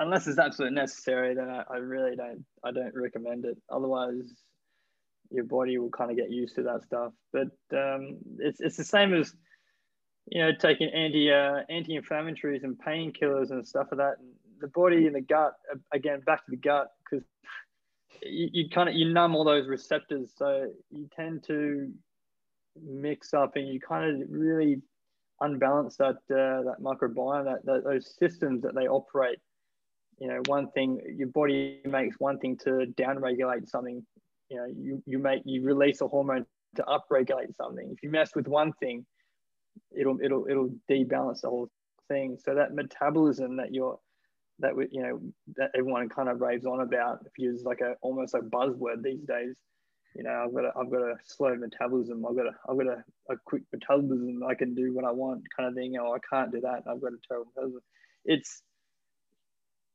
unless 0.00 0.26
it's 0.26 0.40
absolutely 0.40 0.74
necessary, 0.74 1.36
then 1.36 1.48
I, 1.48 1.62
I 1.70 1.76
really 1.76 2.16
don't. 2.16 2.44
I 2.64 2.72
don't 2.72 2.92
recommend 2.96 3.44
it. 3.44 3.56
Otherwise, 3.70 4.34
your 5.30 5.44
body 5.44 5.78
will 5.78 5.90
kind 5.90 6.10
of 6.10 6.16
get 6.16 6.32
used 6.32 6.56
to 6.56 6.64
that 6.64 6.82
stuff. 6.82 7.12
But 7.32 7.48
um, 7.72 8.18
it's 8.38 8.60
it's 8.60 8.76
the 8.76 8.82
same 8.82 9.14
as 9.14 9.32
you 10.26 10.42
know 10.42 10.50
taking 10.50 10.88
anti 10.88 11.30
uh, 11.30 11.60
anti-inflammatories 11.70 12.64
and 12.64 12.76
painkillers 12.76 13.52
and 13.52 13.64
stuff 13.64 13.86
like 13.92 13.98
that. 13.98 14.14
And 14.18 14.32
the 14.60 14.68
body 14.68 15.06
and 15.06 15.14
the 15.14 15.20
gut 15.20 15.52
again 15.92 16.22
back 16.26 16.44
to 16.46 16.50
the 16.50 16.56
gut 16.56 16.88
because 17.08 17.24
you, 18.20 18.48
you 18.52 18.68
kind 18.68 18.88
of 18.88 18.96
you 18.96 19.12
numb 19.12 19.36
all 19.36 19.44
those 19.44 19.68
receptors, 19.68 20.32
so 20.36 20.72
you 20.90 21.08
tend 21.14 21.44
to 21.44 21.92
mix 22.84 23.34
up 23.34 23.56
and 23.56 23.68
you 23.68 23.80
kind 23.80 24.22
of 24.22 24.28
really 24.30 24.80
unbalance 25.40 25.96
that 25.96 26.16
uh, 26.30 26.62
that 26.62 26.76
microbiome, 26.82 27.44
that, 27.44 27.64
that 27.64 27.84
those 27.84 28.14
systems 28.18 28.62
that 28.62 28.74
they 28.74 28.88
operate. 28.88 29.38
You 30.18 30.28
know, 30.28 30.40
one 30.46 30.70
thing 30.72 31.00
your 31.16 31.28
body 31.28 31.80
makes 31.84 32.16
one 32.18 32.38
thing 32.38 32.56
to 32.64 32.92
downregulate 32.96 33.68
something. 33.68 34.04
You 34.50 34.56
know, 34.56 34.66
you 34.66 35.02
you 35.06 35.18
make 35.18 35.42
you 35.44 35.62
release 35.62 36.00
a 36.00 36.08
hormone 36.08 36.46
to 36.76 36.82
upregulate 36.82 37.54
something. 37.56 37.90
If 37.92 38.02
you 38.02 38.10
mess 38.10 38.34
with 38.34 38.48
one 38.48 38.72
thing, 38.74 39.06
it'll 39.96 40.18
it'll 40.20 40.46
it'll 40.48 40.70
debalance 40.90 41.42
the 41.42 41.50
whole 41.50 41.70
thing. 42.08 42.38
So 42.42 42.54
that 42.54 42.74
metabolism 42.74 43.56
that 43.56 43.72
you're 43.72 43.98
that 44.58 44.74
we, 44.74 44.88
you 44.90 45.02
know 45.02 45.20
that 45.56 45.70
everyone 45.76 46.08
kind 46.08 46.28
of 46.28 46.40
raves 46.40 46.66
on 46.66 46.80
about, 46.80 47.20
if 47.26 47.32
you 47.38 47.52
use 47.52 47.62
like 47.62 47.80
a 47.80 47.94
almost 48.00 48.34
a 48.34 48.40
buzzword 48.40 49.02
these 49.02 49.22
days, 49.22 49.54
you 50.14 50.22
know, 50.22 50.44
I've 50.44 50.54
got 50.54 50.64
a, 50.64 50.72
I've 50.78 50.90
got 50.90 51.02
a 51.02 51.14
slow 51.24 51.54
metabolism. 51.54 52.24
I've 52.26 52.36
got 52.36 52.46
a, 52.46 52.54
I've 52.68 52.76
got 52.76 52.86
a, 52.86 53.04
a 53.30 53.36
quick 53.44 53.62
metabolism. 53.72 54.42
I 54.48 54.54
can 54.54 54.74
do 54.74 54.92
what 54.94 55.04
I 55.04 55.10
want 55.10 55.44
kind 55.56 55.68
of 55.68 55.74
thing. 55.74 55.96
Oh, 56.00 56.14
I 56.14 56.18
can't 56.28 56.50
do 56.50 56.60
that. 56.60 56.82
I've 56.88 57.00
got 57.00 57.12
a 57.12 57.18
terrible 57.26 57.52
metabolism. 57.54 57.82
It's, 58.24 58.62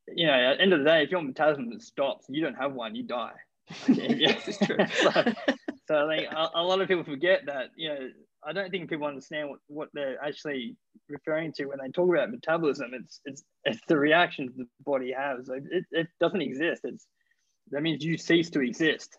you 0.08 0.28
know, 0.28 0.34
at 0.34 0.58
the 0.58 0.62
end 0.62 0.74
of 0.74 0.80
the 0.80 0.86
day, 0.86 1.04
if 1.04 1.12
your 1.12 1.22
metabolism 1.22 1.80
stops, 1.80 2.26
you 2.30 2.42
don't 2.42 2.56
have 2.56 2.74
one, 2.74 2.96
you 2.96 3.04
die. 3.04 3.34
yes, 3.88 4.48
it's 4.48 4.58
true. 4.60 4.78
so, 5.02 5.12
so 5.88 6.10
I 6.10 6.18
think 6.18 6.32
a, 6.32 6.50
a, 6.56 6.64
lot 6.64 6.82
of 6.82 6.88
people 6.88 7.04
forget 7.04 7.42
that, 7.48 7.72
you 7.76 7.90
know, 7.90 8.10
I 8.46 8.52
don't 8.54 8.70
think 8.70 8.90
people 8.90 9.08
understand 9.08 9.50
what, 9.50 9.60
what 9.68 9.90
they're 9.94 10.22
actually 10.24 10.76
referring 11.10 11.54
to 11.54 11.66
when 11.66 11.80
they 11.82 11.90
talk 11.90 12.10
about 12.10 12.30
metabolism. 12.30 12.92
It's, 12.94 13.22
it's, 13.26 13.44
it's 13.64 13.82
the 13.88 13.98
reactions 13.98 14.52
the 14.56 14.68
body 14.86 15.14
has. 15.18 15.50
It, 15.50 15.86
it 15.92 16.08
doesn't 16.20 16.42
exist. 16.42 16.82
It's, 16.84 17.08
that 17.72 17.82
means 17.82 18.04
you 18.04 18.18
cease 18.18 18.50
to 18.52 18.62
exist 18.62 19.18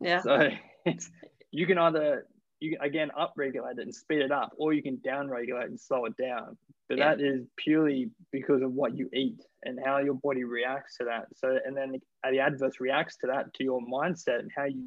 yeah. 0.00 0.20
So 0.20 0.48
it's 0.84 1.10
you 1.50 1.66
can 1.66 1.78
either 1.78 2.26
you 2.60 2.78
again 2.80 3.10
upregulate 3.18 3.78
it 3.78 3.82
and 3.82 3.94
speed 3.94 4.22
it 4.22 4.32
up, 4.32 4.52
or 4.56 4.72
you 4.72 4.82
can 4.82 4.98
downregulate 5.06 5.66
and 5.66 5.80
slow 5.80 6.06
it 6.06 6.16
down. 6.16 6.56
But 6.88 6.98
yeah. 6.98 7.14
that 7.14 7.20
is 7.20 7.46
purely 7.56 8.10
because 8.32 8.62
of 8.62 8.72
what 8.72 8.96
you 8.96 9.08
eat 9.12 9.40
and 9.64 9.78
how 9.84 9.98
your 9.98 10.14
body 10.14 10.44
reacts 10.44 10.96
to 10.98 11.04
that. 11.04 11.26
So 11.34 11.58
and 11.64 11.76
then 11.76 12.00
the 12.30 12.40
adverse 12.40 12.80
reacts 12.80 13.16
to 13.18 13.26
that 13.28 13.52
to 13.54 13.64
your 13.64 13.80
mindset 13.80 14.40
and 14.40 14.50
how 14.56 14.64
you 14.64 14.86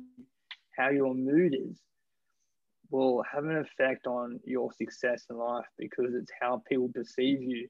how 0.77 0.89
your 0.89 1.13
mood 1.13 1.55
is 1.55 1.79
will 2.91 3.23
have 3.31 3.43
an 3.43 3.57
effect 3.57 4.07
on 4.07 4.39
your 4.45 4.71
success 4.73 5.25
in 5.29 5.37
life 5.37 5.65
because 5.77 6.13
it's 6.13 6.31
how 6.41 6.61
people 6.67 6.89
perceive 6.93 7.41
you. 7.41 7.67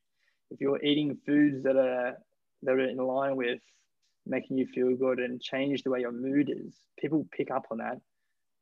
If 0.52 0.62
you're 0.62 0.82
eating 0.84 1.18
foods 1.26 1.64
that 1.64 1.76
are 1.76 2.18
that 2.64 2.72
are 2.72 2.80
in 2.80 2.98
line 2.98 3.36
with 3.36 3.60
making 4.30 4.58
you 4.58 4.68
feel 4.68 4.96
good 4.96 5.20
and 5.20 5.42
change 5.42 5.84
the 5.84 5.90
way 5.90 6.02
your 6.02 6.12
mood 6.12 6.50
is. 6.50 6.76
People 7.00 7.28
pick 7.36 7.52
up 7.52 7.66
on 7.72 7.80
that. 7.80 7.98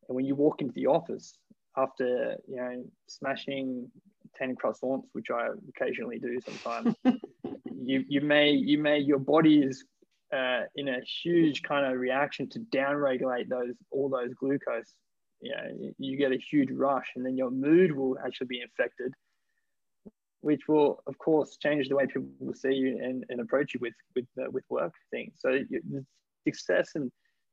And 0.07 0.15
when 0.15 0.25
you 0.25 0.35
walk 0.35 0.61
into 0.61 0.73
the 0.73 0.87
office 0.87 1.37
after, 1.75 2.37
you 2.47 2.55
know, 2.55 2.83
smashing 3.07 3.91
10 4.37 4.55
croissants, 4.55 5.03
which 5.11 5.27
I 5.29 5.49
occasionally 5.69 6.19
do 6.19 6.39
sometimes, 6.45 6.95
you, 7.75 8.03
you 8.07 8.21
may, 8.21 8.51
you 8.51 8.79
may, 8.79 8.99
your 8.99 9.19
body 9.19 9.59
is 9.59 9.83
uh, 10.33 10.61
in 10.75 10.87
a 10.87 10.99
huge 11.23 11.61
kind 11.63 11.85
of 11.85 11.99
reaction 11.99 12.49
to 12.49 12.59
downregulate 12.73 13.49
those, 13.49 13.75
all 13.91 14.09
those 14.09 14.33
glucose. 14.33 14.93
You 15.41 15.51
know, 15.51 15.91
you 15.99 16.17
get 16.17 16.31
a 16.31 16.37
huge 16.37 16.71
rush 16.71 17.11
and 17.15 17.25
then 17.25 17.37
your 17.37 17.51
mood 17.51 17.95
will 17.95 18.17
actually 18.25 18.47
be 18.47 18.63
affected 18.63 19.13
which 20.47 20.69
will 20.69 21.03
of 21.07 21.17
course 21.17 21.57
change 21.57 21.89
the 21.89 21.95
way 21.95 22.05
people 22.05 22.29
will 22.39 22.53
see 22.53 22.73
you 22.73 22.97
and, 23.03 23.25
and 23.27 23.41
approach 23.41 23.73
you 23.73 23.81
with 23.81 23.97
with 24.15 24.29
uh, 24.41 24.49
with 24.49 24.63
work 24.69 24.93
things. 25.11 25.33
So 25.39 25.49
your 25.69 26.03
success 26.47 26.91
and 26.95 27.11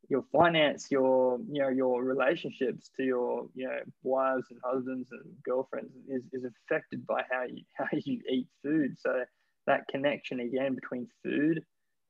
your 0.08 0.22
finance 0.30 0.86
your 0.92 1.38
you 1.50 1.60
know 1.60 1.70
your 1.70 2.04
relationships 2.04 2.90
to 2.96 3.02
your 3.02 3.48
you 3.56 3.66
know 3.66 3.80
wives 4.04 4.46
and 4.50 4.60
husbands 4.62 5.08
and 5.10 5.22
girlfriends 5.44 5.90
is, 6.08 6.22
is 6.32 6.44
affected 6.52 7.04
by 7.04 7.22
how 7.32 7.42
you 7.42 7.64
how 7.76 7.88
you 7.92 8.20
eat 8.30 8.46
food. 8.62 8.94
So 8.96 9.24
that 9.66 9.88
connection 9.88 10.38
again 10.38 10.76
between 10.76 11.08
food 11.24 11.64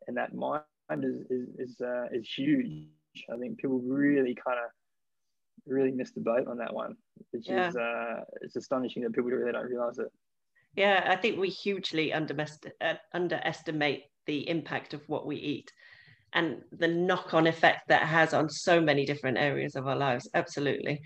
and 0.07 0.15
that 0.19 0.35
mind 0.35 0.65
is 1.03 1.19
is 1.31 1.49
is, 1.65 1.81
uh, 1.81 2.09
is 2.13 2.29
huge. 2.29 2.89
I 3.33 3.39
think 3.39 3.57
people 3.57 3.79
really 3.79 4.35
kind 4.35 4.59
of 4.59 4.71
really 5.67 5.93
missed 5.93 6.15
the 6.15 6.21
boat 6.21 6.47
on 6.47 6.59
that 6.59 6.75
one 6.75 6.95
which 7.31 7.49
yeah. 7.49 7.69
is 7.69 7.77
uh, 7.77 8.21
it's 8.43 8.57
astonishing 8.57 9.03
that 9.03 9.15
people 9.15 9.31
really 9.31 9.51
don't 9.51 9.71
realize 9.71 9.99
it 9.99 10.13
yeah, 10.77 11.07
I 11.09 11.17
think 11.17 11.39
we 11.39 11.49
hugely 11.49 12.13
uh, 12.13 12.95
underestimate 13.13 14.05
the 14.27 14.49
impact 14.49 14.95
of 14.95 15.03
what 15.09 15.27
we 15.27 15.37
eat 15.37 15.73
and 16.33 16.63
the 16.73 16.89
knock-on 16.89 17.47
effect 17.47 17.89
that 17.89 18.03
has 18.03 18.35
on 18.35 18.51
so 18.51 18.81
many 18.81 19.07
different 19.07 19.39
areas 19.39 19.77
of 19.77 19.87
our 19.87 19.97
lives. 19.97 20.29
Absolutely. 20.35 21.01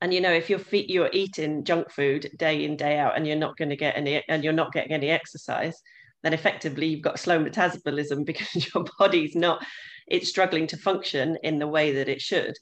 And 0.00 0.12
you 0.12 0.20
know, 0.20 0.32
if 0.32 0.50
you're 0.50 0.60
you're 0.72 1.10
eating 1.12 1.64
junk 1.64 1.90
food 1.90 2.30
day 2.38 2.64
in 2.64 2.76
day 2.76 2.98
out, 2.98 3.16
and 3.16 3.26
you're 3.26 3.36
not 3.36 3.56
going 3.56 3.70
to 3.70 3.76
get 3.76 3.96
any, 3.96 4.22
and 4.28 4.42
you're 4.42 4.52
not 4.52 4.72
getting 4.72 4.92
any 4.92 5.10
exercise, 5.10 5.80
then 6.22 6.32
effectively 6.32 6.86
you've 6.86 7.02
got 7.02 7.18
slow 7.18 7.38
metabolism 7.38 8.24
because 8.24 8.74
your 8.74 8.84
body's 8.98 9.34
not, 9.34 9.64
it's 10.06 10.28
struggling 10.28 10.66
to 10.68 10.76
function 10.76 11.38
in 11.42 11.58
the 11.58 11.66
way 11.66 11.92
that 11.92 12.08
it 12.08 12.20
should. 12.20 12.54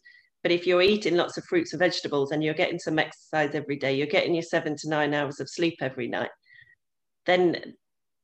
But 0.45 0.53
if 0.53 0.66
you're 0.66 0.82
eating 0.82 1.16
lots 1.16 1.38
of 1.38 1.45
fruits 1.47 1.72
and 1.72 1.80
vegetables 1.80 2.30
and 2.30 2.45
you're 2.45 2.53
getting 2.53 2.78
some 2.78 2.99
exercise 2.99 3.55
every 3.55 3.76
day, 3.76 3.95
you're 3.95 4.07
getting 4.07 4.34
your 4.34 4.42
seven 4.42 4.76
to 4.76 4.90
nine 4.90 5.14
hours 5.14 5.40
of 5.40 5.49
sleep 5.49 5.78
every 5.80 6.07
night, 6.07 6.28
then 7.24 7.74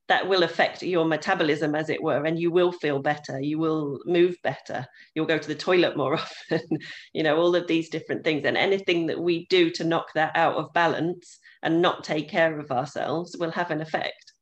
that 0.09 0.29
will 0.29 0.43
affect 0.43 0.83
your 0.83 1.07
metabolism, 1.07 1.75
as 1.75 1.89
it 1.89 2.03
were, 2.03 2.27
and 2.27 2.39
you 2.39 2.51
will 2.51 2.73
feel 2.73 2.99
better. 2.99 3.41
You 3.41 3.59
will 3.59 4.01
move 4.05 4.37
better. 4.43 4.87
You'll 5.15 5.25
go 5.25 5.39
to 5.39 5.49
the 5.49 5.55
toilet 5.55 5.97
more 5.97 6.15
often. 6.51 6.61
you 7.15 7.23
know, 7.23 7.39
all 7.39 7.57
of 7.57 7.67
these 7.67 7.89
different 7.89 8.23
things. 8.23 8.45
And 8.45 8.57
anything 8.57 9.07
that 9.07 9.19
we 9.19 9.47
do 9.47 9.71
to 9.71 9.85
knock 9.85 10.13
that 10.15 10.37
out 10.37 10.57
of 10.57 10.75
balance 10.75 11.39
and 11.63 11.81
not 11.81 12.05
take 12.05 12.29
care 12.29 12.59
of 12.61 12.71
ourselves 12.71 13.35
will 13.39 13.53
have 13.53 13.71
an 13.71 13.81
effect. 13.81 14.35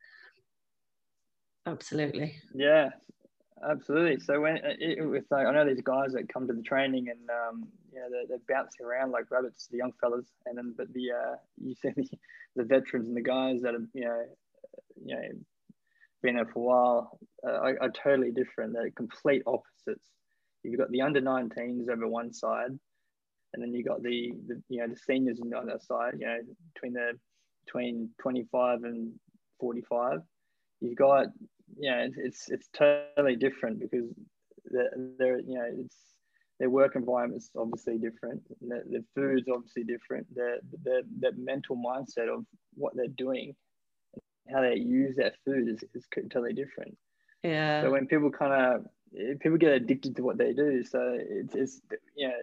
Absolutely. 1.64 2.40
Yeah, 2.52 2.88
Absolutely. 3.66 4.20
So 4.20 4.40
when 4.40 4.56
uh, 4.58 4.74
it, 4.78 5.04
with 5.04 5.24
like, 5.30 5.46
I 5.46 5.52
know 5.52 5.66
these 5.66 5.82
guys 5.82 6.12
that 6.12 6.32
come 6.32 6.46
to 6.46 6.52
the 6.52 6.62
training 6.62 7.08
and 7.08 7.30
um, 7.30 7.68
you 7.92 7.98
know 7.98 8.06
they're, 8.10 8.26
they're, 8.28 8.56
bouncing 8.56 8.84
around 8.84 9.10
like 9.10 9.30
rabbits, 9.30 9.68
the 9.70 9.78
young 9.78 9.92
fellas, 10.00 10.26
and 10.46 10.58
then 10.58 10.74
but 10.76 10.92
the 10.92 11.10
uh, 11.10 11.36
you 11.62 11.74
see 11.74 11.90
the, 11.96 12.08
the 12.56 12.64
veterans 12.64 13.08
and 13.08 13.16
the 13.16 13.22
guys 13.22 13.62
that 13.62 13.74
have 13.74 13.86
you 13.94 14.04
know 14.04 14.22
you 15.04 15.14
know 15.14 15.22
been 16.22 16.36
there 16.36 16.46
for 16.46 16.58
a 16.58 16.62
while 16.62 17.18
uh, 17.46 17.52
are, 17.52 17.78
are, 17.82 17.90
totally 17.90 18.30
different. 18.30 18.74
They're 18.74 18.90
complete 18.90 19.42
opposites. 19.46 20.08
You've 20.62 20.78
got 20.78 20.90
the 20.90 21.02
under 21.02 21.20
19s 21.20 21.88
over 21.88 22.08
one 22.08 22.32
side, 22.32 22.70
and 23.54 23.62
then 23.62 23.72
you've 23.72 23.86
got 23.86 24.02
the, 24.02 24.32
the 24.46 24.62
you 24.68 24.80
know 24.80 24.88
the 24.88 24.96
seniors 25.06 25.40
on 25.40 25.50
the 25.50 25.58
other 25.58 25.80
side. 25.80 26.14
You 26.18 26.26
know 26.26 26.38
between 26.74 26.92
the 26.92 27.12
between 27.64 28.10
25 28.20 28.84
and 28.84 29.12
45. 29.60 30.20
You've 30.80 30.96
got 30.96 31.26
yeah, 31.78 32.06
it's, 32.06 32.16
it's 32.18 32.50
it's 32.50 32.68
totally 32.76 33.36
different 33.36 33.80
because 33.80 34.08
they're, 34.70 34.90
they're 35.18 35.40
you 35.40 35.54
know 35.54 35.66
it's 35.84 35.96
their 36.58 36.70
work 36.70 36.96
environment's 36.96 37.50
obviously 37.56 37.98
different. 37.98 38.42
The, 38.60 38.82
the 38.90 39.04
food's 39.14 39.48
obviously 39.48 39.84
different. 39.84 40.26
The, 40.34 40.58
the 40.82 41.02
the 41.20 41.32
mental 41.36 41.76
mindset 41.76 42.32
of 42.32 42.44
what 42.74 42.96
they're 42.96 43.06
doing, 43.06 43.54
how 44.52 44.62
they 44.62 44.74
use 44.74 45.16
that 45.16 45.34
food 45.44 45.68
is, 45.68 45.84
is 45.94 46.06
totally 46.12 46.52
different. 46.52 46.96
Yeah. 47.42 47.82
So 47.82 47.90
when 47.90 48.06
people 48.06 48.30
kind 48.30 48.52
of 48.52 49.38
people 49.40 49.58
get 49.58 49.72
addicted 49.72 50.16
to 50.16 50.22
what 50.22 50.38
they 50.38 50.52
do, 50.52 50.82
so 50.84 51.16
it's, 51.16 51.54
it's 51.54 51.80
you 52.16 52.28
know 52.28 52.34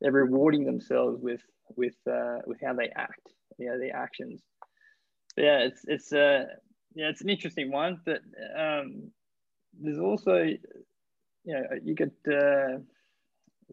they're 0.00 0.12
rewarding 0.12 0.64
themselves 0.64 1.20
with 1.20 1.42
with 1.76 1.96
uh, 2.08 2.38
with 2.46 2.60
how 2.64 2.74
they 2.74 2.90
act, 2.94 3.28
you 3.58 3.66
know, 3.66 3.78
their 3.78 3.96
actions. 3.96 4.42
But 5.34 5.44
yeah, 5.44 5.58
it's 5.58 5.84
it's 5.86 6.12
uh 6.12 6.44
yeah, 6.96 7.10
it's 7.10 7.20
an 7.20 7.28
interesting 7.28 7.70
one, 7.70 8.00
but 8.06 8.22
um, 8.58 9.10
there's 9.78 9.98
also, 9.98 10.36
you 10.36 10.58
know, 11.46 11.62
you 11.84 11.94
get 11.94 12.10
uh, 12.26 12.78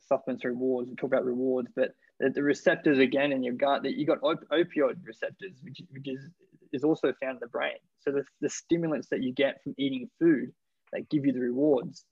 supplements 0.01 0.43
rewards. 0.43 0.89
We 0.89 0.95
talk 0.95 1.07
about 1.07 1.23
rewards, 1.23 1.69
but 1.73 1.91
the, 2.19 2.31
the, 2.31 2.43
receptors 2.43 2.99
again 2.99 3.31
in 3.31 3.41
your 3.41 3.53
gut 3.53 3.83
that 3.83 3.95
you 3.95 4.05
got 4.05 4.21
op- 4.23 4.43
opioid 4.51 4.97
receptors, 5.05 5.53
which 5.63 5.81
which 5.91 6.05
is 6.05 6.29
is 6.73 6.83
also 6.83 7.13
found 7.21 7.35
in 7.35 7.39
the 7.39 7.47
brain. 7.47 7.77
So 8.01 8.11
the, 8.11 8.25
the 8.41 8.49
stimulants 8.49 9.07
that 9.09 9.23
you 9.23 9.33
get 9.33 9.63
from 9.63 9.73
eating 9.77 10.09
food 10.19 10.51
that 10.91 11.09
give 11.09 11.25
you 11.25 11.31
the 11.31 11.39
rewards 11.39 12.03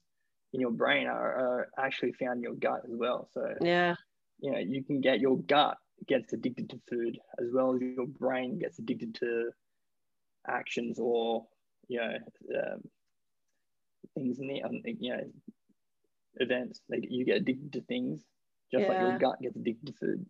in 0.54 0.62
your 0.62 0.70
brain 0.70 1.08
are, 1.08 1.34
are 1.36 1.68
actually 1.78 2.12
found 2.12 2.38
in 2.38 2.42
your 2.42 2.54
gut 2.54 2.80
as 2.86 2.94
well. 2.94 3.28
So 3.34 3.42
yeah, 3.60 3.96
you 4.40 4.50
know, 4.50 4.58
you 4.58 4.82
can 4.82 5.02
get 5.02 5.20
your 5.20 5.36
gut 5.40 5.76
gets 6.08 6.32
addicted 6.32 6.70
to 6.70 6.80
food 6.88 7.18
as 7.38 7.48
well 7.52 7.74
as 7.74 7.82
your 7.82 8.06
brain 8.06 8.58
gets 8.58 8.78
addicted 8.78 9.14
to 9.16 9.50
actions 10.48 10.98
or 10.98 11.46
you 11.88 12.00
know 12.00 12.14
um, 12.56 12.80
things 14.14 14.38
in 14.38 14.48
the 14.48 14.62
um, 14.62 14.80
you 14.84 15.16
know 15.16 15.22
events. 16.36 16.80
Like 16.88 17.04
you 17.08 17.24
get 17.24 17.38
addicted 17.38 17.72
to 17.74 17.80
things 17.82 18.22
just 18.72 18.82
yeah. 18.82 18.88
like 18.88 19.00
your 19.00 19.18
gut 19.18 19.40
gets 19.40 19.56
addicted 19.56 19.86
to 19.86 19.92
food. 19.92 20.26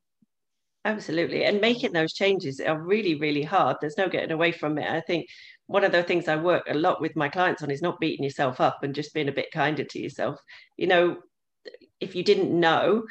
Absolutely. 0.84 1.44
And 1.44 1.60
making 1.60 1.92
those 1.92 2.12
changes 2.12 2.58
are 2.58 2.78
really, 2.78 3.14
really 3.14 3.44
hard. 3.44 3.76
There's 3.80 3.96
no 3.96 4.08
getting 4.08 4.32
away 4.32 4.50
from 4.50 4.78
it. 4.78 4.90
I 4.90 5.00
think 5.00 5.28
one 5.66 5.84
of 5.84 5.92
the 5.92 6.02
things 6.02 6.26
I 6.26 6.36
work 6.36 6.64
a 6.68 6.74
lot 6.74 7.00
with 7.00 7.14
my 7.14 7.28
clients 7.28 7.62
on 7.62 7.70
is 7.70 7.82
not 7.82 8.00
beating 8.00 8.24
yourself 8.24 8.60
up 8.60 8.82
and 8.82 8.94
just 8.94 9.14
being 9.14 9.28
a 9.28 9.32
bit 9.32 9.52
kinder 9.52 9.84
to 9.84 10.00
yourself. 10.00 10.40
You 10.76 10.88
know, 10.88 11.18
if 12.00 12.16
you 12.16 12.24
didn't 12.24 12.58
know 12.58 13.04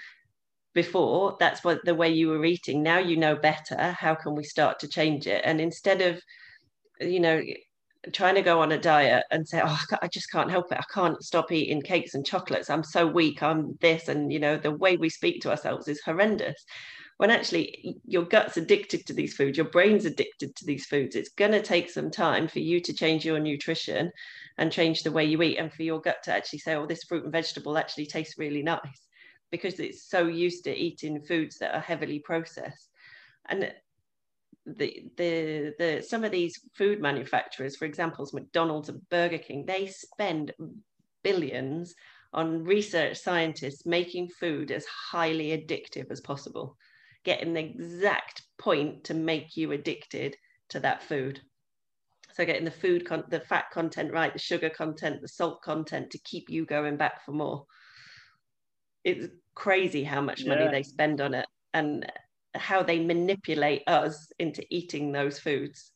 before 0.73 1.37
that's 1.39 1.63
what 1.63 1.83
the 1.85 1.95
way 1.95 2.09
you 2.09 2.27
were 2.27 2.43
eating, 2.43 2.83
now 2.83 2.97
you 2.97 3.15
know 3.15 3.37
better. 3.37 3.91
How 3.91 4.15
can 4.15 4.35
we 4.35 4.43
start 4.43 4.79
to 4.79 4.89
change 4.89 5.25
it? 5.25 5.41
And 5.45 5.61
instead 5.61 6.01
of, 6.01 6.21
you 7.01 7.19
know, 7.19 7.41
trying 8.13 8.35
to 8.35 8.41
go 8.41 8.61
on 8.61 8.71
a 8.71 8.79
diet 8.79 9.25
and 9.31 9.47
say, 9.47 9.61
oh, 9.63 9.81
I 10.01 10.07
just 10.07 10.31
can't 10.31 10.49
help 10.49 10.71
it. 10.71 10.77
I 10.79 10.93
can't 10.93 11.21
stop 11.23 11.51
eating 11.51 11.81
cakes 11.81 12.15
and 12.15 12.25
chocolates. 12.25 12.69
I'm 12.69 12.83
so 12.83 13.05
weak. 13.05 13.43
I'm 13.43 13.77
this. 13.81 14.07
And, 14.07 14.31
you 14.31 14.39
know, 14.39 14.57
the 14.57 14.71
way 14.71 14.97
we 14.97 15.09
speak 15.09 15.41
to 15.41 15.51
ourselves 15.51 15.87
is 15.87 16.01
horrendous 16.01 16.65
when 17.21 17.29
actually 17.29 17.97
your 18.03 18.23
gut's 18.23 18.57
addicted 18.57 19.05
to 19.05 19.13
these 19.13 19.35
foods, 19.35 19.55
your 19.55 19.69
brain's 19.69 20.05
addicted 20.05 20.55
to 20.55 20.65
these 20.65 20.87
foods. 20.87 21.15
It's 21.15 21.29
going 21.29 21.51
to 21.51 21.61
take 21.61 21.87
some 21.87 22.09
time 22.09 22.47
for 22.47 22.57
you 22.57 22.79
to 22.81 22.93
change 22.93 23.23
your 23.23 23.39
nutrition 23.39 24.11
and 24.57 24.71
change 24.71 25.03
the 25.03 25.11
way 25.11 25.25
you 25.25 25.39
eat, 25.43 25.57
and 25.57 25.71
for 25.71 25.83
your 25.83 26.01
gut 26.01 26.23
to 26.23 26.33
actually 26.33 26.57
say, 26.57 26.73
oh, 26.73 26.87
this 26.87 27.03
fruit 27.03 27.23
and 27.23 27.31
vegetable 27.31 27.77
actually 27.77 28.07
tastes 28.07 28.39
really 28.39 28.63
nice 28.63 29.05
because 29.51 29.79
it's 29.79 30.09
so 30.09 30.25
used 30.25 30.63
to 30.63 30.75
eating 30.75 31.21
foods 31.21 31.59
that 31.59 31.75
are 31.75 31.81
heavily 31.81 32.17
processed. 32.17 32.89
And 33.49 33.71
the 34.65 35.05
the 35.17 35.73
the 35.79 36.05
some 36.07 36.23
of 36.23 36.31
these 36.31 36.59
food 36.73 37.01
manufacturers, 37.01 37.75
for 37.75 37.85
example, 37.85 38.27
McDonald's 38.33 38.89
and 38.89 39.07
Burger 39.09 39.37
King, 39.37 39.65
they 39.65 39.87
spend 39.87 40.53
billions 41.23 41.93
on 42.33 42.63
research 42.63 43.17
scientists 43.17 43.85
making 43.85 44.29
food 44.29 44.71
as 44.71 44.85
highly 44.85 45.49
addictive 45.49 46.09
as 46.11 46.21
possible 46.21 46.77
getting 47.23 47.53
the 47.53 47.59
exact 47.59 48.43
point 48.57 49.03
to 49.05 49.13
make 49.13 49.55
you 49.55 49.71
addicted 49.71 50.35
to 50.69 50.79
that 50.79 51.03
food. 51.03 51.41
So 52.33 52.45
getting 52.45 52.65
the 52.65 52.71
food, 52.71 53.05
con- 53.05 53.25
the 53.29 53.41
fat 53.41 53.65
content 53.71 54.11
right, 54.11 54.31
the 54.31 54.39
sugar 54.39 54.69
content, 54.69 55.21
the 55.21 55.27
salt 55.27 55.61
content 55.61 56.11
to 56.11 56.17
keep 56.19 56.49
you 56.49 56.65
going 56.65 56.97
back 56.97 57.25
for 57.25 57.33
more. 57.33 57.65
It's 59.03 59.27
crazy 59.53 60.03
how 60.03 60.21
much 60.21 60.45
money 60.45 60.65
yeah. 60.65 60.71
they 60.71 60.83
spend 60.83 61.19
on 61.21 61.33
it 61.33 61.45
and 61.73 62.09
how 62.55 62.83
they 62.83 62.99
manipulate 62.99 63.83
us 63.87 64.31
into 64.39 64.65
eating 64.69 65.11
those 65.11 65.39
foods. 65.39 65.91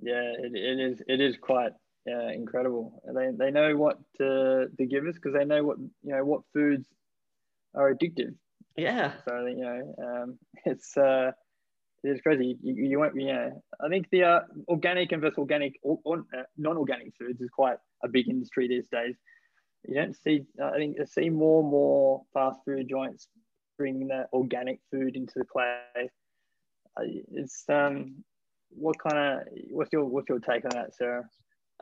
Yeah, 0.00 0.32
it, 0.38 0.52
it 0.54 0.80
is. 0.80 1.02
It 1.06 1.20
is 1.20 1.36
quite 1.40 1.72
uh, 2.10 2.28
incredible. 2.28 3.02
They, 3.14 3.30
they 3.32 3.50
know 3.50 3.76
what 3.76 3.98
to, 4.18 4.66
to 4.76 4.86
give 4.86 5.06
us 5.06 5.14
because 5.14 5.34
they 5.34 5.44
know 5.44 5.62
what 5.64 5.78
you 5.78 6.14
know 6.14 6.24
what 6.24 6.42
foods 6.52 6.88
are 7.74 7.94
addictive. 7.94 8.34
Yeah. 8.76 9.12
So 9.28 9.46
you 9.46 9.62
know, 9.62 9.94
um, 10.02 10.38
it's 10.64 10.96
uh, 10.96 11.32
it's 12.02 12.20
crazy. 12.20 12.58
You, 12.62 12.74
you 12.74 12.98
won't, 12.98 13.14
know, 13.14 13.62
I 13.80 13.88
think 13.88 14.10
the 14.10 14.24
uh, 14.24 14.40
organic 14.68 15.12
and 15.12 15.22
versus 15.22 15.38
organic 15.38 15.78
or, 15.82 16.00
or 16.04 16.18
uh, 16.36 16.42
non-organic 16.56 17.12
foods 17.16 17.40
is 17.40 17.50
quite 17.50 17.76
a 18.02 18.08
big 18.08 18.28
industry 18.28 18.66
these 18.66 18.88
days. 18.88 19.14
You 19.86 19.94
don't 19.94 20.16
see, 20.16 20.44
I 20.62 20.76
think, 20.78 20.96
I 21.00 21.04
see 21.04 21.28
more 21.28 21.60
and 21.62 21.70
more 21.70 22.22
fast 22.34 22.60
food 22.64 22.88
joints 22.88 23.28
bringing 23.82 24.06
that 24.06 24.28
organic 24.32 24.78
food 24.92 25.16
into 25.16 25.32
the 25.34 25.44
play. 25.44 26.08
It's 27.32 27.64
um, 27.68 28.22
what 28.68 28.96
kind 29.00 29.18
of 29.18 29.48
what's 29.70 29.92
your 29.92 30.04
what's 30.04 30.28
your 30.28 30.38
take 30.38 30.64
on 30.64 30.70
that, 30.74 30.94
Sarah? 30.94 31.24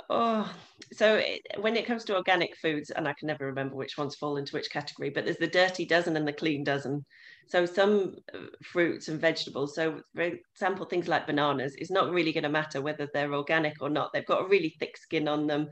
Oh, 0.09 0.51
so 0.95 1.17
it, 1.17 1.43
when 1.59 1.77
it 1.77 1.85
comes 1.85 2.05
to 2.05 2.17
organic 2.17 2.57
foods, 2.57 2.89
and 2.89 3.07
I 3.07 3.13
can 3.13 3.27
never 3.27 3.45
remember 3.45 3.77
which 3.77 3.99
ones 3.99 4.15
fall 4.15 4.39
into 4.39 4.57
which 4.57 4.71
category, 4.71 5.11
but 5.11 5.27
there's 5.27 5.37
the 5.37 5.47
dirty 5.47 5.85
dozen 5.85 6.17
and 6.17 6.27
the 6.27 6.33
clean 6.33 6.65
dozen. 6.65 7.05
So 7.49 7.67
some 7.67 8.17
uh, 8.35 8.47
fruits 8.65 9.09
and 9.09 9.21
vegetables, 9.21 9.75
so 9.75 10.01
for 10.15 10.23
example, 10.23 10.87
things 10.87 11.07
like 11.07 11.27
bananas, 11.27 11.75
it's 11.77 11.91
not 11.91 12.11
really 12.11 12.33
going 12.33 12.45
to 12.45 12.49
matter 12.49 12.81
whether 12.81 13.09
they're 13.13 13.35
organic 13.35 13.75
or 13.83 13.91
not. 13.91 14.11
They've 14.15 14.25
got 14.25 14.47
a 14.47 14.49
really 14.49 14.75
thick 14.79 14.97
skin 14.97 15.29
on 15.29 15.47
them. 15.47 15.69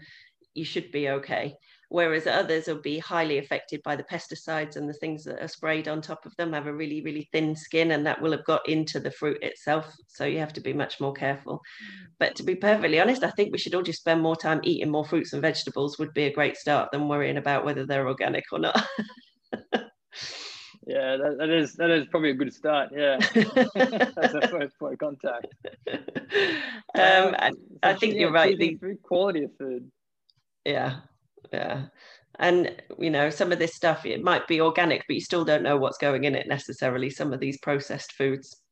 You 0.52 0.66
should 0.66 0.92
be 0.92 1.08
okay 1.08 1.54
whereas 1.88 2.26
others 2.26 2.66
will 2.66 2.80
be 2.80 2.98
highly 2.98 3.38
affected 3.38 3.82
by 3.82 3.96
the 3.96 4.02
pesticides 4.04 4.76
and 4.76 4.88
the 4.88 4.94
things 4.94 5.24
that 5.24 5.42
are 5.42 5.48
sprayed 5.48 5.88
on 5.88 6.00
top 6.00 6.26
of 6.26 6.36
them 6.36 6.52
have 6.52 6.66
a 6.66 6.72
really 6.72 7.02
really 7.02 7.28
thin 7.32 7.56
skin 7.56 7.92
and 7.92 8.06
that 8.06 8.20
will 8.20 8.32
have 8.32 8.44
got 8.44 8.66
into 8.68 9.00
the 9.00 9.10
fruit 9.10 9.38
itself. 9.42 9.90
So 10.06 10.24
you 10.24 10.38
have 10.38 10.52
to 10.54 10.60
be 10.60 10.72
much 10.72 11.00
more 11.00 11.12
careful. 11.12 11.62
But 12.18 12.36
to 12.36 12.42
be 12.42 12.54
perfectly 12.54 13.00
honest 13.00 13.24
i 13.24 13.30
think 13.30 13.52
we 13.52 13.58
should 13.58 13.74
all 13.74 13.82
just 13.82 14.00
spend 14.00 14.20
more 14.22 14.36
time 14.36 14.60
eating 14.62 14.90
more 14.90 15.04
fruits 15.04 15.32
and 15.32 15.42
vegetables 15.42 15.98
would 15.98 16.12
be 16.14 16.24
a 16.24 16.32
great 16.32 16.56
start 16.56 16.90
than 16.92 17.08
worrying 17.08 17.36
about 17.36 17.64
whether 17.64 17.86
they're 17.86 18.08
organic 18.08 18.44
or 18.52 18.58
not. 18.58 18.86
Yeah 20.86 21.18
that, 21.18 21.36
that 21.36 21.50
is 21.50 21.74
that 21.74 21.90
is 21.90 22.06
probably 22.06 22.30
a 22.30 22.34
good 22.34 22.52
start 22.52 22.88
yeah. 22.96 23.18
That's 23.34 24.32
a 24.32 24.48
first 24.48 24.78
point 24.78 24.94
of 24.94 24.98
contact. 24.98 25.46
Um, 26.94 27.34
I, 27.38 27.52
I 27.82 27.92
think 27.92 28.14
you're 28.14 28.32
right 28.32 28.56
the 28.56 28.76
food 28.76 29.02
quality 29.02 29.42
of 29.44 29.50
food. 29.58 29.90
Yeah 30.64 31.00
yeah. 31.52 31.86
And 32.38 32.80
you 32.98 33.10
know 33.10 33.30
some 33.30 33.52
of 33.52 33.58
this 33.58 33.74
stuff 33.74 34.06
it 34.06 34.22
might 34.22 34.46
be 34.46 34.60
organic 34.60 35.04
but 35.06 35.14
you 35.14 35.20
still 35.20 35.44
don't 35.44 35.62
know 35.62 35.76
what's 35.76 35.98
going 35.98 36.24
in 36.24 36.34
it 36.34 36.46
necessarily. 36.46 37.10
Some 37.10 37.32
of 37.32 37.40
these 37.40 37.58
processed 37.58 38.12
foods 38.12 38.62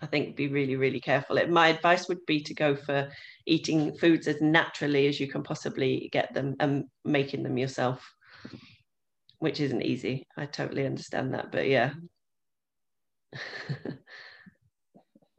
i 0.00 0.06
think 0.06 0.36
be 0.36 0.48
really 0.48 0.76
really 0.76 1.00
careful. 1.00 1.38
My 1.48 1.68
advice 1.68 2.08
would 2.08 2.24
be 2.26 2.40
to 2.42 2.54
go 2.54 2.76
for 2.76 3.08
eating 3.46 3.96
foods 3.96 4.28
as 4.28 4.40
naturally 4.40 5.06
as 5.08 5.18
you 5.20 5.28
can 5.28 5.42
possibly 5.42 6.08
get 6.12 6.32
them 6.34 6.56
and 6.60 6.84
making 7.04 7.42
them 7.42 7.58
yourself 7.58 8.14
which 9.40 9.60
isn't 9.60 9.82
easy. 9.82 10.26
I 10.36 10.46
totally 10.46 10.84
understand 10.86 11.34
that 11.34 11.52
but 11.52 11.68
yeah. 11.68 11.92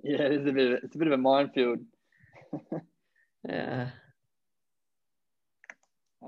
Yeah 0.01 0.21
it's 0.21 0.47
a 0.47 0.53
bit 0.53 0.71
of, 0.71 0.83
it's 0.83 0.95
a 0.95 0.97
bit 0.97 1.07
of 1.07 1.13
a 1.13 1.17
minefield. 1.17 1.79
Yeah 3.47 3.91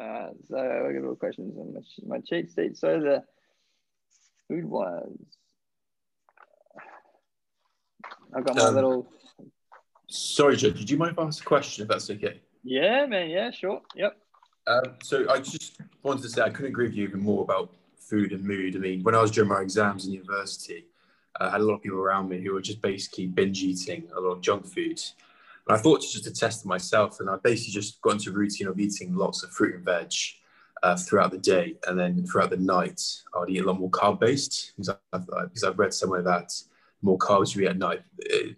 uh, 0.02 0.30
so 0.48 0.58
I 0.58 0.94
got 0.94 1.08
all 1.08 1.16
questions 1.16 1.58
on 1.58 1.74
my, 1.74 2.16
my 2.18 2.22
cheat 2.22 2.52
sheet. 2.56 2.78
So 2.78 3.00
the 3.00 3.24
food 4.48 4.66
wise, 4.66 5.04
I've 8.36 8.46
got 8.46 8.56
my 8.56 8.64
um, 8.64 8.76
little. 8.76 9.08
Sorry, 10.08 10.58
Joe. 10.58 10.72
Did 10.72 10.90
you 10.90 10.98
mind 10.98 11.12
if 11.12 11.20
I 11.20 11.24
ask 11.24 11.42
a 11.42 11.46
question? 11.46 11.84
If 11.84 11.90
that's 11.90 12.10
okay. 12.10 12.42
Yeah, 12.64 13.06
man. 13.06 13.30
Yeah, 13.30 13.52
sure. 13.52 13.82
Yep. 13.96 14.18
Um, 14.68 14.96
so 15.04 15.30
I 15.30 15.40
just 15.40 15.80
wanted 16.04 16.24
to 16.24 16.30
say 16.30 16.42
I 16.42 16.50
couldn't 16.50 16.72
agree 16.72 16.86
with 16.88 16.96
you 16.96 17.04
even 17.04 17.22
more 17.22 17.44
about 17.44 17.74
food 17.98 18.32
and 18.32 18.44
mood. 18.44 18.76
I 18.76 18.80
mean, 18.80 19.04
when 19.04 19.16
I 19.16 19.22
was 19.22 19.32
doing 19.32 19.48
my 19.48 19.62
exams 19.62 20.06
in 20.06 20.14
university, 20.14 20.86
I 21.40 21.50
had 21.50 21.62
a 21.62 21.64
lot 21.64 21.76
of 21.76 21.82
people 21.82 22.00
around 22.00 22.30
me 22.30 22.42
who 22.42 22.54
were 22.54 22.62
just 22.62 22.82
basically 22.82 23.28
binge 23.28 23.64
eating 23.64 24.08
a 24.16 24.20
lot 24.20 24.32
of 24.32 24.42
junk 24.42 24.66
food. 24.66 25.02
And 25.72 25.80
I 25.80 25.82
thought 25.82 26.02
just 26.02 26.26
to 26.26 26.34
test 26.34 26.66
myself, 26.66 27.22
and 27.22 27.30
I 27.30 27.38
basically 27.42 27.72
just 27.72 28.02
got 28.02 28.12
into 28.12 28.30
a 28.30 28.34
routine 28.34 28.68
of 28.68 28.78
eating 28.78 29.16
lots 29.16 29.42
of 29.42 29.52
fruit 29.52 29.76
and 29.76 29.86
veg 29.86 30.12
uh, 30.84 30.98
throughout 30.98 31.32
the 31.32 31.38
day, 31.38 31.78
and 31.88 31.98
then 31.98 32.26
throughout 32.26 32.50
the 32.50 32.58
night, 32.58 33.02
I 33.34 33.40
would 33.40 33.50
eat 33.50 33.60
a 33.60 33.64
lot 33.64 33.80
more 33.80 33.90
carb 33.90 34.20
based 34.20 34.74
because 34.76 34.94
I've, 35.64 35.80
read 35.80 35.94
somewhere 35.94 36.24
that 36.24 36.52
more 37.02 37.18
carbs 37.18 37.56
you 37.56 37.64
eat 37.64 37.70
at 37.70 37.78
night, 37.78 38.02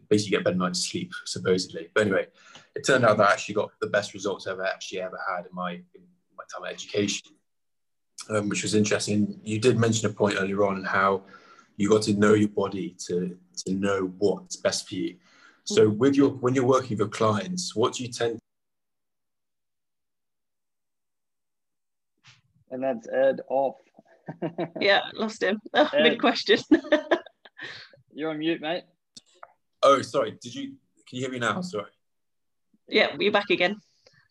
basically 0.10 0.32
get 0.32 0.44
better 0.44 0.58
night's 0.58 0.90
sleep 0.90 1.14
supposedly. 1.26 1.92
But 1.94 2.08
anyway, 2.08 2.30
it 2.74 2.84
turned 2.84 3.06
out 3.06 3.18
that 3.18 3.30
I 3.30 3.34
actually 3.34 3.54
got 3.54 3.70
the 3.80 3.86
best 3.86 4.16
results 4.16 4.48
I've 4.48 4.60
actually 4.60 5.02
ever 5.02 5.20
had 5.30 5.46
in 5.46 5.54
my 5.54 5.74
in 5.74 6.02
my 6.36 6.46
time 6.52 6.66
of 6.66 6.72
education, 6.72 7.30
um, 8.32 8.50
which 8.50 8.64
was 8.64 8.74
interesting. 8.74 9.40
You 9.44 9.60
did 9.60 9.78
mention 9.78 10.10
a 10.10 10.14
point 10.14 10.38
earlier 10.40 10.66
on 10.66 10.84
how 10.84 11.26
you 11.78 11.90
got 11.90 12.02
to 12.04 12.14
know 12.16 12.34
your 12.34 12.50
body 12.50 12.96
to 13.06 13.38
to 13.68 13.74
know 13.76 14.12
what's 14.18 14.56
best 14.56 14.90
for 14.90 14.96
you. 14.96 15.18
So 15.66 15.90
with 15.90 16.16
your 16.16 16.30
when 16.30 16.56
you're 16.56 16.66
working 16.66 16.92
with 16.92 17.00
your 17.00 17.08
clients, 17.08 17.76
what 17.76 17.94
do 17.94 18.04
you 18.04 18.12
tend 18.12 18.40
and 22.74 22.84
that's 22.84 23.08
Ed 23.08 23.42
off. 23.50 23.76
yeah, 24.82 25.02
lost 25.14 25.42
him. 25.44 25.62
Oh, 25.74 25.90
big 25.92 26.20
question. 26.20 26.58
you're 28.14 28.32
on 28.32 28.40
mute, 28.40 28.62
mate. 28.62 28.84
Oh, 29.84 30.02
sorry. 30.02 30.38
Did 30.42 30.56
you 30.56 30.74
can 31.08 31.18
you 31.18 31.22
hear 31.22 31.32
me 31.32 31.40
now? 31.40 31.62
Sorry. 31.62 31.92
Yeah, 32.88 33.16
you're 33.20 33.32
back 33.32 33.50
again. 33.50 33.80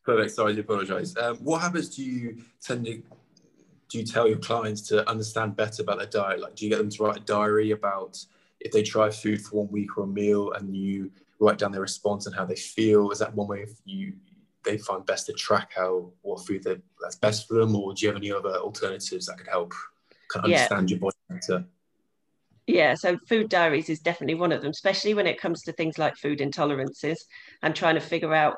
Perfect. 0.04 0.32
Sorry, 0.32 0.56
I 0.56 0.58
apologise. 0.58 1.16
Um, 1.16 1.36
what 1.36 1.62
habits 1.62 1.88
do 1.90 2.02
you 2.02 2.42
tend 2.60 2.84
to 2.86 3.02
do 3.88 3.98
you 3.98 4.04
tell 4.04 4.26
your 4.26 4.38
clients 4.38 4.80
to 4.88 5.08
understand 5.08 5.54
better 5.54 5.82
about 5.82 5.98
their 5.98 6.06
diet? 6.06 6.40
Like, 6.40 6.56
do 6.56 6.64
you 6.64 6.70
get 6.70 6.78
them 6.78 6.90
to 6.90 7.04
write 7.04 7.18
a 7.18 7.20
diary 7.20 7.70
about 7.70 8.18
if 8.64 8.72
they 8.72 8.82
try 8.82 9.10
food 9.10 9.42
for 9.42 9.62
one 9.62 9.72
week 9.72 9.96
or 9.98 10.04
a 10.04 10.06
meal 10.06 10.52
and 10.52 10.74
you 10.74 11.10
write 11.40 11.58
down 11.58 11.72
their 11.72 11.80
response 11.80 12.26
and 12.26 12.34
how 12.34 12.44
they 12.44 12.56
feel, 12.56 13.10
is 13.10 13.18
that 13.18 13.34
one 13.34 13.48
way 13.48 13.66
you 13.84 14.14
they 14.64 14.78
find 14.78 15.04
best 15.04 15.26
to 15.26 15.32
track 15.32 15.72
how 15.74 16.12
what 16.22 16.46
food 16.46 16.64
that's 17.00 17.16
best 17.16 17.48
for 17.48 17.54
them, 17.54 17.74
or 17.74 17.92
do 17.94 18.02
you 18.02 18.08
have 18.08 18.16
any 18.16 18.30
other 18.30 18.54
alternatives 18.56 19.26
that 19.26 19.36
could 19.36 19.48
help 19.48 19.74
kind 20.28 20.44
of 20.44 20.50
yeah. 20.50 20.58
understand 20.58 20.90
your 20.90 21.00
body 21.00 21.16
better? 21.28 21.64
Yeah, 22.68 22.94
so 22.94 23.18
food 23.28 23.48
diaries 23.48 23.90
is 23.90 23.98
definitely 23.98 24.36
one 24.36 24.52
of 24.52 24.62
them, 24.62 24.70
especially 24.70 25.14
when 25.14 25.26
it 25.26 25.40
comes 25.40 25.62
to 25.62 25.72
things 25.72 25.98
like 25.98 26.16
food 26.16 26.38
intolerances 26.38 27.18
and 27.62 27.74
trying 27.74 27.96
to 27.96 28.00
figure 28.00 28.32
out 28.32 28.56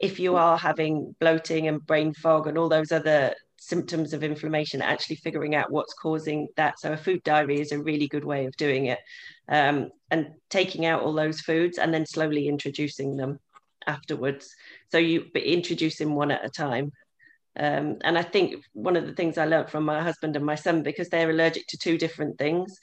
if 0.00 0.18
you 0.18 0.36
are 0.36 0.56
having 0.56 1.14
bloating 1.20 1.68
and 1.68 1.84
brain 1.86 2.14
fog 2.14 2.46
and 2.46 2.56
all 2.56 2.70
those 2.70 2.92
other 2.92 3.34
symptoms 3.58 4.12
of 4.12 4.22
inflammation, 4.22 4.82
actually 4.82 5.16
figuring 5.16 5.54
out 5.54 5.70
what's 5.70 5.94
causing 5.94 6.48
that. 6.56 6.78
So 6.78 6.92
a 6.92 6.96
food 6.96 7.22
diary 7.24 7.60
is 7.60 7.72
a 7.72 7.82
really 7.82 8.08
good 8.08 8.24
way 8.24 8.46
of 8.46 8.56
doing 8.56 8.86
it. 8.86 8.98
Um, 9.48 9.90
and 10.10 10.28
taking 10.50 10.86
out 10.86 11.02
all 11.02 11.12
those 11.12 11.40
foods 11.40 11.78
and 11.78 11.92
then 11.92 12.06
slowly 12.06 12.48
introducing 12.48 13.16
them 13.16 13.38
afterwards. 13.86 14.54
So 14.90 14.98
you 14.98 15.26
introducing 15.34 16.14
one 16.14 16.30
at 16.30 16.44
a 16.44 16.50
time. 16.50 16.92
Um, 17.58 17.96
and 18.04 18.18
I 18.18 18.22
think 18.22 18.62
one 18.74 18.96
of 18.96 19.06
the 19.06 19.14
things 19.14 19.38
I 19.38 19.46
learned 19.46 19.70
from 19.70 19.84
my 19.84 20.02
husband 20.02 20.36
and 20.36 20.44
my 20.44 20.56
son, 20.56 20.82
because 20.82 21.08
they're 21.08 21.30
allergic 21.30 21.66
to 21.68 21.78
two 21.78 21.96
different 21.96 22.36
things, 22.38 22.78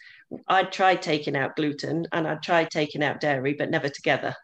I'd 0.48 0.72
tried 0.72 1.02
taking 1.02 1.36
out 1.36 1.56
gluten 1.56 2.08
and 2.12 2.28
I'd 2.28 2.42
tried 2.42 2.72
taking 2.72 3.04
out 3.04 3.22
dairy, 3.22 3.54
but 3.54 3.70
never 3.70 3.88
together, 3.88 4.36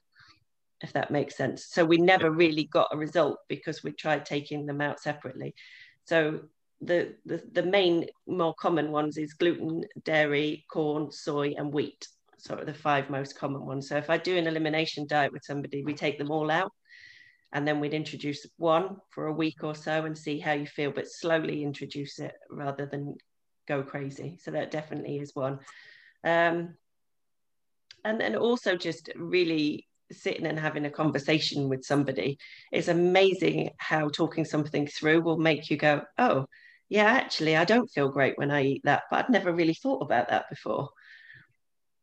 if 0.82 0.94
that 0.94 1.10
makes 1.10 1.36
sense. 1.36 1.66
So 1.66 1.84
we 1.84 1.98
never 1.98 2.30
really 2.30 2.66
got 2.66 2.90
a 2.92 2.98
result 2.98 3.40
because 3.48 3.84
we 3.84 3.92
tried 3.92 4.26
taking 4.26 4.68
them 4.68 4.82
out 4.82 5.00
separately. 5.00 5.56
So 6.10 6.40
the, 6.82 7.14
the, 7.28 7.44
the 7.52 7.62
main 7.62 8.08
more 8.26 8.56
common 8.56 8.92
ones 8.92 9.18
is 9.18 9.34
gluten, 9.34 9.84
dairy, 10.04 10.66
corn, 10.72 11.12
soy, 11.12 11.54
and 11.56 11.72
wheat. 11.72 12.08
Sort 12.40 12.60
of 12.60 12.66
the 12.66 12.74
five 12.74 13.12
most 13.12 13.38
common 13.38 13.64
ones. 13.64 13.88
So 13.88 13.96
if 13.98 14.10
I 14.10 14.18
do 14.18 14.36
an 14.36 14.48
elimination 14.48 15.06
diet 15.06 15.32
with 15.32 15.44
somebody, 15.44 15.84
we 15.84 15.94
take 15.94 16.18
them 16.18 16.32
all 16.32 16.50
out 16.50 16.72
and 17.54 17.68
then 17.68 17.80
we'd 17.80 17.94
introduce 17.94 18.48
one 18.58 18.98
for 19.12 19.28
a 19.28 19.34
week 19.34 19.64
or 19.64 19.76
so 19.76 20.06
and 20.06 20.18
see 20.18 20.40
how 20.40 20.54
you 20.54 20.66
feel, 20.66 20.92
but 20.92 21.08
slowly 21.08 21.62
introduce 21.62 22.18
it 22.18 22.34
rather 22.50 22.88
than 22.88 23.16
go 23.68 23.84
crazy. 23.84 24.40
So 24.42 24.50
that 24.52 24.72
definitely 24.72 25.20
is 25.20 25.36
one. 25.36 25.60
Um, 26.24 26.76
and 28.04 28.20
then 28.20 28.36
also 28.36 28.76
just 28.76 29.12
really 29.16 29.89
sitting 30.12 30.46
and 30.46 30.60
having 30.60 30.86
a 30.86 30.92
conversation 30.92 31.70
with 31.70 31.84
somebody 31.84 32.38
it's 32.72 32.88
amazing 32.88 33.70
how 33.78 34.10
talking 34.10 34.46
something 34.46 34.88
through 34.88 35.22
will 35.22 35.38
make 35.38 35.70
you 35.70 35.78
go 35.78 36.02
oh 36.18 36.46
yeah 36.90 37.06
actually 37.06 37.56
i 37.56 37.66
don't 37.66 37.92
feel 37.92 38.10
great 38.10 38.38
when 38.38 38.52
i 38.52 38.64
eat 38.64 38.82
that 38.84 39.04
but 39.10 39.26
i'd 39.26 39.30
never 39.30 39.54
really 39.54 39.74
thought 39.74 40.02
about 40.02 40.30
that 40.30 40.50
before. 40.50 40.90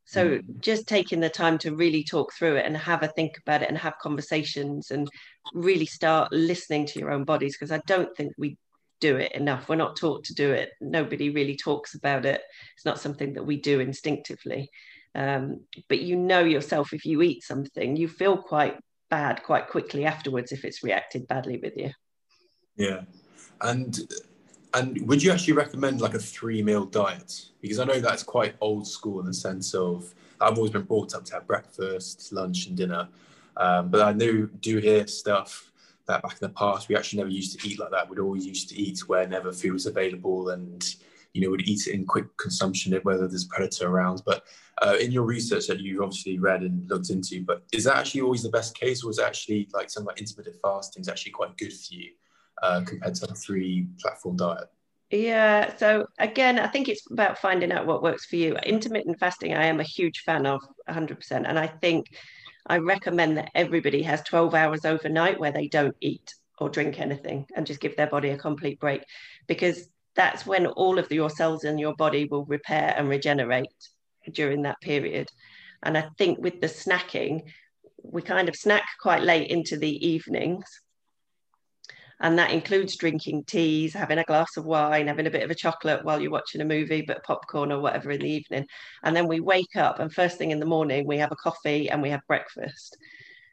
So 0.09 0.39
mm. 0.39 0.61
just 0.61 0.87
taking 0.87 1.19
the 1.19 1.29
time 1.29 1.59
to 1.59 1.75
really 1.75 2.05
talk 2.05 2.33
through 2.33 2.55
it 2.55 2.65
and 2.65 2.77
have 2.77 3.03
a 3.03 3.09
think 3.09 3.39
about 3.39 3.63
it 3.63 3.69
and 3.69 3.77
have 3.77 3.99
conversations 4.01 4.93
and 4.93 5.09
really 5.53 5.85
start 5.85 6.31
listening 6.31 6.87
to 6.87 7.01
your 7.01 7.11
own 7.11 7.25
bodies 7.25 7.57
because 7.57 7.73
i 7.73 7.83
don't 7.89 8.17
think 8.17 8.33
we 8.39 8.57
do 9.01 9.17
it 9.17 9.33
enough. 9.33 9.69
We're 9.69 9.77
not 9.77 9.97
taught 9.97 10.25
to 10.25 10.35
do 10.35 10.53
it. 10.53 10.71
Nobody 10.81 11.31
really 11.31 11.57
talks 11.57 11.95
about 11.95 12.25
it. 12.25 12.41
It's 12.75 12.85
not 12.85 13.01
something 13.01 13.35
that 13.35 13.45
we 13.45 13.61
do 13.61 13.81
instinctively 13.81 14.71
um, 15.17 15.61
but 15.89 16.01
you 16.01 16.14
know 16.14 16.41
yourself 16.41 16.93
if 16.93 17.05
you 17.07 17.23
eat 17.23 17.43
something, 17.43 17.97
you 17.97 18.07
feel 18.07 18.37
quite 18.37 18.79
bad 19.09 19.43
quite 19.43 19.69
quickly 19.69 20.05
afterwards 20.05 20.53
if 20.53 20.64
it's 20.64 20.83
reacted 20.83 21.27
badly 21.27 21.59
with 21.59 21.77
you. 21.77 21.91
Yeah. 22.77 23.03
And 23.62 23.99
and 24.75 25.09
would 25.09 25.23
you 25.23 25.33
actually 25.33 25.55
recommend 25.55 26.03
like 26.03 26.12
a 26.14 26.19
three 26.19 26.62
meal 26.62 26.85
diet? 26.85 27.47
Because 27.62 27.79
I 27.79 27.85
know 27.85 27.99
that's 27.99 28.23
quite 28.23 28.57
old 28.61 28.87
school 28.87 29.21
in 29.21 29.27
the 29.27 29.35
sense 29.35 29.75
of 29.75 30.14
I've 30.39 30.59
always 30.59 30.73
been 30.73 30.83
brought 30.83 31.14
up 31.14 31.25
to 31.27 31.35
have 31.35 31.47
breakfast, 31.47 32.31
lunch, 32.33 32.67
and 32.67 32.77
dinner. 32.77 33.09
Um, 33.57 33.89
but 33.89 34.03
I 34.03 34.12
do 34.12 34.49
do 34.61 34.79
hear 34.79 35.07
stuff 35.07 35.73
that 36.05 36.23
back 36.23 36.33
in 36.33 36.39
the 36.41 36.51
past 36.51 36.89
we 36.89 36.95
actually 36.95 37.19
never 37.19 37.31
used 37.31 37.59
to 37.59 37.69
eat 37.69 37.79
like 37.79 37.91
that. 37.91 38.09
We'd 38.09 38.19
always 38.19 38.47
used 38.47 38.69
to 38.69 38.77
eat 38.77 38.99
whenever 39.09 39.51
food 39.51 39.73
was 39.73 39.87
available, 39.87 40.51
and 40.51 40.95
you 41.37 41.43
know 41.43 41.51
we'd 41.51 41.68
eat 41.68 41.87
it 41.87 41.95
in 41.95 42.07
quick 42.07 42.24
consumption 42.39 42.99
whether 43.03 43.28
there's 43.28 43.45
a 43.45 43.49
predator 43.49 43.89
around. 43.89 44.22
But 44.24 44.45
uh, 44.80 44.97
in 45.01 45.12
your 45.12 45.24
research 45.24 45.66
that 45.66 45.80
you've 45.80 46.03
obviously 46.03 46.39
read 46.39 46.62
and 46.62 46.89
looked 46.89 47.11
into, 47.11 47.45
but 47.45 47.62
is 47.72 47.84
that 47.84 47.97
actually 47.97 48.22
always 48.22 48.43
the 48.43 48.49
best 48.49 48.78
case, 48.78 49.05
or 49.05 49.11
is 49.11 49.18
actually 49.18 49.68
like 49.74 49.91
something 49.91 50.09
like 50.09 50.18
intermittent 50.18 50.57
fasting 50.62 51.03
is 51.03 51.09
actually 51.09 51.32
quite 51.32 51.57
good 51.59 51.72
for 51.72 51.95
you 51.95 52.11
uh, 52.62 52.80
compared 52.87 53.14
to 53.16 53.30
a 53.30 53.34
three 53.34 53.87
platform 54.01 54.37
diet? 54.37 54.68
Yeah, 55.11 55.76
so 55.76 56.07
again, 56.18 56.59
I 56.59 56.66
think 56.66 56.89
it's 56.89 57.09
about 57.11 57.39
finding 57.39 57.70
out 57.70 57.87
what 57.87 58.03
works 58.03 58.24
for 58.24 58.37
you. 58.37 58.57
Intermittent 58.57 59.20
fasting, 59.20 59.55
I 59.55 59.66
am 59.66 59.78
a 59.78 59.84
huge 59.84 60.20
fan 60.20 60.47
of 60.47 60.61
100%. 60.89 61.45
And 61.47 61.59
I 61.59 61.68
think 61.68 62.07
I 62.66 62.78
recommend 62.78 63.37
that 63.37 63.51
everybody 63.55 64.03
has 64.03 64.22
12 64.22 64.55
hours 64.55 64.84
overnight 64.84 65.39
where 65.39 65.53
they 65.53 65.68
don't 65.68 65.95
eat 66.01 66.34
or 66.59 66.68
drink 66.68 66.99
anything 66.99 67.47
and 67.55 67.66
just 67.66 67.80
give 67.80 67.97
their 67.97 68.09
body 68.09 68.30
a 68.30 68.39
complete 68.39 68.80
break 68.80 69.05
because 69.47 69.89
that's 70.17 70.47
when 70.47 70.67
all 70.67 70.99
of 70.99 71.09
the, 71.09 71.14
your 71.14 71.31
cells 71.31 71.64
in 71.64 71.79
your 71.79 71.95
body 71.95 72.27
will 72.31 72.45
repair 72.47 72.95
and 72.97 73.09
regenerate 73.09 73.69
during 74.33 74.62
that 74.62 74.81
period. 74.81 75.29
And 75.83 75.97
I 75.97 76.09
think 76.19 76.39
with 76.39 76.61
the 76.61 76.67
snacking, 76.67 77.43
we 78.03 78.23
kind 78.23 78.49
of 78.49 78.57
snack 78.57 78.87
quite 79.01 79.23
late 79.23 79.51
into 79.51 79.77
the 79.77 80.07
evenings. 80.07 80.64
And 82.19 82.39
that 82.39 82.51
includes 82.51 82.97
drinking 82.97 83.45
teas, 83.45 83.93
having 83.93 84.17
a 84.17 84.25
glass 84.25 84.57
of 84.57 84.64
wine, 84.64 85.07
having 85.07 85.27
a 85.27 85.31
bit 85.31 85.43
of 85.43 85.51
a 85.51 85.55
chocolate 85.55 86.03
while 86.03 86.19
you're 86.19 86.31
watching 86.31 86.62
a 86.62 86.64
movie, 86.64 87.03
but 87.03 87.23
popcorn 87.25 87.71
or 87.71 87.81
whatever 87.81 88.11
in 88.11 88.21
the 88.21 88.31
evening. 88.31 88.67
And 89.05 89.14
then 89.14 89.29
we 89.29 89.41
wake 89.41 89.77
up, 89.77 90.01
and 90.01 90.11
first 90.11 90.39
thing 90.39 90.51
in 90.51 90.59
the 90.59 90.64
morning, 90.64 91.07
we 91.07 91.19
have 91.19 91.31
a 91.31 91.37
coffee 91.37 91.91
and 91.91 92.01
we 92.01 92.09
have 92.09 92.23
breakfast. 92.27 92.97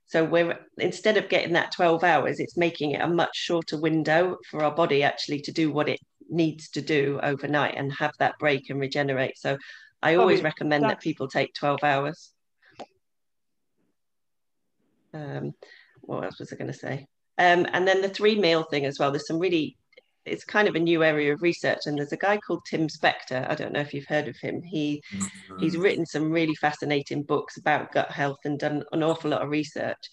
So 0.06 0.24
we're 0.24 0.58
instead 0.78 1.18
of 1.18 1.28
getting 1.28 1.54
that 1.54 1.74
12 1.74 2.04
hours, 2.04 2.40
it's 2.40 2.56
making 2.56 2.92
it 2.92 3.02
a 3.02 3.08
much 3.08 3.36
shorter 3.36 3.78
window 3.78 4.38
for 4.50 4.64
our 4.64 4.74
body 4.74 5.04
actually 5.04 5.42
to 5.42 5.52
do 5.52 5.72
what 5.72 5.90
it 5.90 6.00
needs 6.34 6.70
to 6.72 6.82
do 6.82 7.20
overnight 7.22 7.76
and 7.78 7.94
have 7.94 8.14
that 8.20 8.38
break 8.40 8.70
and 8.70 8.80
regenerate. 8.80 9.38
So 9.38 9.58
I 10.02 10.16
always 10.16 10.42
oh, 10.42 10.44
recommend 10.44 10.84
that 10.86 11.00
people 11.00 11.28
take 11.28 11.54
12 11.54 11.84
hours. 11.84 12.32
Um, 15.14 15.54
what 16.02 16.24
else 16.24 16.40
was 16.40 16.52
I 16.52 16.58
going 16.58 16.72
to 16.72 16.78
say? 16.78 17.08
Um, 17.38 17.66
and 17.72 17.88
then 17.88 18.02
the 18.02 18.10
three 18.10 18.38
meal 18.40 18.64
thing 18.64 18.86
as 18.86 19.00
well. 19.00 19.12
There's 19.12 19.28
some 19.28 19.40
really, 19.40 19.78
it's 20.26 20.44
kind 20.46 20.68
of 20.68 20.76
a 20.76 20.80
new 20.80 21.04
area 21.04 21.34
of 21.34 21.42
research. 21.42 21.80
And 21.86 21.98
there's 21.98 22.12
a 22.12 22.18
guy 22.18 22.38
called 22.38 22.64
Tim 22.66 22.88
Spector. 22.88 23.50
I 23.50 23.56
don't 23.56 23.74
know 23.74 23.80
if 23.80 23.94
you've 23.94 24.08
heard 24.08 24.28
of 24.28 24.38
him. 24.38 24.62
He 24.62 25.04
mm-hmm. 25.14 25.60
he's 25.60 25.78
written 25.78 26.06
some 26.06 26.32
really 26.32 26.56
fascinating 26.56 27.24
books 27.24 27.58
about 27.58 27.92
gut 27.92 28.12
health 28.12 28.40
and 28.46 28.60
done 28.60 28.84
an 28.92 29.04
awful 29.04 29.32
lot 29.32 29.42
of 29.42 29.50
research. 29.50 30.10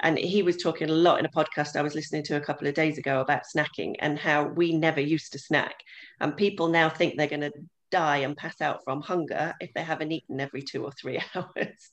And 0.00 0.18
he 0.18 0.42
was 0.42 0.56
talking 0.56 0.90
a 0.90 0.94
lot 0.94 1.18
in 1.18 1.26
a 1.26 1.30
podcast 1.30 1.76
I 1.76 1.82
was 1.82 1.94
listening 1.94 2.24
to 2.24 2.36
a 2.36 2.40
couple 2.40 2.68
of 2.68 2.74
days 2.74 2.98
ago 2.98 3.20
about 3.20 3.42
snacking 3.54 3.94
and 4.00 4.18
how 4.18 4.44
we 4.44 4.76
never 4.76 5.00
used 5.00 5.32
to 5.32 5.38
snack. 5.38 5.76
And 6.20 6.36
people 6.36 6.68
now 6.68 6.88
think 6.88 7.16
they're 7.16 7.26
going 7.26 7.40
to 7.40 7.52
die 7.90 8.18
and 8.18 8.36
pass 8.36 8.60
out 8.60 8.80
from 8.84 9.00
hunger 9.00 9.54
if 9.60 9.72
they 9.74 9.82
haven't 9.82 10.12
eaten 10.12 10.40
every 10.40 10.62
two 10.62 10.84
or 10.84 10.92
three 10.92 11.20
hours. 11.34 11.90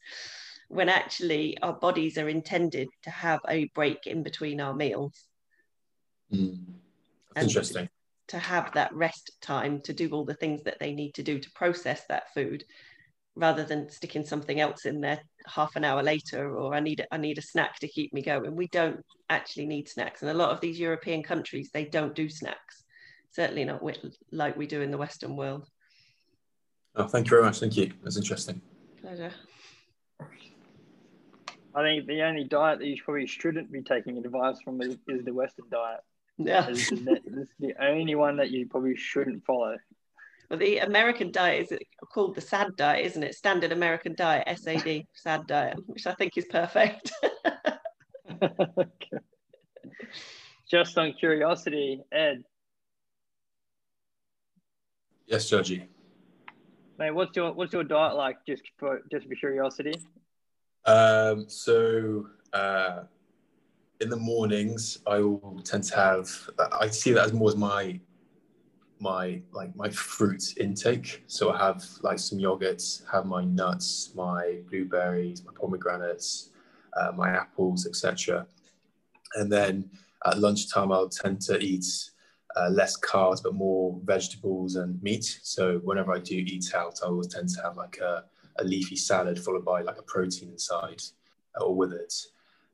when 0.68 0.88
actually 0.88 1.58
our 1.62 1.74
bodies 1.74 2.18
are 2.18 2.30
intended 2.30 2.88
to 3.04 3.10
have 3.10 3.42
a 3.50 3.66
break 3.76 4.08
in 4.08 4.24
between 4.24 4.62
our 4.62 4.74
meals. 4.74 5.14
Mm. 6.34 6.64
Interesting. 7.36 7.90
To 8.30 8.40
have 8.40 8.72
that 8.74 8.94
rest 8.94 9.32
time 9.42 9.82
to 9.82 9.94
do 9.94 10.10
all 10.10 10.26
the 10.26 10.36
things 10.36 10.64
that 10.64 10.80
they 10.80 10.94
need 10.94 11.14
to 11.16 11.24
do 11.24 11.40
to 11.40 11.52
process 11.52 12.04
that 12.08 12.34
food 12.34 12.64
rather 13.36 13.64
than 13.64 13.90
sticking 13.90 14.26
something 14.26 14.60
else 14.60 14.86
in 14.86 15.02
there 15.02 15.20
half 15.48 15.76
an 15.76 15.84
hour 15.84 16.04
later 16.04 16.58
or 16.58 16.76
I 16.76 16.80
need 16.80 17.06
I 17.12 17.18
need 17.18 17.38
a 17.38 17.42
snack 17.42 17.80
to 17.80 17.88
keep 17.88 18.14
me 18.14 18.22
going. 18.22 18.56
We 18.56 18.68
don't 18.68 19.04
actually 19.30 19.66
need 19.66 19.90
snacks. 19.90 20.22
And 20.22 20.32
a 20.32 20.34
lot 20.34 20.52
of 20.52 20.62
these 20.62 20.80
European 20.80 21.24
countries, 21.24 21.72
they 21.74 21.86
don't 21.86 22.16
do 22.16 22.30
snacks. 22.30 22.84
Certainly 23.32 23.66
not 23.66 23.82
like 24.32 24.58
we 24.58 24.68
do 24.68 24.82
in 24.82 24.92
the 24.92 24.98
Western 24.98 25.36
world. 25.36 25.68
Oh, 26.96 27.08
thank 27.08 27.28
you 27.28 27.30
very 27.30 27.44
much. 27.44 27.60
Thank 27.60 27.78
you. 27.78 27.92
That's 28.04 28.18
interesting. 28.18 28.62
Pleasure. 29.02 29.32
I 31.74 31.82
think 31.84 32.06
the 32.06 32.22
only 32.24 32.44
diet 32.44 32.80
that 32.80 32.86
you 32.86 32.98
probably 33.04 33.28
shouldn't 33.28 33.72
be 33.72 33.82
taking 33.82 34.18
advice 34.18 34.60
from 34.62 34.82
is, 34.82 34.98
is 35.08 35.24
the 35.24 35.34
Western 35.34 35.66
diet. 35.72 36.02
Yeah. 36.46 36.68
This 36.68 36.92
is, 36.92 37.04
the, 37.04 37.20
this 37.26 37.48
is 37.48 37.56
the 37.60 37.74
only 37.84 38.16
one 38.16 38.38
that 38.38 38.52
you 38.52 38.68
probably 38.68 38.96
shouldn't 38.96 39.46
follow. 39.46 39.78
Well, 40.50 40.60
the 40.60 40.80
American 40.80 41.32
diet 41.32 41.72
is 41.72 41.80
called 42.12 42.36
the 42.36 42.42
SAD 42.42 42.76
diet, 42.76 43.06
isn't 43.06 43.24
it? 43.24 43.36
Standard 43.36 43.72
American 43.72 44.16
diet, 44.16 44.48
SAD, 44.60 45.06
SAD 45.14 45.48
diet, 45.48 45.78
which 45.86 46.06
I 46.06 46.14
think 46.14 46.38
is 46.38 46.46
perfect. 46.46 47.12
Just 50.70 50.98
on 50.98 51.14
curiosity, 51.14 52.02
Ed. 52.12 52.44
Yes, 55.26 55.50
Georgie. 55.50 55.88
Mate, 56.98 57.12
what's 57.12 57.36
your 57.36 57.54
what's 57.54 57.72
your 57.74 57.86
diet 57.86 58.16
like? 58.16 58.38
Just 58.46 58.64
for 58.78 59.02
just 59.10 59.28
for 59.28 59.36
curiosity. 59.36 59.94
Um, 60.86 61.46
so 61.48 62.28
uh, 62.54 63.04
in 64.02 64.10
the 64.10 64.18
mornings, 64.18 64.98
I 65.08 65.20
will 65.20 65.62
tend 65.64 65.84
to 65.86 65.96
have. 65.96 66.50
I 66.80 66.88
see 66.88 67.14
that 67.14 67.26
as 67.26 67.34
more 67.34 67.50
as 67.50 67.56
my 67.56 68.00
my 69.00 69.42
like 69.52 69.76
my 69.76 69.90
fruit 69.90 70.58
intake. 70.58 71.24
So 71.28 71.52
I 71.52 71.58
have 71.58 71.84
like 72.02 72.20
some 72.20 72.40
yogurts, 72.40 73.04
have 73.12 73.26
my 73.26 73.46
nuts, 73.46 74.12
my 74.16 74.60
blueberries, 74.70 75.44
my 75.46 75.54
pomegranates, 75.54 76.50
uh, 76.98 77.12
my 77.16 77.30
apples, 77.30 77.86
etc. 77.88 78.48
And 79.36 79.52
then 79.52 79.90
at 80.26 80.40
lunchtime, 80.40 80.92
I'll 80.92 81.10
tend 81.10 81.42
to 81.42 81.58
eat 81.60 81.86
uh, 82.56 82.70
less 82.70 83.00
carbs 83.00 83.42
but 83.42 83.54
more 83.54 84.00
vegetables 84.04 84.76
and 84.76 85.02
meat. 85.02 85.40
So 85.44 85.80
whenever 85.84 86.12
I 86.12 86.20
do 86.20 86.36
eat 86.36 86.74
out, 86.76 87.00
I 87.04 87.08
always 87.08 87.28
tend 87.28 87.50
to 87.50 87.62
have 87.62 87.78
like 87.78 87.98
a, 88.00 88.26
a 88.60 88.64
leafy 88.64 88.96
salad 88.96 89.40
followed 89.40 89.66
by 89.66 89.82
like 89.82 89.98
a 89.98 90.04
protein 90.04 90.50
inside 90.50 91.02
uh, 91.60 91.64
or 91.64 91.76
with 91.76 91.94
it. 91.94 92.14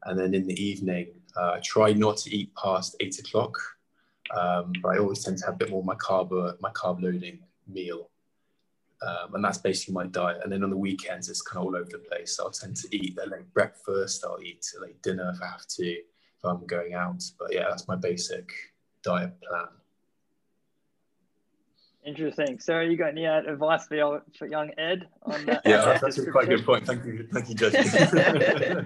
And 0.04 0.18
then 0.18 0.34
in 0.34 0.48
the 0.48 0.62
evening, 0.62 1.08
uh, 1.36 1.54
I 1.54 1.60
try 1.64 1.94
not 1.94 2.18
to 2.18 2.36
eat 2.36 2.54
past 2.56 2.96
eight 3.00 3.20
o'clock, 3.20 3.58
um, 4.36 4.74
but 4.82 4.90
I 4.90 4.98
always 5.00 5.24
tend 5.24 5.38
to 5.40 5.46
have 5.46 5.56
a 5.56 5.58
bit 5.58 5.70
more 5.70 5.80
of 5.80 5.86
my 5.86 5.96
carb 5.96 6.60
my 6.60 6.72
carb 6.72 7.02
loading 7.02 7.40
meal. 7.68 8.10
Um, 9.02 9.36
and 9.36 9.46
that's 9.46 9.60
basically 9.60 9.94
my 9.94 10.08
diet. 10.08 10.42
And 10.44 10.52
then 10.52 10.64
on 10.64 10.72
the 10.72 10.78
weekends, 10.78 11.30
it's 11.30 11.42
kind 11.42 11.60
of 11.60 11.66
all 11.66 11.76
over 11.76 11.90
the 11.90 12.00
place. 12.00 12.36
So 12.36 12.46
I'll 12.46 12.52
tend 12.52 12.76
to 12.78 12.96
eat 12.96 13.18
late 13.18 13.54
breakfast. 13.54 14.26
I'll 14.26 14.42
eat 14.42 14.66
late 14.82 15.02
dinner 15.04 15.32
if 15.36 15.42
I 15.42 15.48
have 15.48 15.68
to, 15.68 15.86
if 15.86 16.44
I'm 16.44 16.66
going 16.66 16.96
out. 16.96 17.24
But 17.38 17.54
yeah, 17.54 17.66
that's 17.70 17.88
my 17.88 17.96
basic 17.96 18.50
diet 19.04 19.40
plan. 19.42 19.68
Interesting. 22.08 22.58
So 22.60 22.80
you 22.80 22.96
got 22.96 23.10
any 23.10 23.28
uh, 23.28 23.42
advice 23.42 23.86
for, 23.86 23.96
your, 23.96 24.24
for 24.40 24.48
young 24.48 24.72
Ed 24.78 25.10
on 25.24 25.46
that? 25.46 25.62
yeah, 25.66 25.98
that's 26.02 26.18
a 26.18 26.32
quite 26.32 26.48
good 26.48 26.66
point. 26.66 26.88
Thank 26.88 27.04
you, 27.04 27.28
thank 27.34 27.50
you, 27.50 27.56
Judge. 27.56 27.76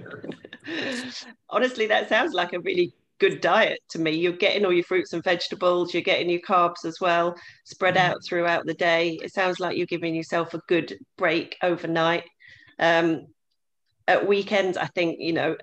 Honestly, 1.50 1.86
that 1.86 2.10
sounds 2.10 2.34
like 2.34 2.54
a 2.54 2.60
really 2.60 2.96
good 3.20 3.40
diet 3.40 3.80
to 3.90 4.00
me. 4.00 4.10
You're 4.10 4.34
getting 4.34 4.66
all 4.66 4.74
your 4.74 4.84
fruits 4.84 5.14
and 5.14 5.24
vegetables, 5.24 5.94
you're 5.94 6.02
getting 6.02 6.32
your 6.32 6.40
carbs 6.40 6.84
as 6.84 7.00
well, 7.00 7.36
spread 7.64 7.94
mm-hmm. 7.94 8.14
out 8.14 8.26
throughout 8.26 8.66
the 8.66 8.74
day. 8.74 9.20
It 9.22 9.32
sounds 9.32 9.60
like 9.60 9.78
you're 9.78 9.86
giving 9.86 10.16
yourself 10.16 10.56
a 10.56 10.62
good 10.68 10.98
break 11.16 11.58
overnight. 11.62 12.24
Um, 12.80 13.28
at 14.08 14.28
weekends, 14.28 14.78
I 14.78 14.88
think, 14.88 15.20
you 15.20 15.34
know, 15.34 15.58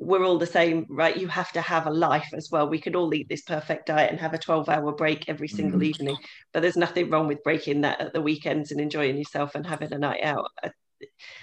we're 0.00 0.24
all 0.24 0.38
the 0.38 0.46
same, 0.46 0.86
right? 0.88 1.16
You 1.16 1.28
have 1.28 1.52
to 1.52 1.60
have 1.60 1.86
a 1.86 1.90
life 1.90 2.30
as 2.32 2.48
well. 2.50 2.68
We 2.68 2.80
could 2.80 2.96
all 2.96 3.12
eat 3.12 3.28
this 3.28 3.42
perfect 3.42 3.86
diet 3.86 4.10
and 4.10 4.18
have 4.18 4.32
a 4.32 4.38
12 4.38 4.68
hour 4.68 4.92
break 4.92 5.28
every 5.28 5.48
single 5.48 5.80
mm. 5.80 5.84
evening, 5.84 6.16
but 6.52 6.62
there's 6.62 6.76
nothing 6.76 7.10
wrong 7.10 7.28
with 7.28 7.42
breaking 7.42 7.82
that 7.82 8.00
at 8.00 8.12
the 8.14 8.20
weekends 8.20 8.72
and 8.72 8.80
enjoying 8.80 9.18
yourself 9.18 9.54
and 9.54 9.66
having 9.66 9.92
a 9.92 9.98
night 9.98 10.22
out. 10.22 10.50
I, 10.64 10.70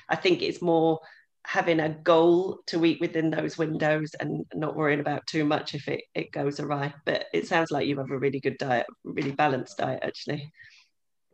I 0.10 0.16
think 0.16 0.41
it's 0.41 0.62
more 0.62 0.99
having 1.45 1.80
a 1.80 1.89
goal 1.89 2.60
to 2.68 2.84
eat 2.84 2.99
within 2.99 3.30
those 3.30 3.58
windows 3.58 4.16
and 4.20 4.45
not 4.53 4.76
worrying 4.76 4.99
about 4.99 5.26
too 5.28 5.45
much 5.45 5.76
if 5.76 5.88
it, 5.88 6.01
it 6.16 6.32
goes 6.32 6.60
awry. 6.60 6.93
But 7.05 7.26
it 7.34 7.47
sounds 7.47 7.70
like 7.70 7.88
you 7.88 7.97
have 7.99 8.12
a 8.12 8.18
really 8.18 8.39
good 8.39 8.58
diet, 8.58 8.88
really 9.03 9.32
balanced 9.32 9.78
diet, 9.78 9.99
actually. 10.03 10.51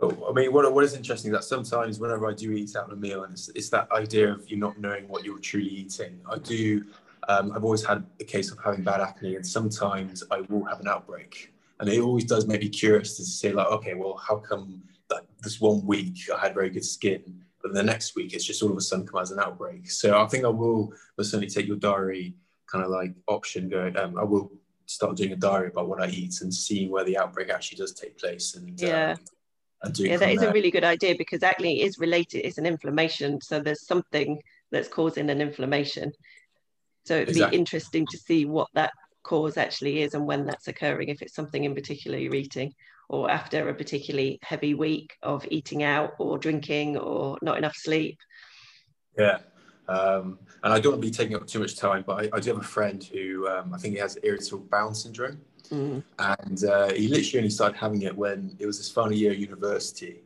Oh, 0.02 0.28
I 0.30 0.34
mean, 0.34 0.52
what, 0.52 0.72
what 0.74 0.84
is 0.84 0.94
interesting 0.94 1.32
is 1.32 1.38
that 1.38 1.44
sometimes 1.46 2.00
whenever 2.00 2.30
I 2.30 2.34
do 2.34 2.52
eat 2.52 2.76
out 2.76 2.92
a 2.92 2.96
meal, 2.96 3.24
and 3.24 3.34
it's, 3.34 3.50
it's 3.56 3.70
that 3.70 3.90
idea 3.92 4.32
of 4.32 4.50
you 4.52 4.58
not 4.58 4.78
knowing 4.78 5.08
what 5.08 5.24
you're 5.24 5.40
truly 5.40 5.70
eating. 5.70 6.20
I 6.30 6.38
do 6.38 6.84
um, 7.28 7.52
I've 7.56 7.64
always 7.64 7.86
had 7.86 8.06
a 8.20 8.24
case 8.24 8.52
of 8.52 8.60
having 8.64 8.84
bad 8.84 9.02
acne, 9.02 9.36
and 9.36 9.46
sometimes 9.46 10.24
I 10.32 10.42
will 10.42 10.66
have 10.66 10.80
an 10.80 10.88
outbreak. 10.88 11.54
And 11.80 11.90
it 11.90 12.00
always 12.00 12.26
does 12.26 12.48
make 12.48 12.62
me 12.62 12.70
curious 12.70 13.18
to 13.18 13.26
say, 13.26 13.52
like, 13.52 13.68
okay, 13.68 13.94
well, 13.94 14.18
how 14.18 14.38
come 14.38 14.84
that 15.10 15.26
this 15.42 15.60
one 15.60 15.86
week 15.86 16.18
I 16.34 16.40
had 16.40 16.54
very 16.54 16.70
good 16.70 16.86
skin, 16.86 17.44
but 17.62 17.74
the 17.74 17.84
next 17.84 18.16
week 18.16 18.34
it's 18.34 18.46
just 18.46 18.62
all 18.64 18.72
of 18.72 18.78
a 18.78 18.82
sudden 18.82 19.08
come 19.08 19.22
as 19.22 19.32
an 19.32 19.40
outbreak? 19.40 19.90
So 19.90 20.20
I 20.22 20.28
think 20.28 20.46
I 20.46 20.50
will 20.50 20.94
certainly 21.20 21.48
take 21.48 21.68
your 21.68 21.78
diary 21.78 22.36
kind 22.72 22.84
of 22.84 22.92
like 22.92 23.14
option 23.28 23.70
going. 23.70 23.98
Um, 23.98 24.18
I 24.18 24.24
will 24.24 24.52
start 24.86 25.16
doing 25.16 25.32
a 25.32 25.36
diary 25.36 25.68
about 25.68 25.88
what 25.88 26.02
I 26.02 26.08
eat 26.08 26.42
and 26.42 26.54
seeing 26.54 26.90
where 26.90 27.04
the 27.04 27.18
outbreak 27.18 27.50
actually 27.50 27.78
does 27.78 27.94
take 27.94 28.18
place. 28.18 28.56
And 28.56 28.80
yeah. 28.80 29.16
Um, 29.84 29.92
yeah, 29.98 30.16
that 30.18 30.32
is 30.32 30.40
there. 30.40 30.50
a 30.50 30.54
really 30.54 30.72
good 30.72 30.86
idea 30.86 31.16
because 31.18 31.44
acne 31.44 31.82
is 31.82 32.00
related, 32.00 32.46
it's 32.46 32.58
an 32.58 32.66
inflammation. 32.66 33.42
So 33.42 33.60
there's 33.60 33.86
something 33.86 34.42
that's 34.72 34.88
causing 34.88 35.30
an 35.30 35.42
inflammation. 35.42 36.14
So 37.06 37.16
it'd 37.16 37.30
exactly. 37.30 37.58
be 37.58 37.60
interesting 37.60 38.08
to 38.12 38.18
see 38.18 38.46
what 38.46 38.68
that 38.74 38.92
cause 39.24 39.58
actually 39.58 40.02
is 40.02 40.14
and 40.14 40.26
when 40.26 40.46
that's 40.46 40.68
occurring, 40.68 41.10
if 41.10 41.22
it's 41.22 41.36
something 41.36 41.64
in 41.64 41.74
particular 41.74 42.18
you're 42.18 42.36
eating, 42.36 42.74
or 43.10 43.30
after 43.30 43.70
a 43.70 43.74
particularly 43.74 44.40
heavy 44.42 44.74
week 44.74 45.14
of 45.22 45.46
eating 45.52 45.84
out 45.84 46.12
or 46.20 46.38
drinking 46.38 46.98
or 46.98 47.38
not 47.42 47.58
enough 47.58 47.76
sleep. 47.76 48.18
Yeah. 49.18 49.40
Um, 49.88 50.40
and 50.64 50.72
I 50.74 50.80
don't 50.80 50.94
want 50.94 51.02
to 51.04 51.08
be 51.08 51.12
taking 51.12 51.36
up 51.36 51.46
too 51.46 51.60
much 51.60 51.76
time, 51.76 52.04
but 52.08 52.26
I, 52.26 52.38
I 52.38 52.40
do 52.40 52.52
have 52.52 52.62
a 52.62 52.66
friend 52.66 53.04
who 53.04 53.48
um, 53.50 53.74
I 53.74 53.78
think 53.78 53.96
he 53.96 54.00
has 54.00 54.18
irritable 54.24 54.66
bowel 54.70 54.94
syndrome. 54.94 55.42
Mm. 55.70 56.04
And 56.20 56.64
uh, 56.66 56.94
he 56.94 57.08
literally 57.08 57.40
only 57.40 57.50
started 57.50 57.78
having 57.78 58.04
it 58.04 58.16
when 58.16 58.56
it 58.60 58.66
was 58.66 58.78
his 58.78 58.90
final 58.90 59.14
year 59.14 59.32
at 59.32 59.38
university 59.38 60.22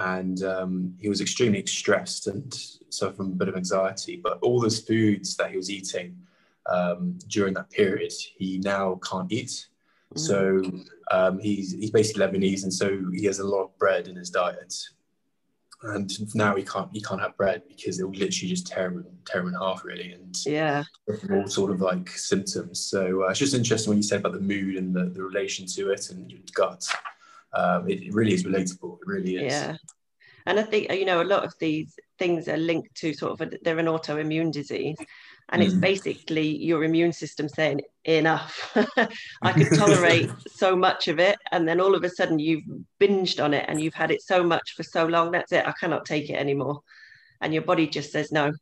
and 0.00 0.42
um, 0.44 0.94
he 0.98 1.08
was 1.08 1.20
extremely 1.20 1.64
stressed 1.66 2.26
and 2.26 2.54
suffered 2.88 3.16
from 3.16 3.26
a 3.26 3.36
bit 3.36 3.48
of 3.48 3.56
anxiety. 3.56 4.16
But 4.16 4.38
all 4.40 4.60
those 4.60 4.80
foods 4.80 5.36
that 5.36 5.50
he 5.50 5.56
was 5.56 5.70
eating 5.70 6.16
um, 6.66 7.18
during 7.28 7.54
that 7.54 7.70
period, 7.70 8.12
he 8.36 8.58
now 8.58 8.98
can't 9.08 9.30
eat. 9.30 9.66
Mm. 10.14 10.18
So 10.18 10.62
um, 11.10 11.38
he's 11.38 11.72
he's 11.72 11.90
basically 11.90 12.24
Lebanese, 12.26 12.62
and 12.62 12.72
so 12.72 13.02
he 13.12 13.24
has 13.26 13.40
a 13.40 13.46
lot 13.46 13.64
of 13.64 13.78
bread 13.78 14.08
in 14.08 14.16
his 14.16 14.30
diet. 14.30 14.74
And 15.82 16.10
now 16.34 16.56
he 16.56 16.62
can't 16.62 16.90
he 16.92 17.00
can't 17.00 17.20
have 17.20 17.36
bread 17.36 17.62
because 17.68 18.00
it 18.00 18.04
will 18.04 18.12
literally 18.12 18.50
just 18.50 18.66
tear 18.66 18.88
him 18.88 19.04
tear 19.26 19.42
him 19.42 19.48
in 19.48 19.54
half 19.54 19.84
really, 19.84 20.12
and 20.12 20.36
yeah, 20.46 20.84
all 21.30 21.46
sort 21.46 21.70
of 21.70 21.80
like 21.80 22.08
symptoms. 22.08 22.80
So 22.80 23.24
uh, 23.24 23.28
it's 23.28 23.38
just 23.38 23.54
interesting 23.54 23.90
when 23.90 23.98
you 23.98 24.02
said 24.02 24.20
about 24.20 24.32
the 24.32 24.40
mood 24.40 24.76
and 24.76 24.94
the, 24.94 25.06
the 25.06 25.22
relation 25.22 25.66
to 25.66 25.90
it 25.90 26.10
and 26.10 26.30
your 26.30 26.40
gut 26.54 26.86
um, 27.52 27.88
it, 27.88 28.02
it, 28.02 28.14
really 28.14 28.34
is 28.34 28.44
relatable. 28.44 28.98
It 29.00 29.06
really 29.06 29.36
is. 29.36 29.52
Yeah. 29.52 29.76
And 30.46 30.58
I 30.58 30.62
think, 30.62 30.92
you 30.92 31.04
know, 31.04 31.22
a 31.22 31.24
lot 31.24 31.44
of 31.44 31.54
these 31.60 31.94
things 32.18 32.48
are 32.48 32.56
linked 32.56 32.94
to 32.96 33.12
sort 33.12 33.32
of, 33.32 33.40
a, 33.40 33.58
they're 33.62 33.78
an 33.78 33.86
autoimmune 33.86 34.52
disease. 34.52 34.96
And 35.50 35.62
mm. 35.62 35.66
it's 35.66 35.74
basically 35.74 36.56
your 36.56 36.84
immune 36.84 37.12
system 37.12 37.48
saying, 37.48 37.82
enough. 38.04 38.76
I 39.42 39.52
could 39.52 39.68
tolerate 39.76 40.30
so 40.48 40.74
much 40.74 41.08
of 41.08 41.18
it. 41.18 41.36
And 41.52 41.68
then 41.68 41.80
all 41.80 41.94
of 41.94 42.04
a 42.04 42.08
sudden 42.08 42.38
you've 42.38 42.64
binged 43.00 43.42
on 43.42 43.52
it 43.52 43.66
and 43.68 43.80
you've 43.80 43.94
had 43.94 44.10
it 44.10 44.22
so 44.22 44.42
much 44.42 44.72
for 44.76 44.82
so 44.82 45.06
long. 45.06 45.30
That's 45.30 45.52
it. 45.52 45.66
I 45.66 45.72
cannot 45.72 46.06
take 46.06 46.30
it 46.30 46.34
anymore. 46.34 46.80
And 47.40 47.52
your 47.52 47.62
body 47.62 47.86
just 47.86 48.12
says 48.12 48.32
no. 48.32 48.52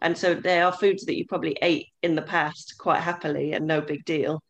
And 0.00 0.16
so 0.16 0.34
there 0.34 0.64
are 0.64 0.72
foods 0.72 1.04
that 1.06 1.16
you 1.16 1.26
probably 1.26 1.56
ate 1.60 1.88
in 2.02 2.14
the 2.14 2.22
past 2.22 2.76
quite 2.78 3.00
happily 3.00 3.52
and 3.52 3.66
no 3.66 3.80
big 3.80 4.04
deal 4.04 4.42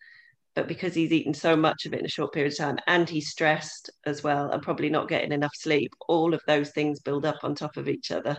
but 0.58 0.66
because 0.66 0.92
he's 0.92 1.12
eaten 1.12 1.32
so 1.32 1.54
much 1.54 1.86
of 1.86 1.94
it 1.94 2.00
in 2.00 2.04
a 2.04 2.08
short 2.08 2.32
period 2.32 2.52
of 2.52 2.58
time 2.58 2.76
and 2.88 3.08
he's 3.08 3.28
stressed 3.28 3.90
as 4.06 4.24
well 4.24 4.50
and 4.50 4.60
probably 4.60 4.90
not 4.90 5.08
getting 5.08 5.30
enough 5.30 5.54
sleep 5.54 5.92
all 6.08 6.34
of 6.34 6.40
those 6.48 6.70
things 6.70 6.98
build 6.98 7.24
up 7.24 7.36
on 7.44 7.54
top 7.54 7.76
of 7.76 7.88
each 7.88 8.10
other. 8.10 8.36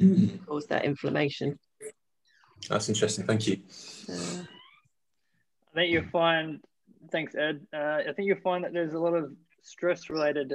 Mm. 0.00 0.46
cause 0.46 0.64
that 0.68 0.86
inflammation. 0.86 1.58
That's 2.70 2.88
interesting 2.88 3.26
thank 3.26 3.46
you. 3.46 3.58
Uh, 4.08 4.42
i 5.70 5.74
think 5.74 5.92
you'll 5.92 6.10
find 6.10 6.60
thanks 7.12 7.34
ed 7.34 7.60
uh, 7.74 7.98
i 8.08 8.12
think 8.14 8.26
you'll 8.26 8.40
find 8.40 8.64
that 8.64 8.72
there's 8.72 8.94
a 8.94 8.98
lot 8.98 9.12
of 9.12 9.30
stress 9.62 10.08
related 10.08 10.54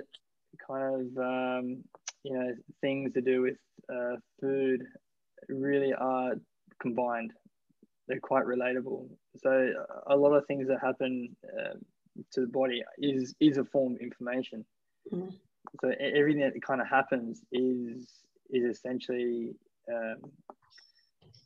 kind 0.67 0.95
of 0.95 1.01
um, 1.17 1.83
you 2.23 2.33
know 2.33 2.51
things 2.81 3.13
to 3.13 3.21
do 3.21 3.43
with 3.43 3.57
uh, 3.93 4.15
food 4.41 4.81
really 5.49 5.93
are 5.93 6.33
combined 6.81 7.31
they're 8.07 8.19
quite 8.19 8.45
relatable. 8.45 9.07
So 9.37 9.73
a 10.07 10.15
lot 10.15 10.33
of 10.33 10.45
things 10.45 10.67
that 10.67 10.79
happen 10.81 11.35
uh, 11.57 11.75
to 12.33 12.41
the 12.41 12.47
body 12.47 12.83
is 12.97 13.33
is 13.39 13.57
a 13.57 13.65
form 13.65 13.95
of 13.95 14.01
inflammation. 14.01 14.65
Mm-hmm. 15.11 15.29
So 15.81 15.93
everything 15.99 16.41
that 16.41 16.61
kind 16.61 16.81
of 16.81 16.87
happens 16.87 17.41
is 17.51 18.07
is 18.49 18.63
essentially 18.65 19.55
um, 19.91 20.31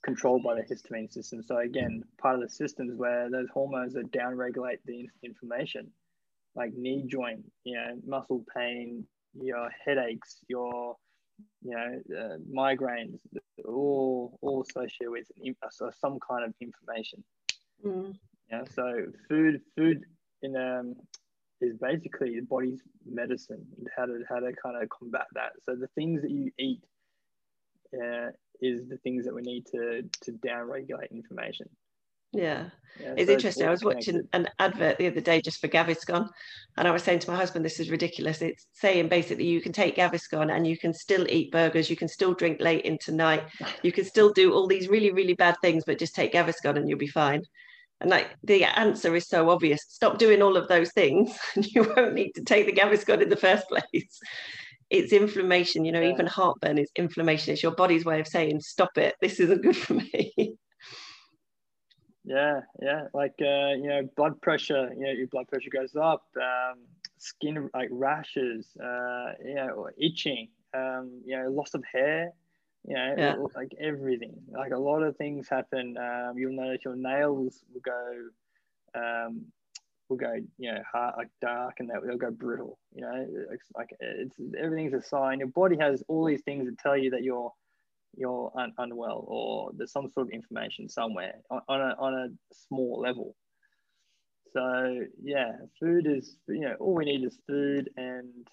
controlled 0.04 0.44
by 0.44 0.56
the 0.56 0.62
histamine 0.62 1.12
system. 1.12 1.44
So 1.44 1.58
again, 1.58 2.04
part 2.18 2.36
of 2.36 2.42
the 2.42 2.50
systems 2.50 2.96
where 2.96 3.30
those 3.30 3.48
hormones 3.54 3.94
that 3.94 4.12
downregulate 4.12 4.80
the 4.86 5.08
inflammation, 5.24 5.92
like 6.56 6.74
knee 6.74 7.06
joint, 7.08 7.44
you 7.64 7.76
know, 7.76 8.00
muscle 8.06 8.44
pain, 8.56 9.06
your 9.34 9.70
headaches, 9.86 10.40
your 10.48 10.96
you 11.62 11.72
know, 11.72 12.18
uh, 12.18 12.38
migraines, 12.52 13.20
all 13.66 14.38
all 14.42 14.64
associated 14.64 15.12
with 15.12 15.28
uh, 15.64 15.92
some 16.00 16.20
kind 16.20 16.46
of 16.46 16.54
inflammation. 16.62 17.24
Mm. 17.86 18.16
Yeah, 18.50 18.64
so 18.74 19.08
food 19.28 19.62
food 19.76 20.06
in 20.42 20.56
um 20.56 20.96
is 21.60 21.76
basically 21.78 22.36
the 22.36 22.46
body's 22.46 22.82
medicine 23.06 23.66
and 23.78 23.88
how 23.96 24.06
to 24.06 24.24
how 24.30 24.40
to 24.40 24.54
kind 24.54 24.82
of 24.82 24.90
combat 24.90 25.26
that. 25.34 25.54
So 25.66 25.76
the 25.76 25.88
things 25.88 26.22
that 26.22 26.32
you 26.32 26.52
eat 26.60 26.84
uh, 27.94 28.30
is 28.62 28.88
the 28.88 28.98
things 28.98 29.26
that 29.26 29.34
we 29.34 29.42
need 29.42 29.66
to 29.68 30.04
to 30.22 30.32
downregulate 30.32 31.12
inflammation. 31.12 31.70
Yeah. 32.34 32.70
yeah 33.00 33.14
it's 33.18 33.28
so 33.28 33.34
interesting. 33.34 33.64
It's 33.64 33.68
I 33.68 33.72
was 33.72 33.84
watching 33.84 34.28
an 34.34 34.48
advert 34.60 34.98
the 34.98 35.08
other 35.08 35.22
day 35.22 35.42
just 35.42 35.60
for 35.60 35.68
Gaviscon, 35.68 36.30
and 36.78 36.88
I 36.88 36.92
was 36.92 37.04
saying 37.04 37.20
to 37.20 37.32
my 37.32 37.38
husband, 37.38 37.64
"This 37.64 37.80
is 37.80 37.90
ridiculous." 37.90 38.42
It's 38.42 38.68
saying 38.74 39.08
basically 39.10 39.46
you 39.46 39.62
can 39.62 39.72
take 39.72 39.96
Gaviscon 39.96 40.54
and 40.56 40.68
you 40.68 40.78
can 40.78 40.94
still 40.94 41.26
eat 41.30 41.52
burgers, 41.52 41.90
you 41.90 41.96
can 41.96 42.08
still 42.08 42.34
drink 42.34 42.60
late 42.60 42.86
into 42.86 43.12
night, 43.12 43.44
you 43.84 43.92
can 43.92 44.06
still 44.06 44.32
do 44.32 44.54
all 44.54 44.68
these 44.68 44.88
really 44.90 45.12
really 45.12 45.34
bad 45.34 45.56
things, 45.62 45.84
but 45.86 46.00
just 46.00 46.16
take 46.16 46.34
Gaviscon 46.34 46.78
and 46.78 46.90
you'll 46.90 47.00
be 47.00 47.08
fine. 47.08 47.44
And 48.00 48.10
like 48.10 48.36
the 48.44 48.64
answer 48.66 49.16
is 49.16 49.28
so 49.28 49.50
obvious. 49.50 49.82
Stop 49.90 50.20
doing 50.20 50.42
all 50.42 50.58
of 50.58 50.68
those 50.68 50.92
things, 50.92 51.38
and 51.56 51.66
you 51.66 51.84
won't 51.96 52.14
need 52.14 52.32
to 52.34 52.44
take 52.44 52.66
the 52.66 52.74
Gaviscon 52.74 53.22
in 53.22 53.30
the 53.30 53.36
first 53.36 53.68
place. 53.70 54.20
It's 54.90 55.12
inflammation, 55.12 55.84
you 55.84 55.92
know, 55.92 56.00
yeah. 56.02 56.14
even 56.14 56.28
heartburn 56.28 56.78
is 56.78 56.90
inflammation. 56.96 57.54
It's 57.54 57.64
your 57.64 57.76
body's 57.76 58.06
way 58.06 58.22
of 58.22 58.28
saying, 58.28 58.62
stop 58.62 58.98
it, 58.98 59.16
this 59.20 59.40
isn't 59.42 59.62
good 59.62 59.76
for 59.76 59.96
me. 59.96 60.56
Yeah, 62.28 62.62
yeah. 62.82 63.08
Like 63.14 63.36
uh, 63.42 63.72
you 63.80 63.88
know, 63.88 64.10
blood 64.18 64.42
pressure, 64.42 64.92
you 64.94 65.06
know, 65.06 65.12
your 65.12 65.28
blood 65.28 65.48
pressure 65.48 65.70
goes 65.70 65.96
up, 65.96 66.26
um, 66.36 66.80
skin 67.18 67.70
like 67.74 67.88
rashes, 67.90 68.68
uh, 68.84 69.32
you 69.44 69.56
know, 69.56 69.88
itching, 69.98 70.50
um, 70.74 71.22
you 71.26 71.38
know, 71.38 71.50
loss 71.50 71.74
of 71.74 71.86
hair, 71.90 72.34
you 72.86 72.96
know, 72.96 73.16
yeah. 73.18 73.36
like 73.56 73.74
everything. 73.80 74.36
Like 74.52 74.74
a 74.74 74.78
lot 74.78 75.04
of 75.04 75.16
things 75.16 75.48
happen. 75.48 75.96
Um, 75.98 76.38
you'll 76.38 76.52
notice 76.52 76.84
your 76.84 76.98
nails 76.98 77.64
will 77.74 77.82
go, 77.82 79.00
um, 79.00 79.46
will 80.10 80.18
go, 80.18 80.34
you 80.58 80.74
know, 80.74 80.82
hard, 80.92 81.16
like 81.18 81.30
dark, 81.42 81.76
and 81.80 81.90
they'll, 81.90 82.02
they'll 82.02 82.18
go 82.18 82.32
brittle. 82.32 82.78
You 82.94 83.04
know, 83.04 83.26
it's 83.52 83.72
like 83.74 83.96
it's 84.02 84.36
everything's 84.60 84.94
a 84.94 85.02
sign. 85.02 85.40
Your 85.40 85.48
body 85.48 85.78
has 85.80 86.04
all 86.10 86.26
these 86.26 86.42
things 86.42 86.66
that 86.66 86.78
tell 86.78 86.98
you 86.98 87.10
that 87.12 87.24
you're 87.24 87.54
you're 88.18 88.52
un- 88.58 88.74
unwell 88.78 89.24
or 89.28 89.72
there's 89.76 89.92
some 89.92 90.10
sort 90.12 90.28
of 90.28 90.34
inflammation 90.34 90.90
somewhere 90.90 91.36
on, 91.50 91.62
on 91.70 91.82
a 91.82 91.96
on 92.00 92.14
a 92.14 92.28
small 92.54 93.00
level. 93.00 93.36
So 94.54 95.02
yeah, 95.22 95.54
food 95.80 96.08
is 96.08 96.38
you 96.48 96.62
know 96.62 96.76
all 96.80 96.96
we 96.96 97.06
need 97.06 97.24
is 97.24 97.40
food 97.48 97.90
and 97.98 98.48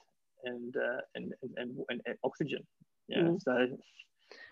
and 0.45 0.77
uh, 0.77 1.01
and, 1.15 1.33
and, 1.43 1.79
and, 1.89 2.01
and 2.07 2.17
oxygen. 2.23 2.61
Yeah, 3.09 3.23
mm. 3.23 3.43
so 3.43 3.69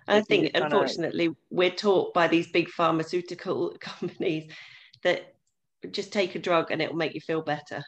I 0.08 0.20
think, 0.20 0.50
unfortunately, 0.54 1.26
of... 1.26 1.36
we're 1.50 1.70
taught 1.70 2.14
by 2.14 2.28
these 2.28 2.50
big 2.50 2.68
pharmaceutical 2.68 3.76
companies 3.80 4.52
that 5.02 5.34
just 5.90 6.12
take 6.12 6.34
a 6.34 6.38
drug 6.38 6.70
and 6.70 6.80
it'll 6.80 6.96
make 6.96 7.14
you 7.14 7.20
feel 7.20 7.42
better. 7.42 7.82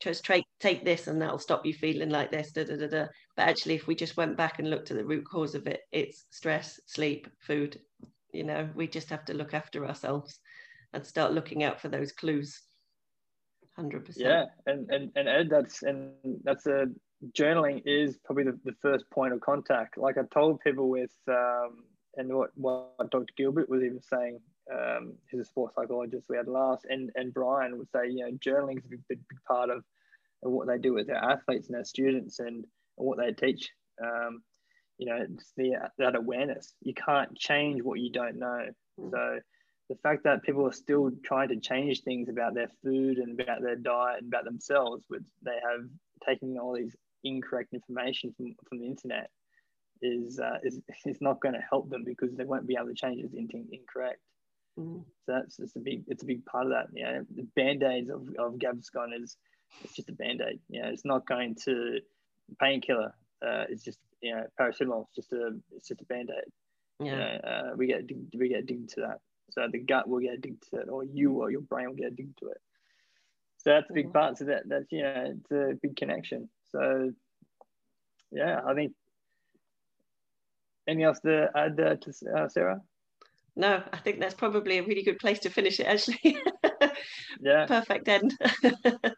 Just 0.00 0.24
take 0.24 0.44
take 0.60 0.84
this 0.84 1.06
and 1.06 1.20
that'll 1.22 1.38
stop 1.38 1.64
you 1.64 1.72
feeling 1.72 2.10
like 2.10 2.30
this. 2.30 2.52
Da, 2.52 2.64
da, 2.64 2.76
da, 2.76 2.88
da. 2.88 3.06
But 3.36 3.48
actually, 3.48 3.74
if 3.74 3.86
we 3.86 3.94
just 3.94 4.16
went 4.16 4.36
back 4.36 4.58
and 4.58 4.70
looked 4.70 4.90
at 4.90 4.96
the 4.96 5.04
root 5.04 5.24
cause 5.24 5.54
of 5.54 5.66
it, 5.66 5.80
it's 5.90 6.24
stress, 6.30 6.80
sleep, 6.86 7.28
food. 7.40 7.80
You 8.32 8.44
know, 8.44 8.68
we 8.74 8.86
just 8.86 9.10
have 9.10 9.24
to 9.26 9.34
look 9.34 9.54
after 9.54 9.86
ourselves 9.86 10.38
and 10.92 11.04
start 11.04 11.32
looking 11.32 11.64
out 11.64 11.80
for 11.80 11.88
those 11.88 12.12
clues. 12.12 12.62
Hundred 13.76 14.04
percent. 14.04 14.26
Yeah, 14.26 14.44
and 14.66 14.88
and 14.90 15.10
and 15.16 15.28
Ed, 15.28 15.48
that's 15.50 15.82
and 15.82 16.12
that's 16.44 16.66
a 16.66 16.86
journaling 17.32 17.82
is 17.86 18.18
probably 18.24 18.44
the, 18.44 18.58
the 18.64 18.74
first 18.82 19.08
point 19.10 19.32
of 19.32 19.40
contact. 19.40 19.96
Like 19.96 20.18
I 20.18 20.22
told 20.32 20.60
people 20.60 20.88
with, 20.88 21.12
um, 21.28 21.84
and 22.16 22.32
what, 22.32 22.50
what 22.54 23.10
Dr. 23.10 23.26
Gilbert 23.36 23.68
was 23.68 23.82
even 23.82 24.00
saying, 24.02 24.40
um, 24.72 25.14
he's 25.30 25.40
a 25.40 25.44
sports 25.44 25.74
psychologist 25.74 26.26
we 26.28 26.36
had 26.36 26.48
last, 26.48 26.86
and, 26.88 27.10
and 27.14 27.34
Brian 27.34 27.78
would 27.78 27.90
say, 27.90 28.08
you 28.08 28.24
know, 28.24 28.32
journaling 28.32 28.78
is 28.78 28.84
a 28.84 28.88
big, 28.88 29.02
big, 29.08 29.20
part 29.46 29.70
of 29.70 29.84
what 30.40 30.66
they 30.66 30.78
do 30.78 30.92
with 30.92 31.06
their 31.06 31.16
athletes 31.16 31.68
and 31.68 31.76
their 31.76 31.84
students 31.84 32.38
and, 32.38 32.66
and 32.98 33.06
what 33.06 33.18
they 33.18 33.32
teach. 33.32 33.70
Um, 34.02 34.42
you 34.98 35.06
know, 35.06 35.18
it's 35.20 35.52
the, 35.56 35.74
that 35.98 36.14
awareness. 36.14 36.74
You 36.82 36.94
can't 36.94 37.36
change 37.36 37.82
what 37.82 38.00
you 38.00 38.10
don't 38.10 38.38
know. 38.38 38.66
Mm. 39.00 39.10
So 39.10 39.38
the 39.90 39.96
fact 39.96 40.24
that 40.24 40.42
people 40.42 40.66
are 40.66 40.72
still 40.72 41.10
trying 41.24 41.48
to 41.48 41.60
change 41.60 42.02
things 42.02 42.28
about 42.28 42.54
their 42.54 42.70
food 42.82 43.18
and 43.18 43.38
about 43.38 43.62
their 43.62 43.76
diet 43.76 44.22
and 44.22 44.32
about 44.32 44.44
themselves, 44.44 45.04
but 45.10 45.20
they 45.42 45.58
have 45.68 45.86
taken 46.26 46.56
all 46.58 46.74
these 46.74 46.94
incorrect 47.24 47.74
information 47.74 48.32
from, 48.36 48.54
from 48.68 48.78
the 48.78 48.86
internet 48.86 49.30
is, 50.00 50.38
uh, 50.38 50.58
is 50.62 50.80
is 51.06 51.20
not 51.20 51.40
going 51.40 51.54
to 51.54 51.60
help 51.68 51.90
them 51.90 52.04
because 52.04 52.34
they 52.34 52.44
won't 52.44 52.66
be 52.66 52.76
able 52.76 52.88
to 52.88 52.94
change 52.94 53.22
it 53.22 53.36
into 53.36 53.56
incorrect. 53.72 54.20
Mm. 54.78 55.04
So 55.26 55.32
that's 55.32 55.56
just 55.56 55.76
a 55.76 55.80
big 55.80 56.04
it's 56.08 56.22
a 56.22 56.26
big 56.26 56.44
part 56.46 56.66
of 56.66 56.72
that. 56.72 56.86
You 56.92 57.04
know, 57.04 57.24
the 57.34 57.46
band-aids 57.56 58.10
of, 58.10 58.28
of 58.38 58.58
Gaviscon 58.58 59.20
is 59.20 59.36
it's 59.82 59.94
just 59.94 60.08
a 60.08 60.12
band-aid. 60.12 60.60
You 60.68 60.82
know, 60.82 60.88
it's 60.88 61.04
not 61.04 61.26
going 61.26 61.56
to 61.64 62.00
painkiller. 62.60 63.14
Uh, 63.44 63.64
it's 63.68 63.82
just 63.82 63.98
you 64.20 64.34
know 64.34 64.46
paracetamol. 64.58 65.06
It's 65.08 65.16
just 65.16 65.32
a 65.32 65.50
it's 65.74 65.88
just 65.88 66.00
a 66.00 66.04
band-aid. 66.04 66.52
Yeah. 67.00 67.10
You 67.10 67.16
know, 67.16 67.40
uh, 67.50 67.76
we 67.76 67.86
get 67.86 68.02
we 68.36 68.48
get 68.48 68.60
addicted 68.60 68.88
to 68.90 69.00
that. 69.02 69.20
So 69.50 69.66
the 69.70 69.78
gut 69.78 70.08
will 70.08 70.20
get 70.20 70.34
addicted 70.34 70.70
to 70.70 70.80
it, 70.82 70.88
or 70.88 71.04
you 71.04 71.32
or 71.32 71.50
your 71.50 71.60
brain 71.60 71.88
will 71.88 71.96
get 71.96 72.12
addicted 72.12 72.36
to 72.38 72.48
it. 72.48 72.60
So 73.58 73.70
that's 73.70 73.90
a 73.90 73.94
big 73.94 74.12
part. 74.12 74.38
So 74.38 74.44
that 74.46 74.68
that's 74.68 74.90
you 74.90 75.02
know 75.02 75.34
it's 75.36 75.50
a 75.50 75.74
big 75.80 75.96
connection. 75.96 76.48
So, 76.70 77.12
yeah, 78.30 78.60
I 78.66 78.74
think. 78.74 78.92
Anything 80.86 81.04
else 81.04 81.20
to 81.20 81.48
add 81.56 81.80
uh, 81.80 81.96
to 81.96 82.12
uh, 82.36 82.48
Sarah? 82.48 82.82
No, 83.56 83.82
I 83.92 83.96
think 83.98 84.20
that's 84.20 84.34
probably 84.34 84.78
a 84.78 84.82
really 84.82 85.02
good 85.02 85.18
place 85.18 85.38
to 85.40 85.50
finish 85.50 85.80
it. 85.80 85.84
Actually, 85.86 86.38
yeah, 87.40 87.66
perfect 87.66 88.08
end. 88.08 88.36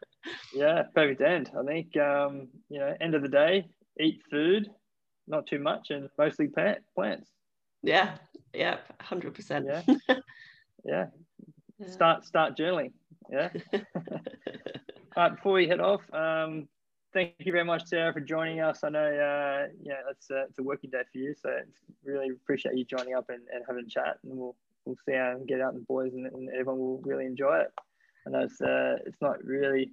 yeah, 0.57 0.83
perfect 0.93 1.21
end. 1.21 1.51
I 1.57 1.63
think 1.63 1.95
um, 1.97 2.47
you 2.69 2.79
know, 2.79 2.95
end 2.99 3.15
of 3.15 3.21
the 3.21 3.29
day, 3.29 3.67
eat 3.99 4.21
food, 4.29 4.69
not 5.27 5.47
too 5.47 5.59
much, 5.59 5.89
and 5.89 6.09
mostly 6.17 6.47
plant 6.47 6.79
plants. 6.95 7.29
Yeah, 7.83 8.15
yeah, 8.53 8.77
hundred 8.99 9.33
percent. 9.33 9.67
Yeah, 9.67 9.95
yeah. 10.85 11.05
Start 11.87 12.25
start 12.25 12.57
journaling. 12.57 12.91
Yeah. 13.29 13.49
All 15.15 15.23
right, 15.23 15.35
before 15.35 15.53
we 15.53 15.67
head 15.67 15.79
off, 15.79 16.01
um, 16.13 16.67
thank 17.13 17.33
you 17.39 17.51
very 17.51 17.63
much, 17.65 17.85
Sarah, 17.87 18.13
for 18.13 18.19
joining 18.19 18.59
us. 18.59 18.83
I 18.83 18.89
know, 18.89 18.99
uh, 18.99 19.67
yeah, 19.81 20.01
it's 20.11 20.29
a, 20.29 20.43
it's 20.43 20.59
a 20.59 20.63
working 20.63 20.91
day 20.91 21.01
for 21.11 21.17
you, 21.17 21.33
so 21.33 21.49
really 22.03 22.29
appreciate 22.29 22.77
you 22.77 22.85
joining 22.85 23.15
up 23.15 23.29
and, 23.29 23.41
and 23.51 23.63
having 23.67 23.85
a 23.85 23.89
chat. 23.89 24.19
And 24.23 24.37
we'll 24.37 24.55
we'll 24.85 24.95
see 25.05 25.13
how 25.13 25.31
and 25.31 25.47
get 25.47 25.59
out 25.59 25.73
and 25.73 25.81
the 25.81 25.85
boys 25.85 26.13
and, 26.13 26.27
and, 26.27 26.49
everyone 26.49 26.79
will 26.79 27.01
really 27.03 27.25
enjoy 27.25 27.57
it. 27.57 27.73
I 28.25 28.29
know 28.29 28.39
it's 28.41 28.61
uh, 28.61 28.97
it's 29.05 29.21
not 29.21 29.43
really, 29.43 29.91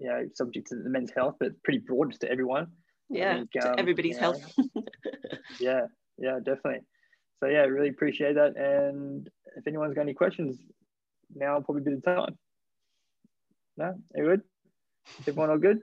you 0.00 0.08
know, 0.08 0.24
subject 0.34 0.68
to 0.68 0.76
the 0.76 0.90
men's 0.90 1.12
health, 1.14 1.36
but 1.38 1.60
pretty 1.62 1.80
broad 1.80 2.10
just 2.10 2.20
to 2.22 2.30
everyone. 2.30 2.68
Yeah, 3.10 3.34
think, 3.34 3.64
um, 3.64 3.74
everybody's 3.78 4.16
you 4.16 4.22
know, 4.22 4.32
health. 4.32 4.54
yeah, 5.60 5.80
yeah, 6.18 6.38
definitely. 6.44 6.80
So 7.40 7.46
yeah, 7.46 7.60
really 7.60 7.88
appreciate 7.88 8.34
that. 8.34 8.56
And 8.56 9.28
if 9.56 9.66
anyone's 9.66 9.94
got 9.94 10.02
any 10.02 10.14
questions, 10.14 10.58
now 11.34 11.60
probably 11.60 11.82
be 11.82 11.94
the 11.96 12.00
time. 12.00 12.38
No, 13.76 13.94
you 14.14 14.24
good? 14.24 14.42
Everyone 15.20 15.50
all 15.50 15.58
good? 15.58 15.80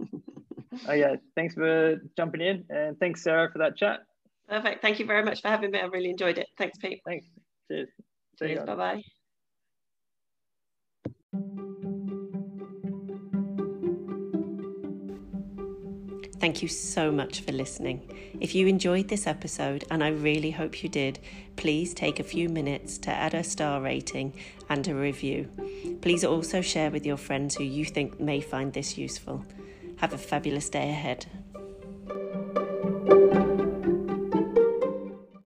oh 0.88 0.92
yeah, 0.92 1.16
thanks 1.34 1.54
for 1.54 2.00
jumping 2.16 2.40
in, 2.40 2.64
and 2.70 2.98
thanks 2.98 3.22
Sarah 3.22 3.50
for 3.50 3.58
that 3.58 3.76
chat. 3.76 4.00
Perfect. 4.48 4.82
Thank 4.82 4.98
you 5.00 5.06
very 5.06 5.24
much 5.24 5.42
for 5.42 5.48
having 5.48 5.70
me. 5.70 5.80
I 5.80 5.86
really 5.86 6.10
enjoyed 6.10 6.38
it. 6.38 6.46
Thanks, 6.56 6.78
Pete. 6.78 7.00
Thanks. 7.06 7.26
Cheers. 7.68 7.88
Cheers. 8.38 8.64
Bye 8.64 9.02
bye. 11.42 11.65
Thank 16.38 16.60
you 16.60 16.68
so 16.68 17.10
much 17.10 17.40
for 17.40 17.52
listening. 17.52 18.02
If 18.40 18.54
you 18.54 18.66
enjoyed 18.66 19.08
this 19.08 19.26
episode, 19.26 19.84
and 19.90 20.04
I 20.04 20.08
really 20.08 20.50
hope 20.50 20.82
you 20.82 20.88
did, 20.88 21.18
please 21.56 21.94
take 21.94 22.20
a 22.20 22.24
few 22.24 22.50
minutes 22.50 22.98
to 22.98 23.10
add 23.10 23.32
a 23.32 23.42
star 23.42 23.80
rating 23.80 24.34
and 24.68 24.86
a 24.86 24.94
review. 24.94 25.48
Please 26.02 26.24
also 26.24 26.60
share 26.60 26.90
with 26.90 27.06
your 27.06 27.16
friends 27.16 27.56
who 27.56 27.64
you 27.64 27.86
think 27.86 28.20
may 28.20 28.40
find 28.40 28.72
this 28.72 28.98
useful. 28.98 29.44
Have 29.96 30.12
a 30.12 30.18
fabulous 30.18 30.68
day 30.68 30.90
ahead. 30.90 31.24